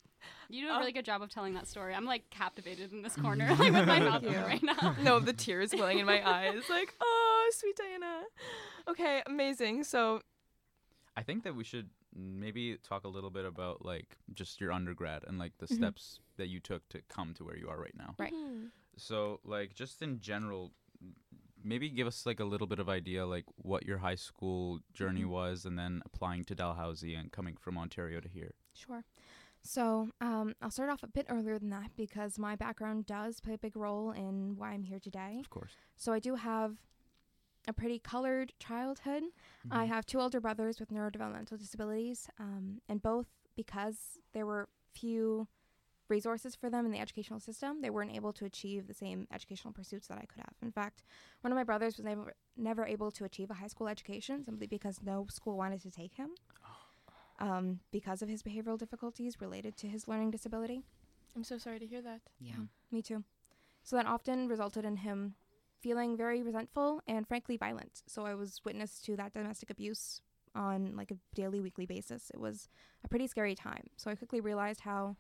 You 0.49 0.65
do 0.67 0.71
a 0.71 0.75
Oh. 0.75 0.79
really 0.79 0.91
good 0.93 1.05
job 1.05 1.21
of 1.21 1.29
telling 1.29 1.53
that 1.55 1.67
story. 1.67 1.93
I'm 1.93 2.05
like 2.05 2.29
captivated 2.29 2.91
in 2.93 3.01
this 3.01 3.15
corner, 3.15 3.47
like 3.59 3.71
with 3.73 3.87
my 3.87 3.99
mouth 3.99 4.23
open 4.23 4.41
right 4.43 4.63
now. 4.63 4.95
no, 5.01 5.19
the 5.19 5.33
tears 5.33 5.71
welling 5.73 5.99
in 5.99 6.05
my 6.05 6.25
eyes. 6.29 6.63
Like, 6.69 6.93
oh, 7.01 7.51
sweet 7.53 7.75
Diana. 7.77 8.23
Okay, 8.89 9.21
amazing. 9.25 9.83
So, 9.83 10.21
I 11.17 11.23
think 11.23 11.43
that 11.43 11.55
we 11.55 11.63
should 11.63 11.89
maybe 12.15 12.77
talk 12.83 13.03
a 13.03 13.07
little 13.07 13.29
bit 13.29 13.45
about 13.45 13.83
like 13.85 14.17
just 14.33 14.61
your 14.61 14.71
undergrad 14.71 15.23
and 15.27 15.37
like 15.39 15.57
the 15.57 15.65
Mhm. 15.67 15.75
steps 15.75 16.19
that 16.37 16.47
you 16.47 16.59
took 16.59 16.87
to 16.89 17.01
come 17.09 17.33
to 17.35 17.43
where 17.43 17.57
you 17.57 17.67
are 17.69 17.79
right 17.79 17.95
now. 17.97 18.15
Right. 18.17 18.33
So 18.97 19.39
like 19.43 19.73
just 19.73 20.01
in 20.01 20.19
general, 20.19 20.71
maybe 21.63 21.89
give 21.89 22.07
us 22.07 22.25
like 22.25 22.39
a 22.39 22.45
little 22.45 22.67
bit 22.67 22.79
of 22.79 22.89
idea 22.89 23.25
like 23.25 23.45
what 23.55 23.85
your 23.85 23.99
high 23.99 24.15
school 24.15 24.79
journey 24.93 25.23
Mhm. 25.23 25.29
was, 25.29 25.65
and 25.65 25.77
then 25.79 26.01
applying 26.05 26.43
to 26.45 26.55
Dalhousie 26.55 27.15
and 27.15 27.31
coming 27.31 27.55
from 27.57 27.77
Ontario 27.77 28.19
to 28.19 28.27
here. 28.27 28.53
Sure. 28.73 29.03
So 29.61 30.11
um, 30.19 30.55
I'll 30.61 30.71
start 30.71 30.89
off 30.89 31.03
a 31.03 31.07
bit 31.07 31.25
earlier 31.29 31.57
than 31.57 31.69
that 31.69 31.95
because 31.95 32.37
my 32.37 32.55
background 32.57 33.05
does 33.05 33.39
play 33.39 33.53
a 33.53 33.57
big 33.57 33.77
role 33.77 34.11
in 34.11 34.57
why 34.57 34.71
I'm 34.71 34.83
here 34.83 34.99
today. 34.99 35.37
Of 35.39 35.49
course. 35.49 35.71
So 35.95 36.11
I 36.11 36.19
do 36.19 36.35
have 36.35 36.75
a 37.67 37.73
pretty 37.73 37.99
colored 37.99 38.53
childhood. 38.59 39.23
Mm-hmm. 39.23 39.73
I 39.73 39.85
have 39.85 40.05
two 40.05 40.19
older 40.19 40.39
brothers 40.39 40.79
with 40.79 40.91
neurodevelopmental 40.91 41.57
disabilities, 41.59 42.29
um, 42.39 42.81
and 42.89 43.01
both 43.01 43.27
because 43.55 44.19
there 44.33 44.45
were 44.45 44.67
few 44.93 45.47
resources 46.09 46.55
for 46.55 46.69
them 46.69 46.85
in 46.85 46.91
the 46.91 46.99
educational 46.99 47.39
system, 47.39 47.81
they 47.81 47.89
weren't 47.89 48.13
able 48.13 48.33
to 48.33 48.45
achieve 48.45 48.87
the 48.87 48.93
same 48.93 49.27
educational 49.31 49.73
pursuits 49.73 50.07
that 50.07 50.17
I 50.17 50.25
could 50.25 50.39
have. 50.39 50.53
In 50.61 50.71
fact, 50.71 51.03
one 51.41 51.51
of 51.51 51.55
my 51.55 51.63
brothers 51.63 51.97
was 51.97 52.05
never, 52.05 52.33
never 52.57 52.85
able 52.85 53.09
to 53.11 53.25
achieve 53.25 53.49
a 53.49 53.55
high 53.55 53.67
school 53.67 53.87
education 53.87 54.43
simply 54.43 54.67
because 54.67 54.99
no 55.03 55.25
school 55.29 55.57
wanted 55.57 55.81
to 55.81 55.91
take 55.91 56.13
him 56.15 56.29
um, 57.39 57.79
because 57.91 58.21
of 58.21 58.29
his 58.29 58.43
behavioral 58.43 58.77
difficulties 58.77 59.41
related 59.41 59.77
to 59.77 59.87
his 59.87 60.07
learning 60.07 60.31
disability. 60.31 60.83
I'm 61.35 61.43
so 61.43 61.57
sorry 61.57 61.79
to 61.79 61.87
hear 61.87 62.01
that. 62.01 62.21
Yeah, 62.39 62.55
me 62.91 63.01
too. 63.01 63.23
So 63.81 63.95
that 63.95 64.05
often 64.05 64.47
resulted 64.47 64.85
in 64.85 64.97
him 64.97 65.35
feeling 65.83 66.17
very 66.17 66.41
resentful 66.41 67.01
and 67.07 67.27
frankly 67.27 67.57
violent. 67.57 68.01
So 68.07 68.25
I 68.25 68.33
was 68.33 68.61
witness 68.65 69.01
to 69.01 69.15
that 69.17 69.33
domestic 69.33 69.69
abuse 69.69 70.21
on 70.55 70.95
like 70.95 71.11
a 71.11 71.17
daily, 71.35 71.59
weekly 71.59 71.85
basis. 71.85 72.31
It 72.33 72.39
was 72.39 72.69
a 73.03 73.07
pretty 73.07 73.27
scary 73.27 73.53
time. 73.55 73.87
So 73.97 74.09
I 74.09 74.15
quickly 74.15 74.39
realized 74.41 74.81
how 74.81 75.17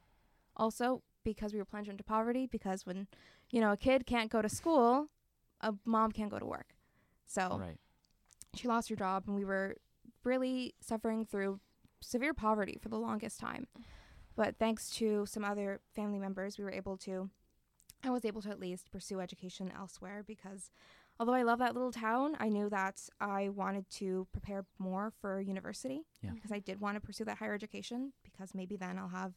also 0.55 1.03
because 1.23 1.53
we 1.53 1.59
were 1.59 1.65
plunged 1.65 1.89
into 1.89 2.03
poverty, 2.03 2.47
because 2.47 2.85
when, 2.85 3.07
you 3.51 3.59
know, 3.61 3.71
a 3.71 3.77
kid 3.77 4.05
can't 4.05 4.31
go 4.31 4.41
to 4.41 4.49
school, 4.49 5.07
a 5.61 5.73
mom 5.85 6.11
can't 6.11 6.31
go 6.31 6.39
to 6.39 6.45
work. 6.45 6.75
So 7.25 7.57
Right. 7.59 7.77
she 8.55 8.67
lost 8.67 8.89
her 8.89 8.95
job 8.95 9.23
and 9.27 9.35
we 9.35 9.45
were 9.45 9.75
really 10.23 10.75
suffering 10.79 11.25
through 11.25 11.59
severe 12.01 12.33
poverty 12.33 12.77
for 12.81 12.89
the 12.89 12.97
longest 12.97 13.39
time 13.39 13.67
but 14.35 14.57
thanks 14.57 14.89
to 14.89 15.25
some 15.25 15.45
other 15.45 15.79
family 15.95 16.19
members 16.19 16.57
we 16.57 16.63
were 16.65 16.71
able 16.71 16.97
to 16.97 17.29
i 18.03 18.09
was 18.09 18.25
able 18.25 18.41
to 18.41 18.49
at 18.49 18.59
least 18.59 18.91
pursue 18.91 19.19
education 19.19 19.71
elsewhere 19.75 20.23
because 20.25 20.71
although 21.19 21.33
i 21.33 21.43
love 21.43 21.59
that 21.59 21.73
little 21.73 21.91
town 21.91 22.35
i 22.39 22.49
knew 22.49 22.69
that 22.69 22.99
i 23.19 23.49
wanted 23.49 23.89
to 23.89 24.27
prepare 24.31 24.65
more 24.79 25.11
for 25.21 25.39
university 25.39 26.01
Yeah. 26.21 26.31
because 26.33 26.51
i 26.51 26.59
did 26.59 26.79
want 26.81 26.95
to 26.95 27.01
pursue 27.01 27.25
that 27.25 27.37
higher 27.37 27.53
education 27.53 28.13
because 28.23 28.53
maybe 28.53 28.75
then 28.77 28.97
i'll 28.97 29.09
have 29.09 29.33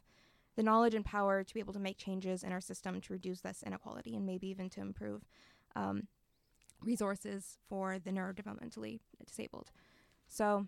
the 0.57 0.63
knowledge 0.63 0.95
and 0.95 1.05
power 1.05 1.45
to 1.45 1.55
be 1.55 1.61
able 1.61 1.75
to 1.75 1.79
make 1.79 1.99
changes 1.99 2.43
in 2.43 2.51
our 2.53 2.61
system 2.63 3.01
to 3.01 3.13
reduce 3.13 3.41
this 3.43 3.63
inequality 3.67 4.17
and 4.17 4.25
maybe 4.25 4.49
even 4.49 4.71
to 4.71 4.81
improve 4.81 5.23
um, 5.75 6.09
resources 6.83 7.59
for 7.69 7.99
the 7.99 8.11
neurodevelopmentally 8.11 9.01
disabled. 9.27 9.71
So 10.29 10.67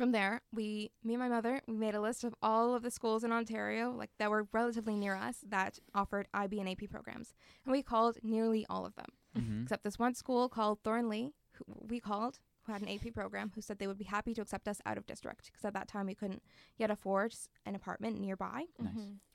from 0.00 0.12
there, 0.12 0.40
we, 0.50 0.90
me 1.04 1.12
and 1.12 1.22
my 1.22 1.28
mother, 1.28 1.60
we 1.68 1.76
made 1.76 1.94
a 1.94 2.00
list 2.00 2.24
of 2.24 2.34
all 2.40 2.74
of 2.74 2.82
the 2.82 2.90
schools 2.90 3.22
in 3.22 3.32
Ontario, 3.32 3.90
like 3.92 4.08
that 4.18 4.30
were 4.30 4.48
relatively 4.50 4.96
near 4.96 5.14
us, 5.14 5.44
that 5.46 5.78
offered 5.94 6.26
IB 6.32 6.58
and 6.58 6.68
AP 6.70 6.88
programs, 6.88 7.34
and 7.66 7.72
we 7.72 7.82
called 7.82 8.16
nearly 8.22 8.64
all 8.70 8.86
of 8.86 8.94
them, 8.94 9.08
Mhm. 9.36 9.62
except 9.64 9.84
this 9.84 9.98
one 9.98 10.14
school 10.14 10.48
called 10.48 10.82
Thornley, 10.82 11.34
who 11.52 11.64
we 11.66 12.00
called, 12.00 12.38
who 12.62 12.72
had 12.72 12.80
an 12.80 12.88
AP 12.88 13.10
program, 13.10 13.52
who 13.54 13.60
said 13.60 13.78
they 13.78 13.86
would 13.86 13.98
be 13.98 14.04
happy 14.04 14.32
to 14.32 14.40
accept 14.40 14.66
us 14.68 14.80
out 14.86 14.96
of 14.96 15.04
district 15.04 15.46
because 15.46 15.66
at 15.66 15.74
that 15.74 15.86
time 15.86 16.06
we 16.06 16.14
couldn't 16.14 16.42
yet 16.78 16.90
afford 16.90 17.34
an 17.66 17.74
apartment 17.74 18.18
nearby. 18.18 18.64
Nice. 18.78 18.94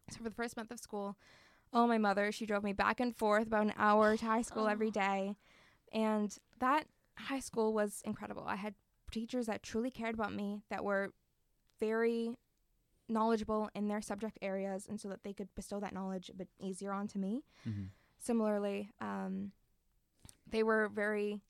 So 0.10 0.18
for 0.18 0.24
the 0.24 0.32
first 0.32 0.58
month 0.58 0.72
of 0.72 0.80
school, 0.80 1.16
oh 1.74 1.86
my 1.86 2.00
mother, 2.00 2.32
she 2.32 2.48
drove 2.48 2.64
me 2.64 2.74
back 2.74 3.00
and 3.00 3.16
forth 3.16 3.46
about 3.48 3.66
an 3.68 3.74
hour 3.78 4.18
to 4.18 4.26
high 4.26 4.42
school 4.42 4.68
every 4.68 4.90
day. 4.90 5.36
And 5.92 6.36
that 6.60 6.88
high 7.18 7.40
school 7.40 7.72
was 7.72 8.02
incredible. 8.04 8.46
I 8.48 8.56
had 8.56 8.74
teachers 9.12 9.46
that 9.48 9.64
truly 9.64 9.92
cared 9.92 10.16
about 10.16 10.34
me, 10.34 10.64
that 10.70 10.84
were 10.84 11.14
very 11.80 12.38
knowledgeable 13.08 13.70
in 13.76 13.88
their 13.88 14.02
subject 14.02 14.38
areas, 14.42 14.88
and 14.88 15.00
so 15.00 15.08
that 15.10 15.24
they 15.24 15.34
could 15.34 15.54
bestow 15.56 15.80
that 15.80 15.94
knowledge 15.94 16.30
a 16.30 16.34
bit 16.34 16.50
easier 16.60 16.92
onto 16.92 17.20
me. 17.20 17.44
Mhm. 17.66 17.90
Similarly, 18.18 18.92
um, 19.00 19.52
they 20.48 20.64
were 20.64 20.88
very 20.90 21.42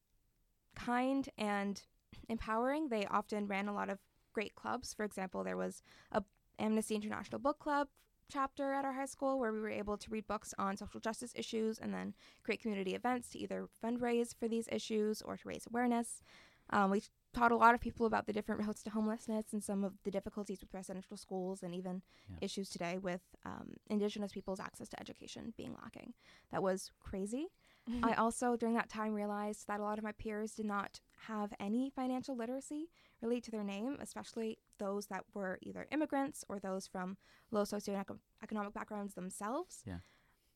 kind 0.76 1.30
and 1.38 1.82
empowering. 2.28 2.89
They 2.89 3.06
often 3.06 3.48
ran 3.48 3.68
a 3.68 3.74
lot 3.74 3.89
of 3.89 4.00
great 4.34 4.56
clubs. 4.56 4.94
For 4.94 5.06
example, 5.06 5.44
there 5.44 5.58
was 5.58 5.82
a 6.12 6.24
Amnesty 6.60 6.96
International 6.96 7.39
Book 7.39 7.60
Club 7.60 7.89
chapter 8.28 8.74
at 8.74 8.84
our 8.86 8.94
high 8.94 9.06
school 9.06 9.38
where 9.39 9.54
we 9.54 9.60
were 9.60 9.70
able 9.70 9.98
to 9.98 10.10
read 10.10 10.26
books 10.26 10.54
on 10.58 10.76
social 10.76 11.00
justice 11.00 11.32
issues 11.36 11.78
and 11.78 11.94
then 11.94 12.15
create 12.44 12.62
community 12.62 12.96
events 12.96 13.30
to 13.30 13.39
either 13.39 13.68
fundraise 13.84 14.34
for 14.34 14.48
these 14.48 14.68
issues 14.72 15.22
or 15.22 15.38
to 15.38 15.48
raise 15.48 15.68
awareness. 15.68 16.24
Um, 16.72 16.91
we 16.91 17.04
taught 17.36 17.52
a 17.52 17.56
lot 17.56 17.76
of 17.76 17.82
people 17.82 18.06
about 18.06 18.26
the 18.26 18.34
different 18.34 18.62
routes 18.65 18.82
to 18.84 18.89
homelessness 18.89 19.45
and 19.54 19.63
some 19.63 19.84
of 19.84 19.93
the 20.04 20.12
difficulties 20.12 20.62
with 20.62 20.74
residential 20.74 21.17
schools 21.17 21.62
and 21.63 21.76
even 21.76 22.02
Yeah. 22.30 22.38
issues 22.41 22.69
today 22.69 22.98
with 22.98 23.21
um, 23.45 23.74
Indigenous 23.89 24.32
people's 24.32 24.60
access 24.60 24.88
to 24.89 25.00
education 25.00 25.54
being 25.58 25.74
lacking. 25.82 26.13
That 26.52 26.63
was 26.63 26.91
crazy. 27.00 27.48
I 28.04 28.13
also, 28.13 28.56
during 28.56 28.74
that 28.76 28.89
time, 28.89 29.13
realized 29.13 29.67
that 29.67 29.80
a 29.80 29.84
lot 29.84 29.98
of 30.00 30.04
my 30.04 30.12
peers 30.13 30.54
did 30.56 30.65
not 30.65 31.00
have 31.28 31.54
any 31.60 31.91
financial 31.91 32.36
literacy 32.36 32.89
relate 33.21 33.43
to 33.43 33.52
their 33.52 33.63
name, 33.63 33.98
especially 34.02 34.58
those 34.80 35.06
that 35.08 35.24
were 35.36 35.60
either 35.62 35.86
immigrants 35.91 36.43
or 36.50 36.60
those 36.60 36.88
from 36.88 37.17
low 37.52 37.63
socioeconomic 37.63 38.74
backgrounds 38.74 39.13
themselves. 39.13 39.84
Yeah. 39.86 40.00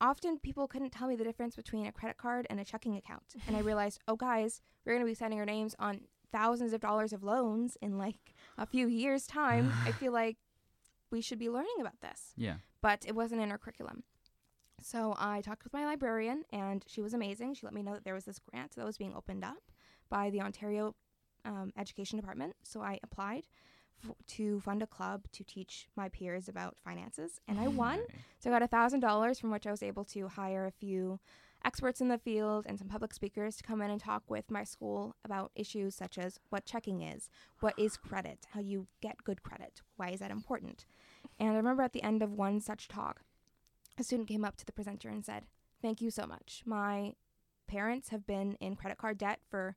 Often 0.01 0.39
people 0.39 0.67
couldn't 0.67 0.91
tell 0.91 1.07
me 1.09 1.15
the 1.17 1.23
difference 1.25 1.55
between 1.55 1.85
a 1.85 1.91
credit 1.91 2.17
card 2.17 2.47
and 2.49 2.59
a 2.59 2.65
checking 2.65 2.95
account. 2.95 3.35
And 3.47 3.55
I 3.55 3.59
realized, 3.69 3.99
oh, 4.07 4.15
guys, 4.15 4.61
we're 4.85 4.93
going 4.93 5.05
to 5.05 5.11
be 5.11 5.13
signing 5.13 5.39
our 5.39 5.45
names 5.45 5.75
on 5.77 6.01
thousands 6.31 6.73
of 6.73 6.81
dollars 6.81 7.13
of 7.13 7.23
loans 7.23 7.77
in 7.81 7.97
like 7.97 8.33
a 8.57 8.65
few 8.65 8.87
years' 8.87 9.25
time. 9.27 9.71
I 9.85 9.91
feel 9.91 10.11
like 10.11 10.37
we 11.11 11.21
should 11.21 11.39
be 11.39 11.49
learning 11.49 11.77
about 11.81 12.01
this 12.01 12.33
Yeah. 12.37 12.55
but 12.81 13.03
it 13.07 13.15
wasn't 13.15 13.41
in 13.41 13.51
our 13.51 13.57
curriculum. 13.57 14.03
So 14.81 15.15
I 15.17 15.41
talked 15.41 15.63
with 15.65 15.73
my 15.73 15.85
librarian, 15.85 16.43
and 16.53 16.85
she 16.87 17.01
was 17.01 17.13
amazing. 17.13 17.55
She 17.55 17.65
let 17.65 17.73
me 17.73 17.81
know 17.83 17.93
that 17.95 18.05
there 18.05 18.13
was 18.13 18.25
this 18.25 18.39
grant 18.39 18.75
that 18.75 18.85
was 18.85 18.97
being 18.97 19.13
opened 19.13 19.43
up 19.43 19.57
by 20.09 20.29
the 20.29 20.41
Ontario 20.41 20.95
um, 21.45 21.73
Education 21.77 22.17
Department. 22.17 22.55
So 22.63 22.79
I 22.81 22.97
applied 23.03 23.43
f- 24.07 24.15
to 24.37 24.61
fund 24.61 24.81
a 24.81 24.87
club 24.87 25.25
to 25.33 25.43
teach 25.43 25.87
my 25.97 26.07
peers 26.09 26.47
about 26.47 26.77
finances, 26.83 27.41
and 27.47 27.59
I 27.59 27.67
won. 27.67 27.99
So 28.39 28.49
I 28.49 28.53
got 28.53 28.61
a 28.61 28.67
thousand 28.67 29.01
dollars, 29.01 29.37
from 29.39 29.51
which 29.51 29.67
I 29.67 29.71
was 29.71 29.83
able 29.83 30.05
to 30.05 30.27
hire 30.29 30.65
a 30.65 30.71
few 30.71 31.19
experts 31.63 32.01
in 32.01 32.07
the 32.07 32.17
field 32.17 32.65
and 32.67 32.79
some 32.79 32.87
public 32.87 33.13
speakers 33.13 33.57
to 33.57 33.63
come 33.63 33.81
in 33.81 33.91
and 33.91 33.99
talk 33.99 34.23
with 34.27 34.49
my 34.49 34.63
school 34.63 35.15
about 35.25 35.51
issues 35.55 35.95
such 35.95 36.17
as 36.17 36.39
what 36.49 36.65
checking 36.65 37.01
is, 37.01 37.29
what 37.59 37.77
is 37.77 37.97
credit, 37.97 38.47
how 38.53 38.59
you 38.59 38.87
get 39.01 39.23
good 39.23 39.43
credit, 39.43 39.81
why 39.97 40.09
is 40.09 40.19
that 40.19 40.31
important. 40.31 40.85
And 41.39 41.51
I 41.51 41.55
remember 41.55 41.83
at 41.83 41.93
the 41.93 42.03
end 42.03 42.21
of 42.21 42.31
one 42.31 42.61
such 42.61 42.87
talk, 42.87 43.21
a 43.97 44.03
student 44.03 44.29
came 44.29 44.45
up 44.45 44.55
to 44.57 44.65
the 44.65 44.71
presenter 44.71 45.09
and 45.09 45.25
said, 45.25 45.45
"Thank 45.81 46.01
you 46.01 46.09
so 46.09 46.25
much. 46.25 46.63
My 46.65 47.15
parents 47.67 48.09
have 48.09 48.25
been 48.25 48.55
in 48.55 48.75
credit 48.75 48.97
card 48.97 49.17
debt 49.17 49.39
for 49.49 49.75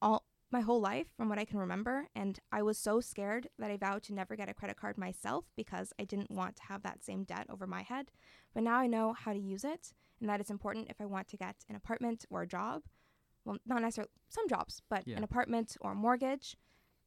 all 0.00 0.24
my 0.50 0.60
whole 0.60 0.80
life 0.80 1.06
from 1.16 1.30
what 1.30 1.38
I 1.38 1.46
can 1.46 1.58
remember 1.58 2.08
and 2.14 2.38
I 2.50 2.62
was 2.62 2.76
so 2.76 3.00
scared 3.00 3.48
that 3.58 3.70
I 3.70 3.78
vowed 3.78 4.02
to 4.04 4.14
never 4.14 4.36
get 4.36 4.50
a 4.50 4.54
credit 4.54 4.76
card 4.76 4.98
myself 4.98 5.46
because 5.56 5.94
I 5.98 6.04
didn't 6.04 6.30
want 6.30 6.56
to 6.56 6.64
have 6.64 6.82
that 6.82 7.02
same 7.02 7.24
debt 7.24 7.46
over 7.48 7.66
my 7.66 7.80
head. 7.82 8.10
But 8.52 8.64
now 8.64 8.76
I 8.76 8.86
know 8.86 9.14
how 9.14 9.32
to 9.32 9.38
use 9.38 9.64
it 9.64 9.94
and 10.22 10.30
that 10.30 10.40
it's 10.40 10.50
important 10.50 10.88
if 10.88 11.00
I 11.00 11.04
want 11.04 11.28
to 11.28 11.36
get 11.36 11.56
an 11.68 11.76
apartment 11.76 12.24
or 12.30 12.42
a 12.42 12.46
job. 12.46 12.82
Well, 13.44 13.58
not 13.66 13.82
necessarily 13.82 14.10
some 14.28 14.48
jobs, 14.48 14.80
but 14.88 15.02
Yeah. 15.06 15.16
an 15.16 15.24
apartment 15.24 15.76
or 15.80 15.92
a 15.92 15.94
mortgage. 15.96 16.56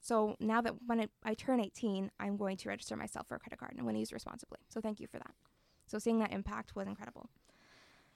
So 0.01 0.36
now 0.39 0.62
that 0.62 0.75
when 0.86 0.99
I, 0.99 1.08
I 1.23 1.34
turn 1.34 1.60
18, 1.62 2.12
I'm 2.19 2.36
going 2.38 2.58
to 2.58 2.69
register 2.69 2.95
myself 2.95 3.28
for 3.28 3.36
a 3.36 3.39
credit 3.39 3.58
card 3.58 3.71
and 3.71 3.80
I'm 3.80 3.86
going 3.86 3.95
to 3.95 3.99
use 4.01 4.12
it 4.12 4.15
responsibly. 4.15 4.60
So 4.69 4.82
thank 4.82 4.99
you 4.99 5.08
for 5.08 5.17
that. 5.17 5.32
So 5.88 5.97
seeing 5.97 6.19
that 6.19 6.34
impact 6.34 6.75
was 6.75 6.88
incredible. 6.88 7.30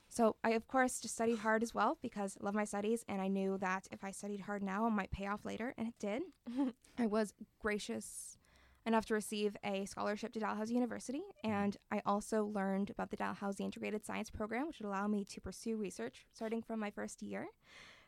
So 0.09 0.35
I 0.43 0.51
of 0.51 0.67
course 0.67 0.99
just 0.99 1.13
studied 1.15 1.37
hard 1.39 1.63
as 1.63 1.73
well 1.73 1.97
because 2.01 2.35
I 2.41 2.43
love 2.45 2.55
my 2.55 2.65
studies 2.65 3.05
and 3.07 3.21
I 3.21 3.27
knew 3.27 3.57
that 3.59 3.87
if 3.91 4.03
I 4.03 4.11
studied 4.11 4.41
hard 4.41 4.63
now 4.63 4.85
it 4.87 4.91
might 4.91 5.11
pay 5.11 5.27
off 5.27 5.45
later 5.45 5.73
and 5.77 5.87
it 5.87 5.93
did. 5.99 6.23
I 6.97 7.05
was 7.05 7.33
gracious 7.59 8.38
enough 8.85 9.05
to 9.07 9.13
receive 9.13 9.55
a 9.63 9.85
scholarship 9.85 10.33
to 10.33 10.39
Dalhousie 10.39 10.73
University 10.73 11.21
mm-hmm. 11.43 11.51
and 11.51 11.77
I 11.91 12.01
also 12.05 12.45
learned 12.45 12.89
about 12.89 13.09
the 13.09 13.17
Dalhousie 13.17 13.65
Integrated 13.65 14.05
Science 14.05 14.29
Program 14.29 14.67
which 14.67 14.79
would 14.79 14.87
allow 14.87 15.07
me 15.07 15.25
to 15.25 15.41
pursue 15.41 15.77
research 15.77 16.25
starting 16.33 16.61
from 16.61 16.79
my 16.79 16.89
first 16.89 17.21
year. 17.21 17.47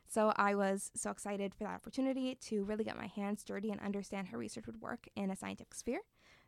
So 0.08 0.32
I 0.36 0.54
was 0.54 0.90
so 0.94 1.10
excited 1.10 1.54
for 1.54 1.64
that 1.64 1.74
opportunity 1.74 2.34
to 2.42 2.64
really 2.64 2.84
get 2.84 2.98
my 2.98 3.06
hands 3.06 3.44
dirty 3.44 3.70
and 3.70 3.80
understand 3.80 4.28
how 4.28 4.36
research 4.36 4.66
would 4.66 4.82
work 4.82 5.08
in 5.16 5.30
a 5.30 5.36
scientific 5.36 5.74
sphere. 5.74 6.00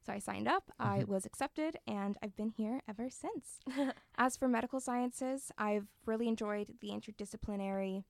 So 0.04 0.12
I 0.12 0.18
signed 0.18 0.46
up, 0.46 0.70
I 0.78 0.98
mm-hmm. 0.98 1.12
was 1.12 1.24
accepted, 1.24 1.78
and 1.86 2.18
I've 2.22 2.36
been 2.36 2.50
here 2.50 2.82
ever 2.86 3.08
since. 3.08 3.60
As 4.18 4.36
for 4.36 4.48
medical 4.48 4.80
sciences, 4.80 5.50
I've 5.56 5.86
really 6.04 6.28
enjoyed 6.28 6.74
the 6.82 6.88
interdisciplinary 6.88 8.04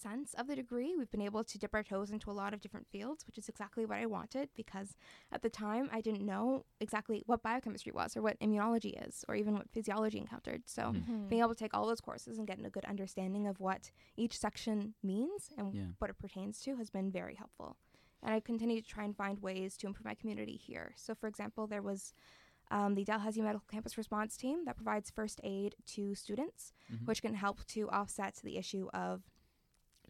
sense 0.00 0.34
of 0.34 0.46
the 0.46 0.56
degree. 0.56 0.94
We've 0.96 1.10
been 1.10 1.20
able 1.22 1.44
to 1.44 1.58
dip 1.58 1.74
our 1.74 1.82
toes 1.82 2.10
into 2.10 2.30
a 2.30 2.32
lot 2.32 2.52
of 2.54 2.60
different 2.60 2.86
fields, 2.90 3.26
which 3.26 3.38
is 3.38 3.48
exactly 3.48 3.84
what 3.86 3.98
I 3.98 4.06
wanted 4.06 4.50
because 4.54 4.96
at 5.32 5.42
the 5.42 5.48
time 5.50 5.88
I 5.92 6.00
didn't 6.00 6.24
know 6.24 6.64
exactly 6.80 7.22
what 7.26 7.42
biochemistry 7.42 7.92
was 7.92 8.16
or 8.16 8.22
what 8.22 8.38
immunology 8.40 8.92
is 9.08 9.24
or 9.28 9.34
even 9.34 9.54
what 9.54 9.70
physiology 9.72 10.18
encountered. 10.18 10.62
So 10.66 10.82
Mm-hmm. 10.94 11.28
being 11.28 11.40
able 11.40 11.54
to 11.54 11.58
take 11.58 11.74
all 11.74 11.86
those 11.86 12.00
courses 12.00 12.38
and 12.38 12.46
getting 12.46 12.66
a 12.66 12.70
good 12.70 12.84
understanding 12.84 13.46
of 13.46 13.60
what 13.60 13.90
each 14.16 14.38
section 14.38 14.94
means 15.02 15.50
and 15.56 15.74
Yeah. 15.74 15.86
what 15.98 16.10
it 16.10 16.18
pertains 16.18 16.60
to 16.62 16.76
has 16.76 16.90
been 16.90 17.10
very 17.10 17.34
helpful. 17.34 17.76
And 18.22 18.34
I 18.34 18.40
continue 18.40 18.80
to 18.80 18.86
try 18.88 19.04
and 19.04 19.16
find 19.16 19.38
ways 19.40 19.76
to 19.78 19.86
improve 19.86 20.04
my 20.04 20.14
community 20.14 20.56
here. 20.56 20.92
So, 20.96 21.14
for 21.14 21.26
example, 21.28 21.66
there 21.66 21.82
was 21.82 22.12
um, 22.72 22.96
the 22.96 23.04
Dalhousie 23.04 23.42
Medical 23.42 23.66
Campus 23.70 23.96
Response 23.96 24.36
Team 24.36 24.64
that 24.64 24.74
provides 24.76 25.08
first 25.10 25.40
aid 25.44 25.76
to 25.94 26.16
students, 26.16 26.72
Mhm. 26.92 27.06
which 27.06 27.22
can 27.22 27.34
help 27.34 27.64
to 27.66 27.88
offset 27.90 28.40
the 28.42 28.56
issue 28.56 28.88
of 28.92 29.22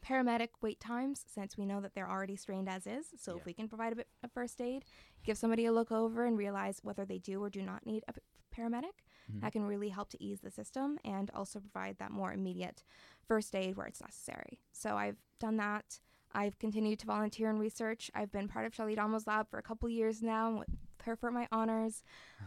paramedic 0.06 0.48
wait 0.62 0.78
times 0.78 1.24
since 1.26 1.56
we 1.56 1.64
know 1.66 1.80
that 1.80 1.94
they're 1.94 2.10
already 2.10 2.36
strained 2.36 2.68
as 2.68 2.86
is. 2.86 3.12
So, 3.16 3.32
Yeah. 3.32 3.38
if 3.40 3.46
we 3.46 3.54
can 3.54 3.68
provide 3.68 3.92
a 3.92 3.96
bit 3.96 4.08
of 4.22 4.30
first 4.32 4.60
aid, 4.60 4.84
give 5.24 5.36
somebody 5.38 5.64
a 5.66 5.72
look 5.72 5.90
over 5.90 6.24
and 6.24 6.36
realize 6.38 6.80
whether 6.82 7.04
they 7.04 7.18
do 7.18 7.42
or 7.42 7.50
do 7.50 7.62
not 7.62 7.84
need 7.86 8.04
a 8.08 8.14
paramedic, 8.54 9.02
Mhm. 9.30 9.40
that 9.40 9.52
can 9.52 9.64
really 9.64 9.88
help 9.90 10.08
to 10.10 10.22
ease 10.22 10.40
the 10.40 10.50
system 10.50 10.98
and 11.04 11.30
also 11.32 11.60
provide 11.60 11.98
that 11.98 12.10
more 12.12 12.32
immediate 12.32 12.84
first 13.26 13.54
aid 13.56 13.76
where 13.76 13.86
it's 13.86 14.00
necessary. 14.00 14.60
So 14.72 14.96
I've 14.96 15.18
done 15.38 15.56
that. 15.56 16.00
I've 16.32 16.58
continued 16.58 16.98
to 17.00 17.06
volunteer 17.06 17.50
in 17.50 17.58
research. 17.58 18.10
I've 18.14 18.30
been 18.30 18.46
part 18.48 18.66
of 18.66 18.74
Shelley 18.74 18.94
Adamo's 18.94 19.26
lab 19.26 19.48
for 19.48 19.58
a 19.58 19.62
couple 19.62 19.88
years 19.88 20.22
now 20.22 20.58
with 20.58 20.68
her 21.02 21.16
for 21.16 21.30
my 21.30 21.48
honors. 21.50 22.02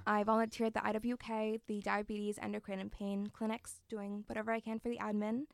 I 0.06 0.24
volunteer 0.24 0.68
at 0.68 0.74
the 0.74 0.86
IWK, 0.86 1.60
the 1.68 1.82
Diabetes, 1.82 2.38
Endocrine, 2.40 2.80
and 2.80 2.92
Pain 2.92 3.28
clinics, 3.28 3.82
doing 3.88 4.24
whatever 4.28 4.52
I 4.52 4.60
can 4.60 4.80
for 4.80 4.90
the 4.90 4.98
admin. 4.98 5.48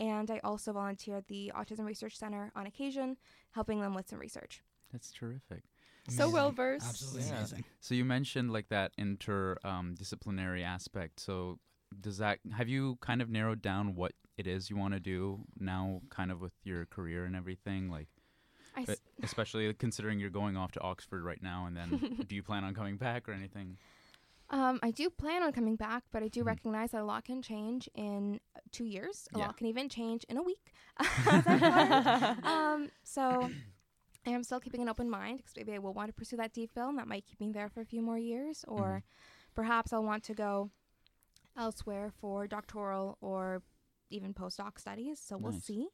And 0.00 0.30
I 0.30 0.40
also 0.42 0.72
volunteer 0.72 1.16
at 1.16 1.28
the 1.28 1.52
Autism 1.54 1.84
Research 1.84 2.16
Center 2.18 2.50
on 2.56 2.66
occasion, 2.66 3.16
helping 3.52 3.80
them 3.80 3.94
with 3.94 4.08
some 4.08 4.18
research. 4.18 4.62
That's 4.90 5.12
terrific. 5.12 5.62
So 6.08 6.28
well 6.30 6.50
versed. 6.50 6.86
Absolutely 6.88 7.28
Yeah. 7.28 7.36
amazing. 7.36 7.64
So 7.80 7.94
you 7.94 8.04
mentioned 8.04 8.50
like 8.52 8.68
that 8.70 8.92
inter 8.98 9.58
um, 9.62 9.94
disciplinary 9.96 10.64
aspect. 10.64 11.20
So 11.20 11.58
does 12.00 12.18
that 12.18 12.38
have 12.56 12.68
you 12.68 12.96
kind 13.00 13.20
of 13.22 13.28
narrowed 13.28 13.60
down 13.62 13.94
what 13.94 14.12
it 14.38 14.46
is 14.46 14.70
you 14.70 14.76
want 14.76 14.94
to 14.94 15.00
do 15.00 15.44
now, 15.58 16.00
kind 16.08 16.32
of 16.32 16.40
with 16.40 16.54
your 16.64 16.86
career 16.86 17.24
and 17.26 17.36
everything? 17.36 17.90
Like, 17.90 18.08
I 18.74 18.82
s- 18.82 19.00
especially 19.22 19.72
considering 19.74 20.18
you're 20.18 20.30
going 20.30 20.56
off 20.56 20.72
to 20.72 20.80
Oxford 20.80 21.22
right 21.24 21.42
now, 21.42 21.66
and 21.66 21.76
then 21.76 22.00
do 22.26 22.34
you 22.34 22.42
plan 22.42 22.64
on 22.64 22.74
coming 22.74 22.96
back 22.96 23.28
or 23.28 23.32
anything? 23.32 23.76
Um, 24.50 24.80
I 24.82 24.90
do 24.90 25.10
plan 25.10 25.42
on 25.42 25.52
coming 25.52 25.76
back, 25.76 26.02
but 26.10 26.22
I 26.22 26.28
do 26.28 26.42
Mhm. 26.42 26.46
recognize 26.46 26.90
that 26.90 27.02
a 27.02 27.04
lot 27.04 27.24
can 27.24 27.40
change 27.40 27.88
in 27.94 28.40
two 28.72 28.84
years. 28.84 29.28
A 29.34 29.38
Yeah. 29.38 29.46
lot 29.46 29.56
can 29.56 29.66
even 29.68 29.88
change 29.88 30.24
in 30.24 30.36
a 30.36 30.42
week. 30.42 30.72
As 30.98 31.46
I've 31.46 31.62
learned. 31.62 32.06
um, 32.42 32.90
so 33.04 33.52
I 34.26 34.30
am 34.30 34.42
still 34.42 34.60
keeping 34.60 34.82
an 34.82 34.88
open 34.88 35.08
mind 35.08 35.38
because 35.38 35.52
maybe 35.56 35.72
I 35.72 35.78
will 35.78 35.94
want 35.94 36.08
to 36.08 36.12
pursue 36.14 36.36
that 36.36 36.52
DPhil, 36.52 36.88
and 36.88 36.98
that 36.98 37.06
might 37.06 37.26
keep 37.26 37.40
me 37.40 37.52
there 37.52 37.68
for 37.68 37.80
a 37.80 37.86
few 37.86 38.02
more 38.02 38.18
years, 38.18 38.64
or 38.66 39.02
perhaps 39.54 39.92
I'll 39.92 40.04
want 40.04 40.24
to 40.24 40.34
go 40.34 40.70
elsewhere 41.56 42.10
for 42.20 42.46
doctoral 42.46 43.18
or 43.20 43.62
even 44.10 44.34
postdoc 44.34 44.78
studies. 44.78 45.20
So 45.20 45.36
we'll 45.38 45.52
see. 45.52 45.88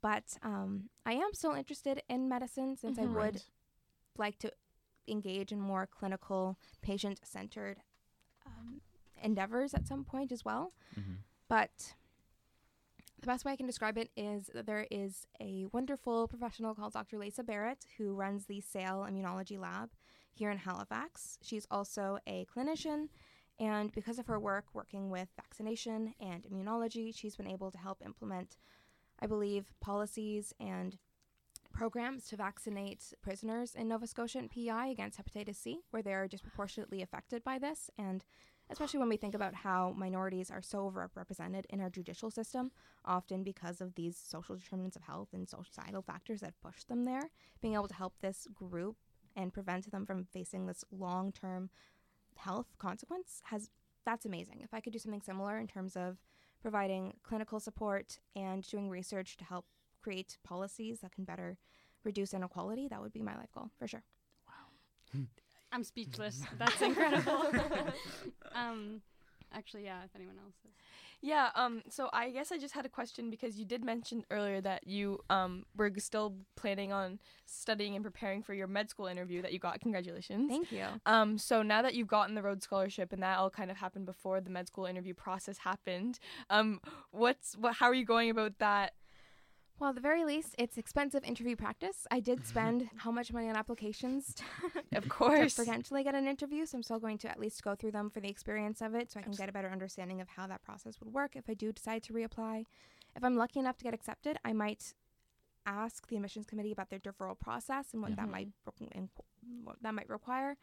But 0.00 0.36
um, 0.42 0.88
I 1.04 1.12
am 1.12 1.34
still 1.34 1.52
interested 1.52 2.02
in 2.08 2.28
medicine 2.28 2.76
since 2.76 2.98
I 2.98 3.02
Mhm. 3.02 3.12
would 3.14 3.14
Right. 3.34 3.46
like 4.16 4.38
to 4.38 4.52
engage 5.06 5.52
in 5.52 5.60
more 5.60 5.86
clinical, 5.86 6.58
patient 6.82 7.20
centered 7.24 7.78
um, 8.48 8.80
endeavors 9.22 9.74
at 9.74 9.86
some 9.86 10.04
point 10.04 10.32
as 10.32 10.44
well. 10.44 10.72
hmm 10.94 11.14
But 11.48 11.94
the 13.20 13.26
best 13.26 13.44
way 13.44 13.52
I 13.52 13.56
can 13.56 13.66
describe 13.66 13.98
it 13.98 14.10
is 14.16 14.50
that 14.54 14.66
there 14.66 14.86
is 14.90 15.26
a 15.40 15.66
wonderful 15.72 16.28
professional 16.28 16.74
called 16.74 16.92
Dr. 16.92 17.18
Lisa 17.18 17.42
Barrett 17.42 17.84
who 17.96 18.14
runs 18.14 18.46
the 18.46 18.60
Sale 18.60 19.06
Immunology 19.10 19.58
Lab 19.58 19.90
here 20.34 20.50
in 20.50 20.58
Halifax. 20.58 21.38
She's 21.42 21.66
also 21.70 22.18
a 22.28 22.46
clinician, 22.54 23.08
and 23.58 23.90
because 23.92 24.20
of 24.20 24.26
her 24.28 24.38
work 24.38 24.66
working 24.72 25.10
with 25.10 25.28
vaccination 25.36 26.14
and 26.20 26.44
immunology, 26.44 27.12
she's 27.14 27.34
been 27.36 27.48
able 27.48 27.72
to 27.72 27.78
help 27.78 28.02
implement, 28.04 28.56
I 29.20 29.26
believe, 29.26 29.72
policies 29.80 30.54
and 30.60 30.96
programs 31.72 32.26
to 32.26 32.36
vaccinate 32.36 33.12
prisoners 33.22 33.74
in 33.74 33.88
Nova 33.88 34.06
Scotia 34.06 34.38
and 34.38 34.50
PI 34.50 34.88
against 34.88 35.18
hepatitis 35.18 35.56
C, 35.56 35.80
where 35.90 36.02
they 36.02 36.14
are 36.14 36.28
disproportionately 36.28 37.02
affected 37.02 37.44
by 37.44 37.58
this. 37.58 37.90
And 37.98 38.24
especially 38.70 39.00
when 39.00 39.08
we 39.08 39.16
think 39.16 39.34
about 39.34 39.54
how 39.54 39.94
minorities 39.96 40.50
are 40.50 40.62
so 40.62 40.90
overrepresented 40.90 41.64
in 41.70 41.80
our 41.80 41.90
judicial 41.90 42.30
system, 42.30 42.70
often 43.04 43.42
because 43.42 43.80
of 43.80 43.94
these 43.94 44.16
social 44.16 44.56
determinants 44.56 44.96
of 44.96 45.02
health 45.02 45.28
and 45.32 45.48
societal 45.48 46.02
factors 46.02 46.40
that 46.40 46.60
push 46.62 46.84
them 46.84 47.04
there. 47.04 47.30
Being 47.60 47.74
able 47.74 47.88
to 47.88 47.94
help 47.94 48.14
this 48.20 48.46
group 48.52 48.96
and 49.36 49.52
prevent 49.52 49.90
them 49.90 50.04
from 50.04 50.24
facing 50.24 50.66
this 50.66 50.84
long 50.90 51.32
term 51.32 51.70
health 52.36 52.76
consequence 52.78 53.42
has 53.44 53.70
that's 54.04 54.24
amazing. 54.24 54.60
If 54.62 54.72
I 54.72 54.80
could 54.80 54.92
do 54.92 54.98
something 54.98 55.20
similar 55.20 55.58
in 55.58 55.66
terms 55.66 55.94
of 55.94 56.16
providing 56.62 57.14
clinical 57.22 57.60
support 57.60 58.18
and 58.34 58.66
doing 58.66 58.88
research 58.88 59.36
to 59.36 59.44
help 59.44 59.66
create 60.02 60.38
policies 60.44 61.00
that 61.00 61.12
can 61.12 61.24
better 61.24 61.58
reduce 62.04 62.34
inequality, 62.34 62.88
that 62.88 63.00
would 63.00 63.12
be 63.12 63.22
my 63.22 63.36
life 63.36 63.52
goal 63.54 63.70
for 63.78 63.86
sure. 63.86 64.04
Wow. 64.46 65.22
I'm 65.72 65.84
speechless. 65.84 66.42
That's 66.58 66.80
incredible. 66.80 67.46
um, 68.54 69.02
actually, 69.52 69.84
yeah. 69.84 70.04
If 70.04 70.10
anyone 70.14 70.36
else 70.38 70.54
is. 70.64 70.72
Yeah, 71.20 71.48
um, 71.56 71.82
so 71.90 72.08
I 72.12 72.30
guess 72.30 72.52
I 72.52 72.58
just 72.58 72.74
had 72.74 72.86
a 72.86 72.88
question 72.88 73.28
because 73.28 73.58
you 73.58 73.64
did 73.64 73.84
mention 73.84 74.24
earlier 74.30 74.60
that 74.60 74.86
you 74.86 75.18
um 75.30 75.64
were 75.76 75.90
still 75.98 76.36
planning 76.54 76.92
on 76.92 77.18
studying 77.44 77.96
and 77.96 78.04
preparing 78.04 78.40
for 78.40 78.54
your 78.54 78.68
med 78.68 78.88
school 78.88 79.06
interview 79.06 79.42
that 79.42 79.52
you 79.52 79.58
got. 79.58 79.80
Congratulations. 79.80 80.48
Thank 80.48 80.70
you. 80.70 80.84
Um, 81.06 81.36
so 81.36 81.62
now 81.62 81.82
that 81.82 81.94
you've 81.94 82.06
gotten 82.06 82.36
the 82.36 82.42
Rhodes 82.42 82.64
Scholarship 82.64 83.12
and 83.12 83.22
that 83.22 83.38
all 83.38 83.50
kind 83.50 83.70
of 83.70 83.76
happened 83.76 84.06
before 84.06 84.40
the 84.40 84.50
med 84.50 84.68
school 84.68 84.86
interview 84.86 85.12
process 85.12 85.58
happened, 85.58 86.20
um, 86.50 86.80
what's 87.10 87.56
what? 87.56 87.74
How 87.74 87.86
are 87.86 87.94
you 87.94 88.04
going 88.04 88.30
about 88.30 88.58
that? 88.60 88.92
Well, 89.78 89.90
at 89.90 89.94
the 89.94 90.00
very 90.00 90.24
least, 90.24 90.56
it's 90.58 90.76
expensive 90.76 91.22
interview 91.22 91.54
practice. 91.54 92.06
I 92.10 92.18
did 92.18 92.44
spend 92.44 92.88
how 92.96 93.12
much 93.12 93.32
money 93.32 93.48
on 93.48 93.54
applications 93.56 94.34
Of 94.92 95.04
to 95.04 95.08
course. 95.08 95.54
potentially 95.54 96.02
get 96.02 96.16
an 96.16 96.26
interview, 96.26 96.66
so 96.66 96.78
I'm 96.78 96.82
still 96.82 96.98
going 96.98 97.18
to 97.18 97.30
at 97.30 97.38
least 97.38 97.62
go 97.62 97.76
through 97.76 97.92
them 97.92 98.10
for 98.10 98.18
the 98.20 98.28
experience 98.28 98.80
of 98.82 98.94
it 98.96 99.12
so 99.12 99.20
I 99.20 99.22
can 99.22 99.32
get 99.32 99.48
a 99.48 99.52
better 99.52 99.70
understanding 99.70 100.20
of 100.20 100.28
how 100.28 100.48
that 100.48 100.62
process 100.62 100.98
would 101.00 101.12
work 101.12 101.36
if 101.36 101.48
I 101.48 101.54
do 101.54 101.70
decide 101.72 102.02
to 102.04 102.12
reapply. 102.12 102.64
If 103.14 103.22
I'm 103.22 103.36
lucky 103.36 103.60
enough 103.60 103.76
to 103.78 103.84
get 103.84 103.94
accepted, 103.94 104.36
I 104.44 104.52
might 104.52 104.94
ask 105.64 106.08
the 106.08 106.16
admissions 106.16 106.46
committee 106.46 106.72
about 106.72 106.90
their 106.90 106.98
deferral 106.98 107.38
process 107.38 107.92
and 107.92 108.02
what 108.02 108.16
that 108.16 108.26
Mhm. 108.26 108.30
might 108.30 108.48
re- 108.80 109.08
what 109.64 109.76
that 109.82 109.94
might 109.94 110.08
require. 110.08 110.56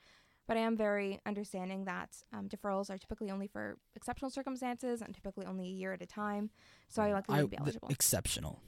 But 0.48 0.58
I 0.58 0.60
am 0.62 0.76
very 0.76 1.20
understanding 1.26 1.86
that 1.86 2.22
um, 2.34 2.50
deferrals 2.50 2.90
are 2.90 2.98
typically 2.98 3.32
only 3.32 3.48
for 3.48 3.78
exceptional 3.96 4.30
circumstances 4.30 5.02
and 5.02 5.14
typically 5.16 5.46
only 5.46 5.66
a 5.68 5.72
year 5.72 5.94
at 5.94 6.02
a 6.02 6.06
time. 6.06 6.50
So 6.90 7.02
I 7.02 7.14
likely 7.14 7.36
I, 7.36 7.42
would 7.42 7.52
be 7.52 7.58
eligible. 7.58 7.88
exceptional. 7.90 8.62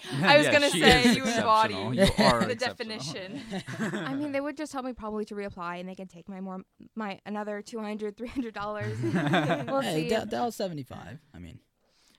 I 0.22 0.36
was 0.38 0.46
Yeah, 0.46 0.52
gonna 0.52 0.70
say, 0.70 1.14
you 1.14 1.24
embody 1.24 1.74
You 1.74 2.06
are 2.24 2.44
the 2.44 2.54
definition. 2.54 3.40
I 3.78 4.14
mean, 4.14 4.32
they 4.32 4.40
would 4.40 4.56
just 4.56 4.72
tell 4.72 4.82
me 4.82 4.92
probably 4.92 5.24
to 5.26 5.34
reapply, 5.34 5.80
and 5.80 5.88
they 5.88 5.94
can 5.94 6.08
take 6.08 6.28
my 6.28 6.40
more 6.40 6.62
my 6.96 7.20
another 7.26 7.62
two 7.62 7.78
hundred, 7.78 8.16
three 8.16 8.28
hundred 8.28 8.54
dollars. 8.54 8.98
we'll 9.02 9.80
hey, 9.80 10.04
see. 10.04 10.08
Dal, 10.08 10.26
Dal's 10.26 10.56
75. 10.56 11.18
I 11.34 11.38
mean, 11.38 11.58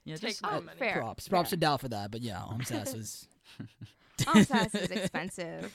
Yeah, 0.05 0.15
Take 0.15 0.30
just 0.30 0.43
more 0.43 0.51
oh, 0.53 0.61
money. 0.61 0.78
fair. 0.80 0.93
props. 0.99 1.28
Props 1.28 1.49
fair. 1.49 1.57
to 1.57 1.59
Dal 1.59 1.78
for 1.78 1.89
that. 1.89 2.11
But 2.11 2.21
yeah, 2.21 2.38
OMSAS 2.49 2.93
was. 2.95 3.28
OMSAS 4.19 4.76
is 4.76 4.91
expensive. 4.91 5.74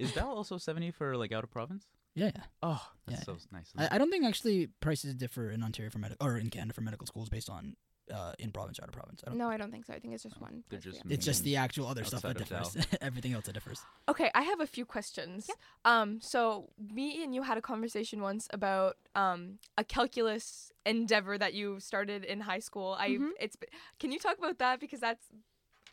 is 0.00 0.14
that 0.14 0.24
also 0.24 0.56
seventy 0.58 0.90
for 0.90 1.16
like 1.16 1.32
out 1.32 1.44
of 1.44 1.50
province? 1.50 1.84
Yeah, 2.14 2.30
yeah. 2.34 2.42
Oh, 2.62 2.82
that's 3.06 3.20
Yeah. 3.20 3.24
so 3.24 3.36
nice. 3.52 3.70
I, 3.76 3.88
I 3.92 3.98
don't 3.98 4.10
think 4.10 4.24
actually 4.24 4.68
prices 4.80 5.14
differ 5.14 5.50
in 5.50 5.62
Ontario 5.62 5.90
for 5.90 5.98
medical 5.98 6.26
or 6.26 6.36
in 6.38 6.48
Canada 6.50 6.72
for 6.72 6.80
medical 6.80 7.06
schools 7.06 7.28
based 7.28 7.48
on 7.50 7.76
uh, 8.12 8.32
in 8.38 8.50
province 8.50 8.78
or 8.78 8.84
out 8.84 8.88
of 8.88 8.94
province? 8.94 9.22
I 9.26 9.30
don't. 9.30 9.38
No, 9.38 9.48
I 9.48 9.56
don't 9.56 9.70
think 9.70 9.84
so. 9.86 9.92
I 9.92 9.98
think 9.98 10.14
it's 10.14 10.22
just 10.22 10.40
one. 10.40 10.64
they're 10.68 10.78
place 10.80 10.84
for 10.84 10.90
just 10.90 11.04
you. 11.04 11.10
It's 11.14 11.24
just 11.24 11.44
the 11.44 11.56
actual 11.56 11.86
other 11.86 12.04
stuff 12.04 12.22
that 12.22 12.38
differs. 12.38 12.76
Everything 13.00 13.32
else 13.34 13.46
that 13.46 13.52
differs. 13.52 13.80
Okay, 14.08 14.30
I 14.34 14.42
have 14.42 14.60
a 14.60 14.66
few 14.66 14.84
questions. 14.84 15.46
Yeah. 15.48 15.54
Um, 16.00 16.20
so 16.20 16.70
me 16.78 17.22
and 17.22 17.34
you 17.34 17.42
had 17.42 17.58
a 17.58 17.62
conversation 17.62 18.20
once 18.22 18.48
about 18.52 18.96
um 19.14 19.58
a 19.76 19.84
calculus 19.84 20.72
endeavor 20.86 21.38
that 21.38 21.54
you 21.54 21.80
started 21.80 22.24
in 22.24 22.40
high 22.40 22.60
school. 22.60 22.96
I 22.98 23.10
Mhm. 23.10 23.30
it's 23.40 23.56
can 23.98 24.12
you 24.12 24.18
talk 24.18 24.38
about 24.38 24.58
that 24.58 24.80
because 24.80 25.00
that's 25.00 25.26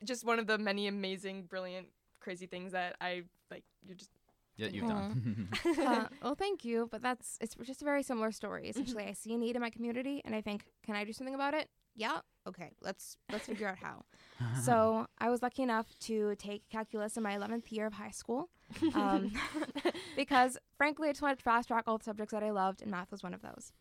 just 0.03 0.25
one 0.25 0.39
of 0.39 0.47
the 0.47 0.57
many 0.57 0.87
amazing, 0.87 1.43
brilliant, 1.43 1.87
crazy 2.19 2.47
things 2.47 2.71
that 2.73 2.95
I 3.01 3.23
like. 3.51 3.63
You're 3.85 3.95
just 3.95 4.11
Yeah, 4.57 4.67
you've 4.67 4.87
done. 4.87 5.49
uh, 5.79 6.07
well, 6.21 6.35
thank 6.35 6.63
you, 6.65 6.87
but 6.91 7.01
that's 7.01 7.37
it's 7.41 7.55
just 7.63 7.81
a 7.81 7.85
very 7.85 8.03
similar 8.03 8.31
story. 8.31 8.69
Essentially, 8.69 9.03
I 9.05 9.13
see 9.13 9.33
a 9.33 9.37
need 9.37 9.55
in 9.55 9.61
my 9.61 9.69
community, 9.69 10.21
and 10.25 10.33
I 10.35 10.41
think, 10.41 10.65
can 10.85 10.95
I 10.95 11.03
do 11.03 11.13
something 11.13 11.35
about 11.35 11.53
it? 11.53 11.69
Yeah. 11.95 12.19
Okay. 12.47 12.71
Let's 12.81 13.17
let's 13.31 13.45
figure 13.45 13.67
out 13.67 13.77
how. 13.77 14.03
So 14.61 15.07
I 15.17 15.29
was 15.29 15.41
lucky 15.41 15.63
enough 15.63 15.87
to 16.01 16.35
take 16.35 16.67
calculus 16.69 17.15
in 17.15 17.23
my 17.23 17.37
11th 17.37 17.71
year 17.71 17.85
of 17.85 17.93
high 17.93 18.11
school, 18.11 18.49
um, 18.93 19.31
because 20.17 20.57
frankly, 20.77 21.07
I 21.07 21.11
just 21.13 21.21
wanted 21.21 21.37
to 21.37 21.43
fast 21.43 21.69
track 21.69 21.85
all 21.87 21.97
the 21.97 22.03
subjects 22.03 22.33
that 22.33 22.43
I 22.43 22.49
loved, 22.51 22.81
and 22.81 22.91
math 22.91 23.11
was 23.11 23.23
one 23.23 23.33
of 23.33 23.41
those. 23.41 23.71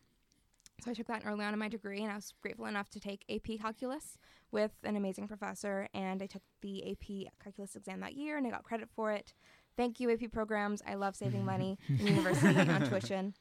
So 0.83 0.91
I 0.91 0.93
took 0.93 1.07
that 1.07 1.23
early 1.25 1.43
on 1.43 1.53
in 1.53 1.59
my 1.59 1.67
degree, 1.67 2.01
and 2.01 2.11
I 2.11 2.15
was 2.15 2.33
grateful 2.41 2.65
enough 2.67 2.89
to 2.91 2.99
take 2.99 3.25
AP 3.29 3.59
Calculus 3.61 4.17
with 4.51 4.71
an 4.83 4.95
amazing 4.95 5.27
professor. 5.27 5.87
And 5.93 6.21
I 6.21 6.25
took 6.25 6.41
the 6.61 6.91
AP 6.91 7.31
Calculus 7.43 7.75
exam 7.75 7.99
that 8.01 8.13
year, 8.13 8.37
and 8.37 8.45
I 8.47 8.49
got 8.49 8.63
credit 8.63 8.89
for 8.95 9.11
it. 9.11 9.33
Thank 9.77 9.99
you, 9.99 10.11
AP 10.11 10.31
programs. 10.31 10.81
I 10.87 10.95
love 10.95 11.15
saving 11.15 11.43
money 11.43 11.77
in 11.89 12.07
university 12.07 12.57
on 12.59 12.87
tuition. 12.87 13.33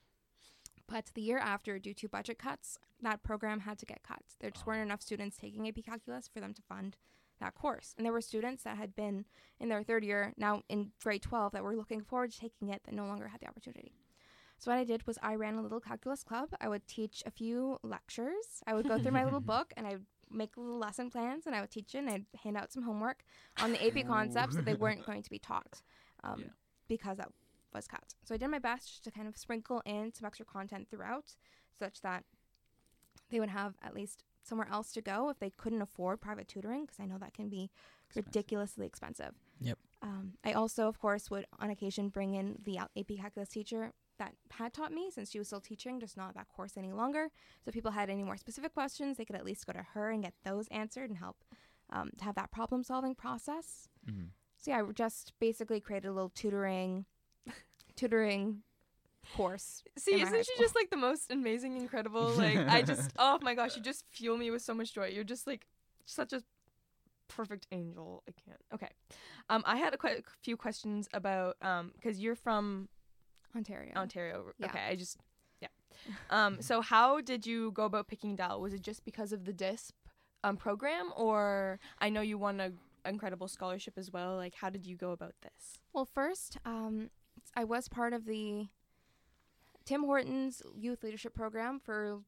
But 0.94 1.10
the 1.14 1.22
year 1.22 1.38
after, 1.38 1.80
due 1.80 1.92
to 1.94 2.08
budget 2.08 2.38
cuts, 2.38 2.78
that 3.02 3.24
program 3.24 3.58
had 3.58 3.80
to 3.80 3.84
get 3.84 4.04
cut. 4.04 4.22
There 4.38 4.52
just 4.52 4.64
weren't 4.64 4.82
enough 4.86 5.02
students 5.02 5.36
taking 5.36 5.66
AP 5.66 5.84
Calculus 5.84 6.28
for 6.32 6.38
them 6.38 6.54
to 6.54 6.62
fund 6.62 6.96
that 7.40 7.56
course. 7.56 7.94
And 7.96 8.06
there 8.06 8.12
were 8.12 8.20
students 8.20 8.62
that 8.62 8.76
had 8.76 8.94
been 8.94 9.24
in 9.58 9.68
their 9.68 9.82
third 9.82 10.04
year, 10.04 10.32
now 10.36 10.62
in 10.68 10.92
grade 11.02 11.22
12, 11.22 11.50
that 11.50 11.64
were 11.64 11.74
looking 11.74 12.00
forward 12.00 12.30
to 12.30 12.38
taking 12.38 12.68
it 12.68 12.82
that 12.84 12.94
no 12.94 13.06
longer 13.06 13.26
had 13.26 13.40
the 13.40 13.48
opportunity. 13.48 13.90
So 14.60 14.70
what 14.70 14.78
I 14.78 14.84
did 14.84 15.04
was 15.04 15.18
I 15.20 15.34
ran 15.34 15.56
a 15.56 15.62
little 15.62 15.80
calculus 15.80 16.22
club. 16.22 16.50
I 16.60 16.68
would 16.68 16.86
teach 16.86 17.24
a 17.26 17.32
few 17.32 17.80
lectures. 17.82 18.62
I 18.64 18.74
would 18.74 18.86
go 18.86 18.96
through 18.96 19.10
my 19.10 19.24
little 19.24 19.40
book 19.54 19.74
and 19.76 19.88
I 19.88 19.94
would 19.94 20.06
make 20.30 20.56
little 20.56 20.78
lesson 20.78 21.10
plans 21.10 21.46
and 21.46 21.56
I 21.56 21.60
would 21.60 21.72
teach 21.72 21.96
it 21.96 21.98
and 21.98 22.08
I'd 22.08 22.26
hand 22.44 22.56
out 22.56 22.70
some 22.72 22.84
homework 22.84 23.24
on 23.60 23.72
the 23.72 23.84
AP 23.84 24.06
concepts 24.06 24.54
that 24.54 24.64
they 24.64 24.74
weren't 24.84 25.04
going 25.04 25.24
to 25.24 25.30
be 25.30 25.40
taught 25.40 25.82
um, 26.22 26.36
Yeah. 26.38 26.46
because 26.86 27.16
that 27.16 27.32
was 27.74 27.86
cut. 27.86 28.14
So 28.24 28.34
I 28.34 28.38
did 28.38 28.48
my 28.48 28.58
best 28.58 28.88
just 28.88 29.04
to 29.04 29.10
kind 29.10 29.26
of 29.28 29.36
sprinkle 29.36 29.82
in 29.84 30.12
some 30.12 30.26
extra 30.26 30.46
content 30.46 30.88
throughout 30.90 31.34
such 31.78 32.00
that 32.02 32.24
they 33.30 33.40
would 33.40 33.48
have 33.48 33.74
at 33.82 33.94
least 33.94 34.22
somewhere 34.42 34.68
else 34.70 34.92
to 34.92 35.00
go 35.00 35.30
if 35.30 35.38
they 35.38 35.50
couldn't 35.50 35.82
afford 35.82 36.20
private 36.20 36.46
tutoring 36.48 36.82
because 36.84 37.00
I 37.00 37.06
know 37.06 37.18
that 37.18 37.34
can 37.34 37.48
be 37.48 37.70
Expensive. 38.06 38.26
ridiculously 38.28 38.86
expensive. 38.86 39.34
Yep. 39.60 39.78
Um, 40.02 40.34
I 40.44 40.52
also, 40.52 40.86
of 40.86 40.98
course, 40.98 41.30
would 41.30 41.46
on 41.58 41.70
occasion 41.70 42.10
bring 42.10 42.34
in 42.34 42.58
the 42.62 42.78
AP 42.78 43.16
calculus 43.18 43.48
teacher 43.48 43.92
that 44.18 44.34
had 44.50 44.72
taught 44.74 44.92
me 44.92 45.10
since 45.10 45.30
she 45.30 45.38
was 45.38 45.48
still 45.48 45.60
teaching, 45.62 45.98
just 45.98 46.16
not 46.16 46.34
that 46.34 46.46
course 46.48 46.76
any 46.76 46.92
longer. 46.92 47.28
So 47.64 47.68
if 47.70 47.74
people 47.74 47.90
had 47.90 48.10
any 48.10 48.22
more 48.22 48.36
specific 48.36 48.74
questions, 48.74 49.16
they 49.16 49.24
could 49.24 49.34
at 49.34 49.44
least 49.44 49.66
go 49.66 49.72
to 49.72 49.82
her 49.94 50.10
and 50.10 50.22
get 50.22 50.34
those 50.44 50.68
answered 50.68 51.08
and 51.10 51.18
help 51.18 51.36
um, 51.90 52.10
to 52.18 52.24
have 52.24 52.34
that 52.36 52.52
problem 52.52 52.84
solving 52.84 53.14
process. 53.14 53.88
Mhm. 54.06 54.28
So 54.58 54.70
yeah, 54.70 54.82
I 54.82 54.92
just 54.92 55.32
basically 55.40 55.80
created 55.80 56.08
a 56.08 56.12
little 56.12 56.30
tutoring, 56.30 57.06
tutoring 57.96 58.62
course. 59.36 59.82
see, 59.96 60.14
in 60.14 60.18
my 60.20 60.24
high 60.26 60.36
isn't 60.36 60.46
she 60.46 60.62
just 60.62 60.74
like 60.74 60.90
the 60.90 60.96
most 60.96 61.30
amazing, 61.30 61.76
incredible? 61.76 62.30
Like 62.30 62.58
I 62.58 62.82
just 62.92 63.12
oh 63.18 63.38
my 63.42 63.54
gosh, 63.54 63.76
you 63.76 63.82
just 63.82 64.04
fuel 64.10 64.36
me 64.36 64.50
with 64.50 64.62
so 64.62 64.74
much 64.74 64.94
joy. 64.94 65.06
You're 65.08 65.24
just 65.24 65.46
like 65.46 65.66
such 66.04 66.32
a 66.32 66.42
perfect 67.28 67.66
angel. 67.72 68.22
I 68.28 68.32
can't. 68.32 68.60
Okay, 68.74 68.90
um, 69.48 69.62
I 69.66 69.76
had 69.76 69.94
a 69.94 69.96
que- 69.98 70.22
few 70.42 70.56
questions 70.56 71.08
about 71.12 71.56
um 71.62 71.92
because 71.94 72.20
you're 72.20 72.36
from 72.36 72.88
Ontario. 73.56 73.92
Ontario. 73.96 74.44
Yeah. 74.58 74.66
Okay, 74.66 74.86
I 74.88 74.96
just 74.96 75.18
yeah. 75.60 75.68
Um, 76.30 76.60
so 76.60 76.80
how 76.80 77.20
did 77.20 77.46
you 77.46 77.72
go 77.72 77.84
about 77.84 78.08
picking 78.08 78.36
Dal? 78.36 78.60
Was 78.60 78.74
it 78.74 78.82
just 78.82 79.04
because 79.04 79.32
of 79.32 79.44
the 79.44 79.52
DISP 79.52 79.94
um 80.42 80.56
program, 80.56 81.12
or 81.16 81.78
I 81.98 82.10
know 82.10 82.20
you 82.20 82.38
won 82.38 82.60
a 82.60 82.72
incredible 83.06 83.48
scholarship 83.48 83.94
as 83.98 84.10
well. 84.10 84.36
Like, 84.36 84.54
how 84.54 84.70
did 84.70 84.86
you 84.86 84.96
go 84.96 85.10
about 85.10 85.34
this? 85.42 85.78
Well, 85.92 86.06
first, 86.06 86.56
um, 86.64 87.10
I 87.54 87.64
was 87.64 87.88
part 87.88 88.12
of 88.12 88.24
the 88.24 88.68
Tim 89.84 90.04
Hortons 90.04 90.62
Youth 90.74 91.02
Leadership 91.02 91.34
Program 91.34 91.78
for 91.78 92.20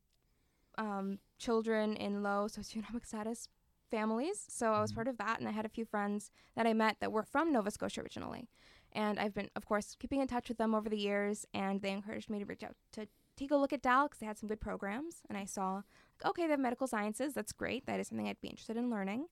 um, 0.78 1.18
children 1.38 1.96
in 1.96 2.22
low 2.22 2.46
socioeconomic 2.48 3.06
status 3.06 3.48
families. 3.90 4.44
So 4.48 4.72
I 4.72 4.80
was 4.80 4.92
Mhm. 4.92 4.96
part 4.96 5.08
of 5.08 5.16
that, 5.18 5.38
and 5.38 5.48
I 5.48 5.52
had 5.52 5.64
a 5.64 5.70
few 5.70 5.84
friends 5.86 6.30
that 6.54 6.66
I 6.66 6.74
met 6.74 7.00
that 7.00 7.12
were 7.12 7.22
from 7.22 7.52
Nova 7.52 7.70
Scotia 7.70 8.02
originally. 8.02 8.48
And 8.92 9.18
I've 9.18 9.32
been, 9.34 9.50
of 9.56 9.64
course, 9.64 9.94
keeping 9.98 10.20
in 10.20 10.28
touch 10.28 10.48
with 10.48 10.58
them 10.58 10.74
over 10.74 10.88
the 10.88 10.98
years, 10.98 11.46
and 11.54 11.80
they 11.80 11.92
encouraged 11.92 12.28
me 12.30 12.38
to 12.38 12.44
reach 12.44 12.62
out 12.62 12.76
to 12.92 13.08
take 13.36 13.50
a 13.50 13.56
look 13.56 13.72
at 13.72 13.82
DAL 13.82 14.08
because 14.08 14.18
they 14.20 14.26
had 14.26 14.38
some 14.38 14.48
good 14.48 14.60
programs. 14.60 15.22
And 15.28 15.36
I 15.38 15.44
saw, 15.44 15.82
okay, 16.24 16.44
they 16.44 16.50
have 16.50 16.60
medical 16.60 16.86
sciences. 16.86 17.32
That's 17.34 17.52
great. 17.52 17.86
That 17.86 18.00
is 18.00 18.08
something 18.08 18.28
I'd 18.28 18.40
be 18.40 18.48
interested 18.48 18.76
in 18.76 18.90
learning. 18.90 19.28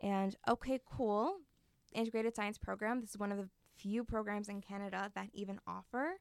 And 0.00 0.36
okay, 0.48 0.80
cool. 0.84 1.38
Integrated 1.92 2.34
Science 2.36 2.58
Program. 2.58 3.00
This 3.00 3.10
is 3.10 3.18
one 3.18 3.32
of 3.32 3.38
the 3.38 3.48
few 3.76 4.04
programs 4.04 4.48
in 4.48 4.60
Canada 4.60 5.10
that 5.14 5.28
even 5.32 5.60
offer 5.66 6.14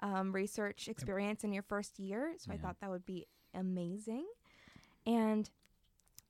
um, 0.00 0.32
research 0.32 0.88
experience 0.88 1.44
in 1.44 1.52
your 1.52 1.62
first 1.62 1.98
year. 1.98 2.34
So 2.38 2.52
I 2.52 2.56
thought 2.56 2.76
that 2.80 2.90
would 2.90 3.06
be 3.06 3.26
amazing. 3.54 4.26
And 5.06 5.50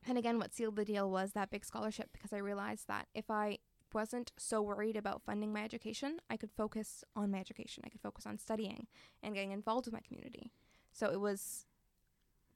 and 0.06 0.16
again, 0.16 0.38
what 0.38 0.54
sealed 0.54 0.76
the 0.76 0.84
deal 0.84 1.10
was 1.10 1.32
that 1.32 1.50
big 1.50 1.64
scholarship 1.64 2.10
because 2.12 2.32
I 2.32 2.38
realized 2.38 2.86
that 2.88 3.08
if 3.14 3.30
I 3.30 3.58
wasn't 3.92 4.32
so 4.38 4.62
worried 4.62 4.96
about 4.96 5.22
funding 5.22 5.52
my 5.52 5.64
education, 5.64 6.18
I 6.30 6.36
could 6.36 6.50
focus 6.56 7.04
on 7.16 7.30
my 7.30 7.38
education. 7.38 7.82
I 7.84 7.88
could 7.88 8.00
focus 8.00 8.26
on 8.26 8.38
studying 8.38 8.86
and 9.22 9.34
getting 9.34 9.52
involved 9.52 9.86
with 9.86 9.94
my 9.94 10.00
community. 10.00 10.52
So 10.92 11.10
it 11.10 11.20
was 11.20 11.66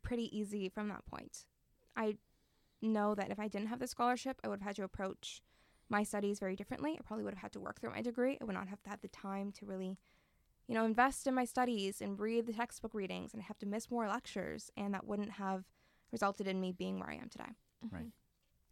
pretty 0.03 0.37
easy 0.37 0.69
from 0.69 0.89
that 0.89 1.07
point. 1.07 1.45
I 1.97 2.17
know 2.81 3.15
that 3.15 3.31
if 3.31 3.39
I 3.39 3.49
didn't 3.49 3.69
have 3.69 3.81
the 3.81 3.87
scholarship, 3.87 4.41
I 4.43 4.49
would 4.49 4.61
have 4.61 4.67
had 4.69 4.77
to 4.77 4.85
approach 4.85 5.43
my 5.93 6.03
studies 6.03 6.41
very 6.41 6.57
differently. 6.57 6.97
I 6.99 7.03
probably 7.07 7.25
would 7.25 7.35
have 7.35 7.43
had 7.43 7.53
to 7.53 7.61
work 7.61 7.81
through 7.81 7.91
my 7.91 8.03
degree. 8.03 8.39
I 8.41 8.45
would 8.45 8.55
not 8.55 8.69
have 8.69 8.81
had 8.85 9.03
the 9.03 9.09
time 9.09 9.53
to 9.53 9.67
really, 9.67 9.99
you 10.67 10.75
know, 10.75 10.85
invest 10.85 11.27
in 11.27 11.35
my 11.35 11.45
studies 11.45 12.01
and 12.01 12.19
read 12.19 12.47
the 12.47 12.53
textbook 12.53 12.95
readings, 12.95 13.33
and 13.33 13.41
I'd 13.41 13.47
have 13.47 13.59
to 13.59 13.67
miss 13.67 13.91
more 13.91 14.09
lectures, 14.09 14.71
and 14.77 14.95
that 14.95 15.07
wouldn't 15.07 15.33
have 15.33 15.65
resulted 16.11 16.49
in 16.49 16.61
me 16.61 16.73
being 16.73 16.99
where 16.99 17.11
I 17.11 17.15
am 17.15 17.29
today. 17.29 17.53
Right. 17.91 18.11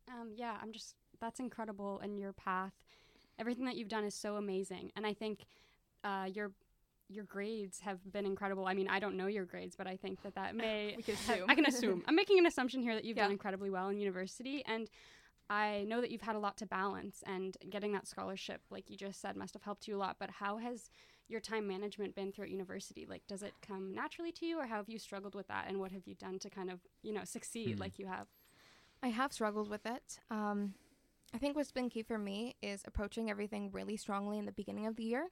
Um, 0.09 0.33
yeah, 0.35 0.57
I'm 0.61 0.73
just 0.73 0.97
that's 1.21 1.39
incredible 1.39 2.01
in 2.03 2.17
your 2.17 2.33
path. 2.33 2.73
Everything 3.39 3.67
that 3.67 3.77
you've 3.77 3.89
done 3.89 4.05
is 4.05 4.15
so 4.15 4.37
amazing, 4.37 4.91
and 4.97 5.07
I 5.07 5.13
think 5.13 5.45
uh, 6.03 6.27
your 6.33 6.53
your 7.09 7.25
grades 7.25 7.81
have 7.81 7.99
been 8.13 8.25
incredible. 8.25 8.67
I 8.67 8.75
mean, 8.75 8.89
I 8.89 9.01
don't 9.01 9.17
know 9.17 9.27
your 9.27 9.45
grades, 9.45 9.75
but 9.77 9.87
I 9.87 9.97
think 9.97 10.23
that 10.23 10.35
that 10.37 10.55
may 10.57 10.95
We 10.97 11.03
can 11.03 11.15
assume. 11.15 11.45
I 11.49 11.55
can 11.55 11.67
assume. 11.67 12.03
I'm 12.07 12.17
making 12.17 12.39
an 12.39 12.47
assumption 12.47 12.81
here 12.81 12.95
that 12.95 13.05
you've 13.05 13.17
done 13.17 13.31
incredibly 13.31 13.69
well 13.69 13.89
in 13.89 13.99
university, 13.99 14.65
and 14.67 14.89
I 15.51 15.85
know 15.89 16.01
that 16.01 16.11
you've 16.13 16.23
had 16.23 16.37
a 16.37 16.39
lot 16.39 16.57
to 16.59 16.67
balance, 16.67 17.25
and 17.27 17.57
getting 17.69 17.93
that 17.93 18.07
scholarship, 18.07 18.63
like 18.71 18.89
you 18.89 18.97
just 18.97 19.21
said, 19.21 19.37
must 19.37 19.55
have 19.55 19.65
helped 19.65 19.89
you 19.89 19.97
a 19.97 19.99
lot. 19.99 20.17
But 20.21 20.31
how 20.31 20.59
has 20.59 20.89
your 21.29 21.41
time 21.41 21.67
management 21.67 22.15
been 22.15 22.31
throughout 22.31 22.51
university? 22.51 23.05
Like, 23.05 23.27
does 23.27 23.43
it 23.43 23.53
come 23.61 23.93
naturally 23.93 24.31
to 24.33 24.47
you, 24.47 24.61
or 24.61 24.67
how 24.67 24.77
have 24.77 24.89
you 24.89 24.99
struggled 24.99 25.35
with 25.35 25.49
that, 25.49 25.67
and 25.69 25.81
what 25.81 25.91
have 25.91 26.07
you 26.07 26.15
done 26.15 26.39
to 26.39 26.49
kind 26.49 26.71
of, 26.71 26.81
you 27.03 27.13
know, 27.13 27.25
succeed 27.25 27.75
Hmm. 27.75 27.81
like 27.81 27.99
you 27.99 28.07
have? 28.07 28.29
I 29.03 29.09
have 29.09 29.33
struggled 29.33 29.69
with 29.69 29.87
it. 29.87 30.21
Um, 30.31 30.75
I 31.35 31.39
think 31.39 31.57
what's 31.57 31.73
been 31.73 31.89
key 31.91 32.03
for 32.03 32.19
me 32.19 32.55
is 32.63 32.83
approaching 32.85 33.31
everything 33.31 33.71
really 33.73 33.97
strongly 33.97 34.39
in 34.39 34.47
the 34.47 34.53
beginning 34.53 34.87
of 34.87 34.97
the 34.97 35.05
year 35.05 35.29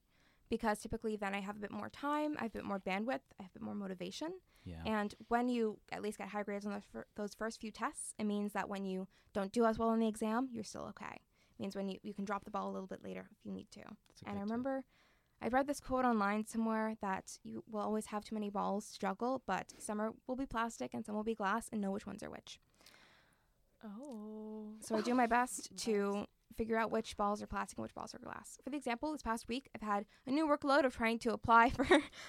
because 0.48 0.80
typically 0.80 1.16
then 1.16 1.34
I 1.34 1.40
have 1.40 1.56
a 1.56 1.60
bit 1.60 1.70
more 1.70 1.90
time, 1.90 2.36
I 2.38 2.42
have 2.44 2.52
a 2.52 2.58
bit 2.58 2.64
more 2.64 2.80
bandwidth, 2.80 3.20
I 3.38 3.42
have 3.42 3.50
a 3.50 3.58
bit 3.58 3.62
more 3.62 3.74
motivation. 3.74 4.32
Yeah. 4.64 4.82
And 4.84 5.14
when 5.28 5.48
you 5.48 5.78
at 5.92 6.02
least 6.02 6.18
get 6.18 6.28
high 6.28 6.42
grades 6.42 6.66
on 6.66 6.72
those, 6.72 6.86
fir- 6.92 7.06
those 7.16 7.34
first 7.34 7.60
few 7.60 7.70
tests, 7.70 8.14
it 8.18 8.24
means 8.24 8.52
that 8.52 8.68
when 8.68 8.84
you 8.84 9.08
don't 9.32 9.52
do 9.52 9.64
as 9.64 9.78
well 9.78 9.88
on 9.88 9.98
the 9.98 10.08
exam, 10.08 10.48
you're 10.52 10.64
still 10.64 10.86
okay. 10.90 11.14
It 11.14 11.60
means 11.60 11.74
when 11.74 11.88
you, 11.88 11.98
you 12.02 12.14
can 12.14 12.24
drop 12.24 12.44
the 12.44 12.50
ball 12.50 12.70
a 12.70 12.72
little 12.72 12.86
bit 12.86 13.02
later 13.02 13.28
if 13.30 13.44
you 13.44 13.52
need 13.52 13.70
to. 13.72 13.80
And 13.80 13.88
I 14.26 14.32
good 14.32 14.34
tip. 14.34 14.42
remember 14.42 14.84
I 15.40 15.48
read 15.48 15.66
this 15.66 15.80
quote 15.80 16.04
online 16.04 16.46
somewhere 16.46 16.96
that 17.00 17.38
you 17.44 17.62
will 17.70 17.80
always 17.80 18.06
have 18.06 18.24
too 18.24 18.34
many 18.34 18.50
balls 18.50 18.92
to 18.92 18.98
juggle, 18.98 19.42
but 19.46 19.72
some 19.78 20.00
are, 20.00 20.12
will 20.26 20.36
be 20.36 20.46
plastic 20.46 20.94
and 20.94 21.04
some 21.04 21.14
will 21.14 21.24
be 21.24 21.34
glass, 21.34 21.68
and 21.70 21.80
know 21.80 21.92
which 21.92 22.06
ones 22.06 22.22
are 22.22 22.30
which. 22.30 22.58
Oh. 23.84 24.72
So 24.80 24.96
I 24.96 25.00
do 25.00 25.14
my 25.14 25.26
best 25.26 25.70
to 25.84 26.26
figure 26.58 26.76
out 26.76 26.90
which 26.90 27.16
balls 27.16 27.40
are 27.42 27.46
plastic 27.46 27.78
and 27.78 27.82
which 27.84 27.94
balls 27.94 28.14
are 28.14 28.18
glass. 28.18 28.58
For 28.64 28.70
the 28.70 28.76
example, 28.76 29.12
this 29.12 29.22
past 29.22 29.48
week, 29.48 29.70
I've 29.74 29.80
had 29.80 30.04
a 30.26 30.30
new 30.30 30.46
workload 30.46 30.84
of 30.84 30.94
trying 30.94 31.18
to 31.20 31.32
apply 31.32 31.70
for 31.76 31.86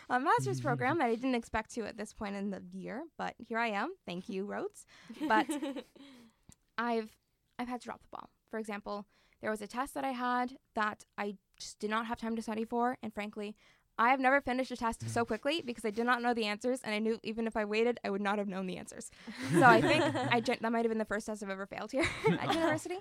a 0.10 0.20
master's 0.20 0.62
program 0.62 1.00
that 1.00 1.06
I 1.08 1.16
didn't 1.16 1.36
expect 1.36 1.74
to 1.76 1.86
at 1.86 1.98
this 1.98 2.14
point 2.14 2.36
in 2.36 2.52
the 2.52 2.62
year, 2.72 3.04
but 3.18 3.34
here 3.40 3.58
I 3.58 3.68
am. 3.70 3.96
Thank 4.06 4.30
you, 4.30 4.46
Rhodes. 4.46 4.86
But 5.28 5.48
I've 6.78 7.10
I've 7.58 7.68
had 7.68 7.82
to 7.82 7.86
drop 7.86 8.02
the 8.04 8.10
ball. 8.12 8.30
For 8.50 8.60
example, 8.60 9.06
there 9.42 9.52
was 9.52 9.62
a 9.62 9.68
test 9.68 9.94
that 9.96 10.06
I 10.06 10.12
had 10.12 10.56
that 10.76 11.06
I 11.18 11.36
just 11.58 11.80
did 11.80 11.90
not 11.90 12.06
have 12.06 12.18
time 12.20 12.36
to 12.36 12.42
study 12.42 12.64
for, 12.66 12.98
and 13.04 13.14
frankly, 13.14 13.56
I 13.98 14.12
have 14.12 14.22
never 14.22 14.40
finished 14.40 14.72
a 14.72 14.78
test 14.78 15.10
so 15.10 15.26
quickly 15.26 15.62
because 15.62 15.84
I 15.84 15.90
did 15.90 16.06
not 16.06 16.22
know 16.22 16.34
the 16.34 16.46
answers, 16.46 16.80
and 16.86 16.96
I 16.96 17.00
knew 17.00 17.20
even 17.22 17.48
if 17.48 17.58
I 17.58 17.66
waited, 17.66 18.00
I 18.06 18.10
would 18.10 18.22
not 18.22 18.38
have 18.38 18.48
known 18.48 18.66
the 18.66 18.78
answers. 18.78 19.12
So 19.52 19.64
I 19.64 19.82
think 19.82 20.02
I 20.32 20.40
gen- 20.40 20.60
that 20.62 20.72
might 20.72 20.86
have 20.86 20.90
been 20.90 21.00
the 21.00 21.04
first 21.06 21.26
test 21.26 21.44
I've 21.44 21.50
ever 21.50 21.66
failed 21.66 21.92
here 21.92 22.06
at 22.40 22.54
university. 22.54 22.96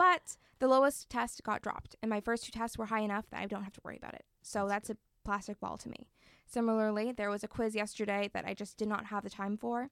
But 0.00 0.38
the 0.60 0.66
lowest 0.66 1.10
test 1.10 1.42
got 1.42 1.60
dropped, 1.60 1.94
and 2.00 2.08
my 2.08 2.22
first 2.22 2.44
two 2.44 2.52
tests 2.52 2.78
were 2.78 2.86
high 2.86 3.00
enough 3.00 3.28
that 3.28 3.40
I 3.40 3.44
don't 3.44 3.64
have 3.64 3.74
to 3.74 3.82
worry 3.84 3.98
about 3.98 4.14
it. 4.14 4.24
So 4.40 4.66
that's 4.66 4.88
a 4.88 4.96
plastic 5.26 5.60
ball 5.60 5.76
to 5.76 5.90
me. 5.90 6.08
Similarly, 6.46 7.12
there 7.12 7.28
was 7.28 7.44
a 7.44 7.48
quiz 7.48 7.74
yesterday 7.74 8.30
that 8.32 8.46
I 8.46 8.54
just 8.54 8.78
did 8.78 8.88
not 8.88 9.04
have 9.08 9.24
the 9.24 9.28
time 9.28 9.58
for 9.58 9.90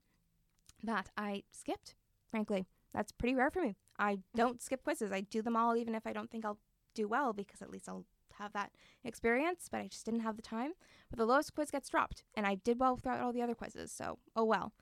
that 0.81 1.09
I 1.15 1.43
skipped. 1.51 1.93
Frankly, 2.31 2.65
that's 2.91 3.11
pretty 3.11 3.35
rare 3.35 3.51
for 3.51 3.61
me. 3.61 3.75
I 3.99 4.17
don't 4.35 4.63
skip 4.63 4.83
quizzes. 4.83 5.11
I 5.11 5.21
do 5.21 5.43
them 5.43 5.55
all 5.55 5.75
even 5.75 5.93
if 5.93 6.07
I 6.07 6.13
don't 6.13 6.31
think 6.31 6.43
I'll 6.43 6.57
do 6.95 7.07
well 7.07 7.31
because 7.31 7.61
at 7.61 7.69
least 7.69 7.87
I'll 7.87 8.05
have 8.39 8.51
that 8.53 8.71
experience, 9.03 9.67
but 9.71 9.79
I 9.79 9.89
just 9.89 10.05
didn't 10.05 10.21
have 10.21 10.37
the 10.37 10.41
time. 10.41 10.71
But 11.11 11.19
the 11.19 11.25
lowest 11.27 11.53
quiz 11.53 11.69
gets 11.69 11.87
dropped, 11.87 12.23
and 12.33 12.47
I 12.47 12.55
did 12.55 12.79
well 12.79 12.97
throughout 12.97 13.21
all 13.21 13.31
the 13.31 13.43
other 13.43 13.53
quizzes, 13.53 13.91
so 13.91 14.17
oh 14.35 14.45
well. 14.45 14.73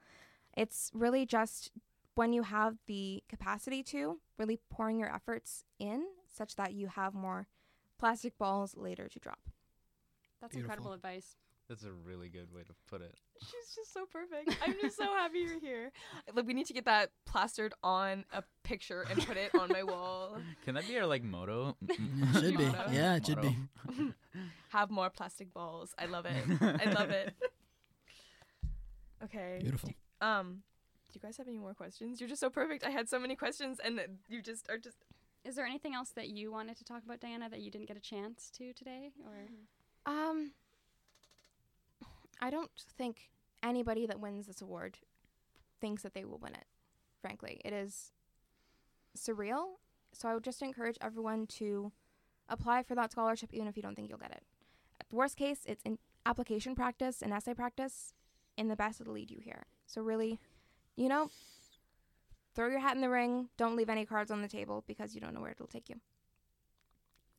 It's 0.56 0.90
really 0.94 1.26
just 1.26 1.72
when 2.18 2.34
you 2.34 2.42
have 2.42 2.78
the 2.88 3.24
capacity 3.30 3.84
to 3.84 4.20
really 4.40 4.60
pouring 4.72 5.00
your 5.00 5.14
efforts 5.14 5.64
in 5.78 6.04
such 6.36 6.56
that 6.56 6.74
you 6.74 6.88
have 6.88 7.14
more 7.14 7.48
plastic 8.00 8.36
balls 8.40 8.76
later 8.76 9.08
to 9.08 9.20
drop. 9.20 9.38
That's 10.42 10.54
Beautiful. 10.56 10.74
incredible 10.74 10.94
advice. 10.94 11.36
That's 11.70 11.84
a 11.84 11.92
really 11.92 12.30
good 12.30 12.52
way 12.52 12.64
to 12.64 12.74
put 12.90 13.02
it. 13.02 13.14
She's 13.40 13.76
just 13.76 13.94
so 13.94 14.06
perfect. 14.12 14.58
I'm 14.66 14.76
just 14.82 14.98
so 14.98 15.04
happy 15.04 15.40
you're 15.40 15.60
here. 15.60 15.92
Like 16.34 16.48
we 16.48 16.56
need 16.56 16.66
to 16.68 16.74
get 16.74 16.86
that 16.86 17.12
plastered 17.26 17.74
on 17.84 18.26
a 18.34 18.44
picture 18.64 19.06
and 19.12 19.24
put 19.24 19.38
it 19.38 19.52
on 19.54 19.70
my 19.70 19.84
wall. 19.92 20.38
Can 20.66 20.74
that 20.74 20.88
be 20.88 20.98
our 20.98 21.06
like 21.06 21.24
motto? 21.24 21.78
It 21.88 21.98
should 22.34 22.58
be. 22.58 22.66
Motto. 22.66 22.92
Yeah, 22.92 23.18
it 23.18 23.28
should 23.28 23.42
be. 23.42 23.56
Have 24.70 24.90
more 24.90 25.12
plastic 25.12 25.54
balls. 25.54 25.94
I 26.00 26.08
love 26.08 26.26
it. 26.26 26.44
I 26.62 26.92
love 26.92 27.12
it. 27.12 27.36
Okay. 29.24 29.60
Beautiful. 29.62 29.92
Um, 30.20 30.64
do 31.12 31.20
you 31.20 31.22
guys 31.22 31.38
have 31.38 31.48
any 31.48 31.58
more 31.58 31.74
questions? 31.74 32.20
You're 32.20 32.30
just 32.30 32.42
so 32.42 32.50
perfect. 32.50 32.84
I 32.84 32.90
had 32.90 33.08
so 33.10 33.20
many 33.20 33.36
questions, 33.36 33.80
and 33.84 34.00
you 34.28 34.42
just 34.42 34.70
are 34.70 34.78
just. 34.78 34.98
Is 35.46 35.56
there 35.56 35.66
anything 35.66 35.94
else 35.96 36.10
that 36.12 36.28
you 36.30 36.52
wanted 36.52 36.78
to 36.78 36.84
talk 36.84 37.04
about, 37.04 37.22
Diana, 37.22 37.50
that 37.50 37.62
you 37.62 37.72
didn't 37.72 37.88
get 37.88 37.96
a 37.96 38.02
chance 38.02 38.50
to 38.58 38.74
today? 38.74 39.12
Or 39.26 40.12
Um, 40.12 40.52
I 42.42 42.50
don't 42.50 42.72
think 42.98 43.30
anybody 43.64 44.06
that 44.06 44.20
wins 44.20 44.48
this 44.48 44.62
award 44.62 44.98
thinks 45.80 46.04
that 46.04 46.14
they 46.14 46.26
will 46.26 46.38
win 46.38 46.54
it. 46.54 46.66
Frankly, 47.22 47.62
it 47.64 47.74
is 47.74 48.12
surreal. 49.18 49.76
So 50.12 50.28
I 50.28 50.34
would 50.34 50.44
just 50.44 50.62
encourage 50.62 50.98
everyone 51.02 51.48
to 51.48 51.92
apply 52.50 52.84
for 52.84 52.96
that 52.96 53.12
scholarship, 53.12 53.54
even 53.54 53.68
if 53.68 53.76
you 53.76 53.84
don't 53.84 53.96
think 53.96 54.10
you'll 54.10 54.18
get 54.18 54.32
it. 54.32 54.44
At 55.00 55.10
the 55.10 55.16
worst 55.16 55.38
case, 55.38 55.60
it's 55.66 55.84
in 55.84 56.00
application 56.26 56.76
practice 56.76 57.22
and 57.22 57.32
essay 57.32 57.54
practice. 57.54 58.14
In 58.58 58.68
the 58.68 58.76
best, 58.76 59.00
it'll 59.00 59.14
lead 59.14 59.32
you 59.32 59.40
here. 59.40 59.66
So 59.86 60.02
really, 60.02 60.40
you 60.98 61.08
know, 61.08 61.30
throw 62.56 62.68
your 62.68 62.80
hat 62.80 62.96
in 62.96 63.02
the 63.02 63.10
ring. 63.10 63.48
Don't 63.56 63.78
leave 63.78 63.90
any 63.90 64.06
cards 64.06 64.32
on 64.32 64.42
the 64.42 64.48
table 64.48 64.84
because 64.88 65.16
you 65.16 65.22
don't 65.22 65.34
know 65.34 65.42
where 65.42 65.52
it'll 65.52 65.68
take 65.68 65.88
you. 65.88 65.96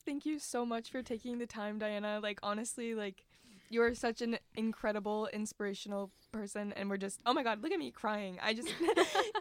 Thank 0.06 0.24
you 0.24 0.38
so 0.38 0.64
much 0.64 0.90
for 0.90 1.02
taking 1.02 1.38
the 1.38 1.46
time, 1.46 1.78
Diana. 1.78 2.20
Like 2.22 2.38
honestly, 2.42 2.94
like 2.94 3.26
you're 3.68 3.94
such 3.94 4.22
an 4.22 4.38
incredible, 4.54 5.28
inspirational 5.32 6.10
person, 6.32 6.72
and 6.72 6.88
we're 6.88 6.96
just 6.96 7.20
oh 7.26 7.34
my 7.34 7.42
god, 7.42 7.62
look 7.62 7.72
at 7.72 7.78
me 7.78 7.90
crying. 7.90 8.38
I 8.42 8.54
just 8.54 8.68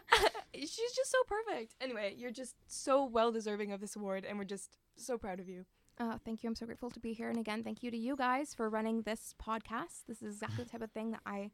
she's 0.54 0.72
just 0.96 1.12
so 1.12 1.20
perfect. 1.28 1.76
Anyway, 1.80 2.16
you're 2.18 2.32
just 2.32 2.56
so 2.68 3.06
well 3.06 3.32
deserving 3.32 3.72
of 3.72 3.80
this 3.80 3.96
award, 3.96 4.26
and 4.26 4.38
we're 4.38 4.44
just 4.44 4.78
so 4.98 5.18
proud 5.18 5.40
of 5.40 5.48
you. 5.48 5.66
Uh, 6.00 6.18
thank 6.26 6.44
you. 6.44 6.50
I'm 6.50 6.56
so 6.56 6.66
grateful 6.66 6.92
to 6.92 7.00
be 7.00 7.14
here. 7.14 7.30
And 7.30 7.40
again, 7.40 7.64
thank 7.64 7.82
you 7.82 7.90
to 7.90 7.98
you 7.98 8.16
guys 8.16 8.54
for 8.54 8.70
running 8.70 9.02
this 9.02 9.34
podcast. 9.42 10.06
This 10.08 10.22
is 10.22 10.36
exactly 10.36 10.64
the 10.64 10.70
type 10.70 10.84
of 10.84 10.92
thing 10.92 11.12
that 11.12 11.22
I 11.26 11.50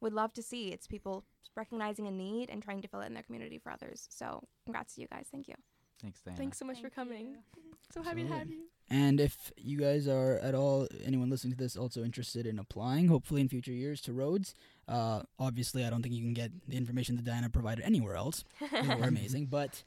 would 0.00 0.12
love 0.12 0.32
to 0.34 0.42
see. 0.42 0.68
It's 0.68 0.86
people 0.86 1.24
recognizing 1.56 2.06
a 2.06 2.10
need 2.10 2.50
and 2.50 2.62
trying 2.62 2.82
to 2.82 2.88
fill 2.88 3.00
it 3.00 3.06
in 3.06 3.14
their 3.14 3.22
community 3.22 3.58
for 3.58 3.70
others. 3.72 4.06
So, 4.10 4.42
congrats 4.64 4.94
to 4.94 5.00
you 5.00 5.06
guys. 5.08 5.26
Thank 5.30 5.48
you. 5.48 5.54
Thanks, 6.02 6.20
Diana. 6.20 6.36
Thanks 6.36 6.58
so 6.58 6.64
much 6.66 6.80
for 6.80 6.90
coming. 6.90 7.26
you. 7.28 7.36
So 7.94 8.02
happy 8.02 8.24
to 8.24 8.28
have 8.34 8.50
you. 8.50 8.62
And 8.90 9.20
if 9.20 9.52
you 9.56 9.78
guys 9.78 10.08
are 10.08 10.38
at 10.38 10.56
all, 10.56 10.88
anyone 11.04 11.30
listening 11.30 11.52
to 11.52 11.56
this, 11.56 11.76
also 11.76 12.02
interested 12.02 12.44
in 12.44 12.58
applying, 12.58 13.06
hopefully 13.06 13.40
in 13.40 13.48
future 13.48 13.70
years 13.70 14.00
to 14.02 14.12
Rhodes, 14.12 14.54
uh, 14.88 15.22
obviously 15.38 15.84
I 15.84 15.90
don't 15.90 16.02
think 16.02 16.12
you 16.12 16.20
can 16.22 16.34
get 16.34 16.50
the 16.68 16.76
information 16.76 17.14
that 17.14 17.24
Diana 17.24 17.48
provided 17.48 17.84
anywhere 17.84 18.16
else. 18.16 18.42
They 18.72 18.94
were 18.96 19.06
amazing, 19.06 19.46
but 19.46 19.84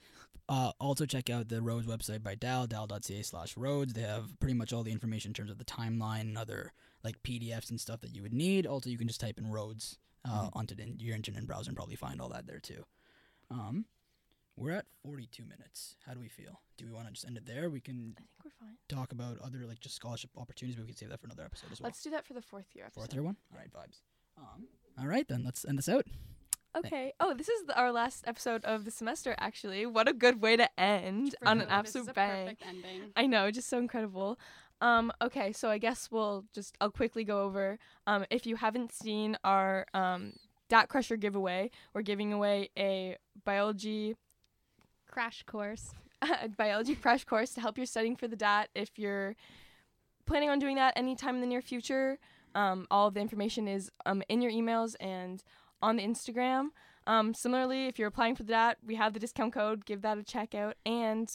uh, 0.49 0.71
also 0.79 1.05
check 1.05 1.29
out 1.29 1.47
the 1.47 1.61
Rhodes 1.61 1.87
website 1.87 2.21
by 2.23 2.35
Dal, 2.35 2.67
dal.ca 2.67 3.21
slash 3.21 3.55
Rhodes. 3.55 3.93
They 3.93 4.01
have 4.01 4.37
pretty 4.39 4.55
much 4.55 4.73
all 4.73 4.83
the 4.83 4.91
information 4.91 5.29
in 5.29 5.33
terms 5.33 5.51
of 5.51 5.57
the 5.59 5.63
timeline 5.65 6.21
and 6.21 6.37
other 6.37 6.73
like 7.03 7.21
PDFs 7.23 7.69
and 7.69 7.79
stuff 7.79 8.01
that 8.01 8.13
you 8.15 8.21
would 8.23 8.33
need. 8.33 8.65
Also, 8.67 8.89
you 8.89 8.97
can 8.97 9.07
just 9.07 9.21
type 9.21 9.37
in 9.37 9.49
Rhodes 9.51 9.97
uh, 10.25 10.47
Mhm. 10.49 10.55
onto 10.55 10.75
the, 10.75 10.85
your 10.97 11.15
internet 11.15 11.47
browser 11.47 11.69
and 11.69 11.77
probably 11.77 11.95
find 11.95 12.19
all 12.19 12.27
that 12.29 12.45
there 12.45 12.59
too. 12.59 12.83
Um, 13.49 13.85
we're 14.57 14.71
at 14.71 14.85
42 15.03 15.45
minutes. 15.45 15.95
How 16.05 16.13
do 16.13 16.19
we 16.19 16.27
feel? 16.27 16.59
Do 16.77 16.85
we 16.85 16.91
want 16.91 17.07
to 17.07 17.13
just 17.13 17.25
end 17.25 17.37
it 17.37 17.45
there? 17.45 17.69
We 17.69 17.79
can 17.79 18.15
I 18.17 18.19
think 18.19 18.29
we're 18.43 18.65
fine. 18.67 18.75
talk 18.89 19.11
about 19.13 19.37
other 19.39 19.65
like 19.65 19.79
just 19.79 19.95
scholarship 19.95 20.31
opportunities, 20.35 20.75
but 20.75 20.81
we 20.83 20.87
can 20.89 20.97
save 20.97 21.09
that 21.09 21.21
for 21.21 21.27
another 21.27 21.43
episode 21.45 21.71
as 21.71 21.79
well. 21.79 21.87
Let's 21.87 22.01
do 22.03 22.09
that 22.09 22.25
for 22.25 22.33
the 22.33 22.41
fourth 22.41 22.65
year 22.75 22.85
episode. 22.85 22.99
Fourth 23.01 23.13
year 23.13 23.23
one. 23.23 23.37
All 23.53 23.57
right, 23.59 23.71
vibes. 23.71 24.01
Um, 24.37 24.67
all 24.99 25.07
right 25.07 25.27
then, 25.27 25.43
let's 25.45 25.63
end 25.65 25.77
this 25.77 25.87
out. 25.89 26.05
Okay. 26.77 27.13
Oh, 27.19 27.33
this 27.33 27.49
is 27.49 27.65
the, 27.65 27.77
our 27.77 27.91
last 27.91 28.23
episode 28.27 28.63
of 28.65 28.85
the 28.85 28.91
semester. 28.91 29.35
Actually, 29.39 29.85
what 29.85 30.07
a 30.07 30.13
good 30.13 30.41
way 30.41 30.55
to 30.55 30.67
end 30.79 31.35
For 31.41 31.47
on 31.47 31.61
an 31.61 31.67
sure, 31.67 31.81
this 31.81 31.89
is 31.89 31.95
absolute 31.95 32.15
bang. 32.15 32.45
perfect 32.45 32.63
ending. 32.67 33.01
I 33.15 33.25
know, 33.25 33.51
just 33.51 33.69
so 33.69 33.79
incredible. 33.79 34.39
Um, 34.81 35.11
okay, 35.21 35.51
so 35.51 35.69
I 35.69 35.77
guess 35.77 36.09
we'll 36.11 36.45
just 36.53 36.75
I'll 36.79 36.91
quickly 36.91 37.23
go 37.23 37.41
over. 37.41 37.77
Um, 38.07 38.25
if 38.29 38.45
you 38.45 38.55
haven't 38.55 38.93
seen 38.93 39.37
our 39.43 39.85
um, 39.93 40.33
DAT 40.69 40.89
Crusher 40.89 41.17
giveaway, 41.17 41.71
we're 41.93 42.01
giving 42.03 42.31
away 42.31 42.69
a 42.77 43.17
biology 43.45 44.15
Crash 45.09 45.43
course. 45.43 45.91
a 46.21 46.47
biology 46.49 46.95
crash 46.95 47.23
course 47.23 47.51
to 47.53 47.61
help 47.61 47.77
you 47.77 47.85
studying 47.85 48.15
for 48.15 48.27
the 48.27 48.35
DAT. 48.35 48.69
If 48.75 48.99
you're 48.99 49.35
planning 50.25 50.49
on 50.49 50.59
doing 50.59 50.75
that 50.75 50.93
anytime 50.95 51.35
in 51.35 51.41
the 51.41 51.47
near 51.47 51.61
future, 51.61 52.19
um, 52.55 52.85
all 52.91 53.07
of 53.07 53.15
the 53.15 53.19
information 53.21 53.67
is 53.67 53.91
um, 54.05 54.21
in 54.29 54.41
your 54.41 54.51
emails 54.51 54.95
and 54.99 55.41
on 55.81 55.95
the 55.97 56.03
Instagram. 56.03 56.69
Um, 57.07 57.33
similarly, 57.33 57.87
if 57.87 57.97
you're 57.97 58.07
applying 58.09 58.35
for 58.35 58.43
the 58.43 58.51
DAT, 58.53 58.77
we 58.85 58.95
have 58.95 59.13
the 59.13 59.19
discount 59.19 59.53
code. 59.53 59.85
Give 59.85 60.01
that 60.03 60.17
a 60.17 60.23
check 60.23 60.53
out 60.53 60.75
and 60.85 61.29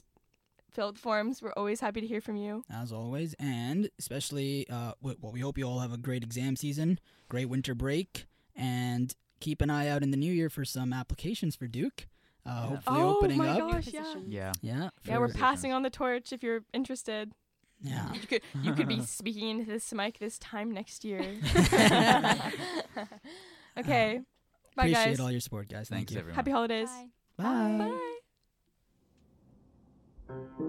fill 0.73 0.89
out 0.89 0.95
the 0.95 1.01
forms. 1.01 1.43
We're 1.43 1.53
always 1.53 1.81
happy 1.81 2.01
to 2.01 2.07
hear 2.07 2.21
from 2.21 2.37
you. 2.37 2.65
as 2.71 2.93
always, 2.93 3.35
and 3.41 3.89
especially, 3.99 4.67
uh, 4.71 4.93
well, 5.03 5.17
we 5.33 5.41
hope 5.41 5.59
you 5.59 5.65
all 5.67 5.81
have 5.81 5.93
a 5.93 5.97
great 5.99 6.23
exam 6.23 6.57
season, 6.57 6.99
great 7.29 7.47
winter 7.47 7.75
break, 7.75 8.27
and 8.55 9.15
keep 9.41 9.61
an 9.61 9.71
eye 9.71 9.89
out 9.89 10.03
in 10.03 10.11
the 10.11 10.17
new 10.17 10.33
year 10.33 10.49
for 10.49 10.65
some 10.65 10.93
applications 10.93 11.57
for 11.57 11.67
DUHC. 11.67 12.07
Uh, 12.47 12.51
Yeah. 12.51 12.67
Hopefully, 12.69 13.01
oh 13.01 13.17
opening 13.17 13.39
my 13.39 13.49
up. 13.51 13.59
gosh, 13.59 13.87
yeah. 13.89 14.01
Position. 14.03 14.25
Yeah. 14.31 14.53
Yeah, 14.63 14.91
Yeah, 15.07 15.19
we're 15.19 15.29
passing 15.33 15.73
on 15.73 15.83
the 15.83 15.91
torch 15.91 16.33
if 16.33 16.43
you're 16.43 16.63
interested. 16.73 17.33
Yeah. 17.83 18.13
You 18.15 18.21
could 18.27 18.43
you 18.63 18.73
could 18.75 18.87
be 18.89 19.01
speaking 19.07 19.49
into 19.49 19.65
this 19.71 19.93
mic 19.93 20.19
this 20.19 20.39
time 20.39 20.71
next 20.71 21.05
year. 21.05 21.21
okay. 23.79 24.21
Bye 24.77 24.85
Appreciate 24.85 25.05
guys. 25.05 25.21
all 25.21 25.31
your 25.31 25.41
support, 25.41 25.69
guys. 25.69 25.89
Thank 25.89 26.09
Thanks, 26.09 26.13
you. 26.13 26.19
everyone. 26.19 26.35
Happy 26.37 26.51
holidays. 26.51 26.91
Bye. 27.37 27.45
Bye. 27.79 27.99
Bye. 30.29 30.65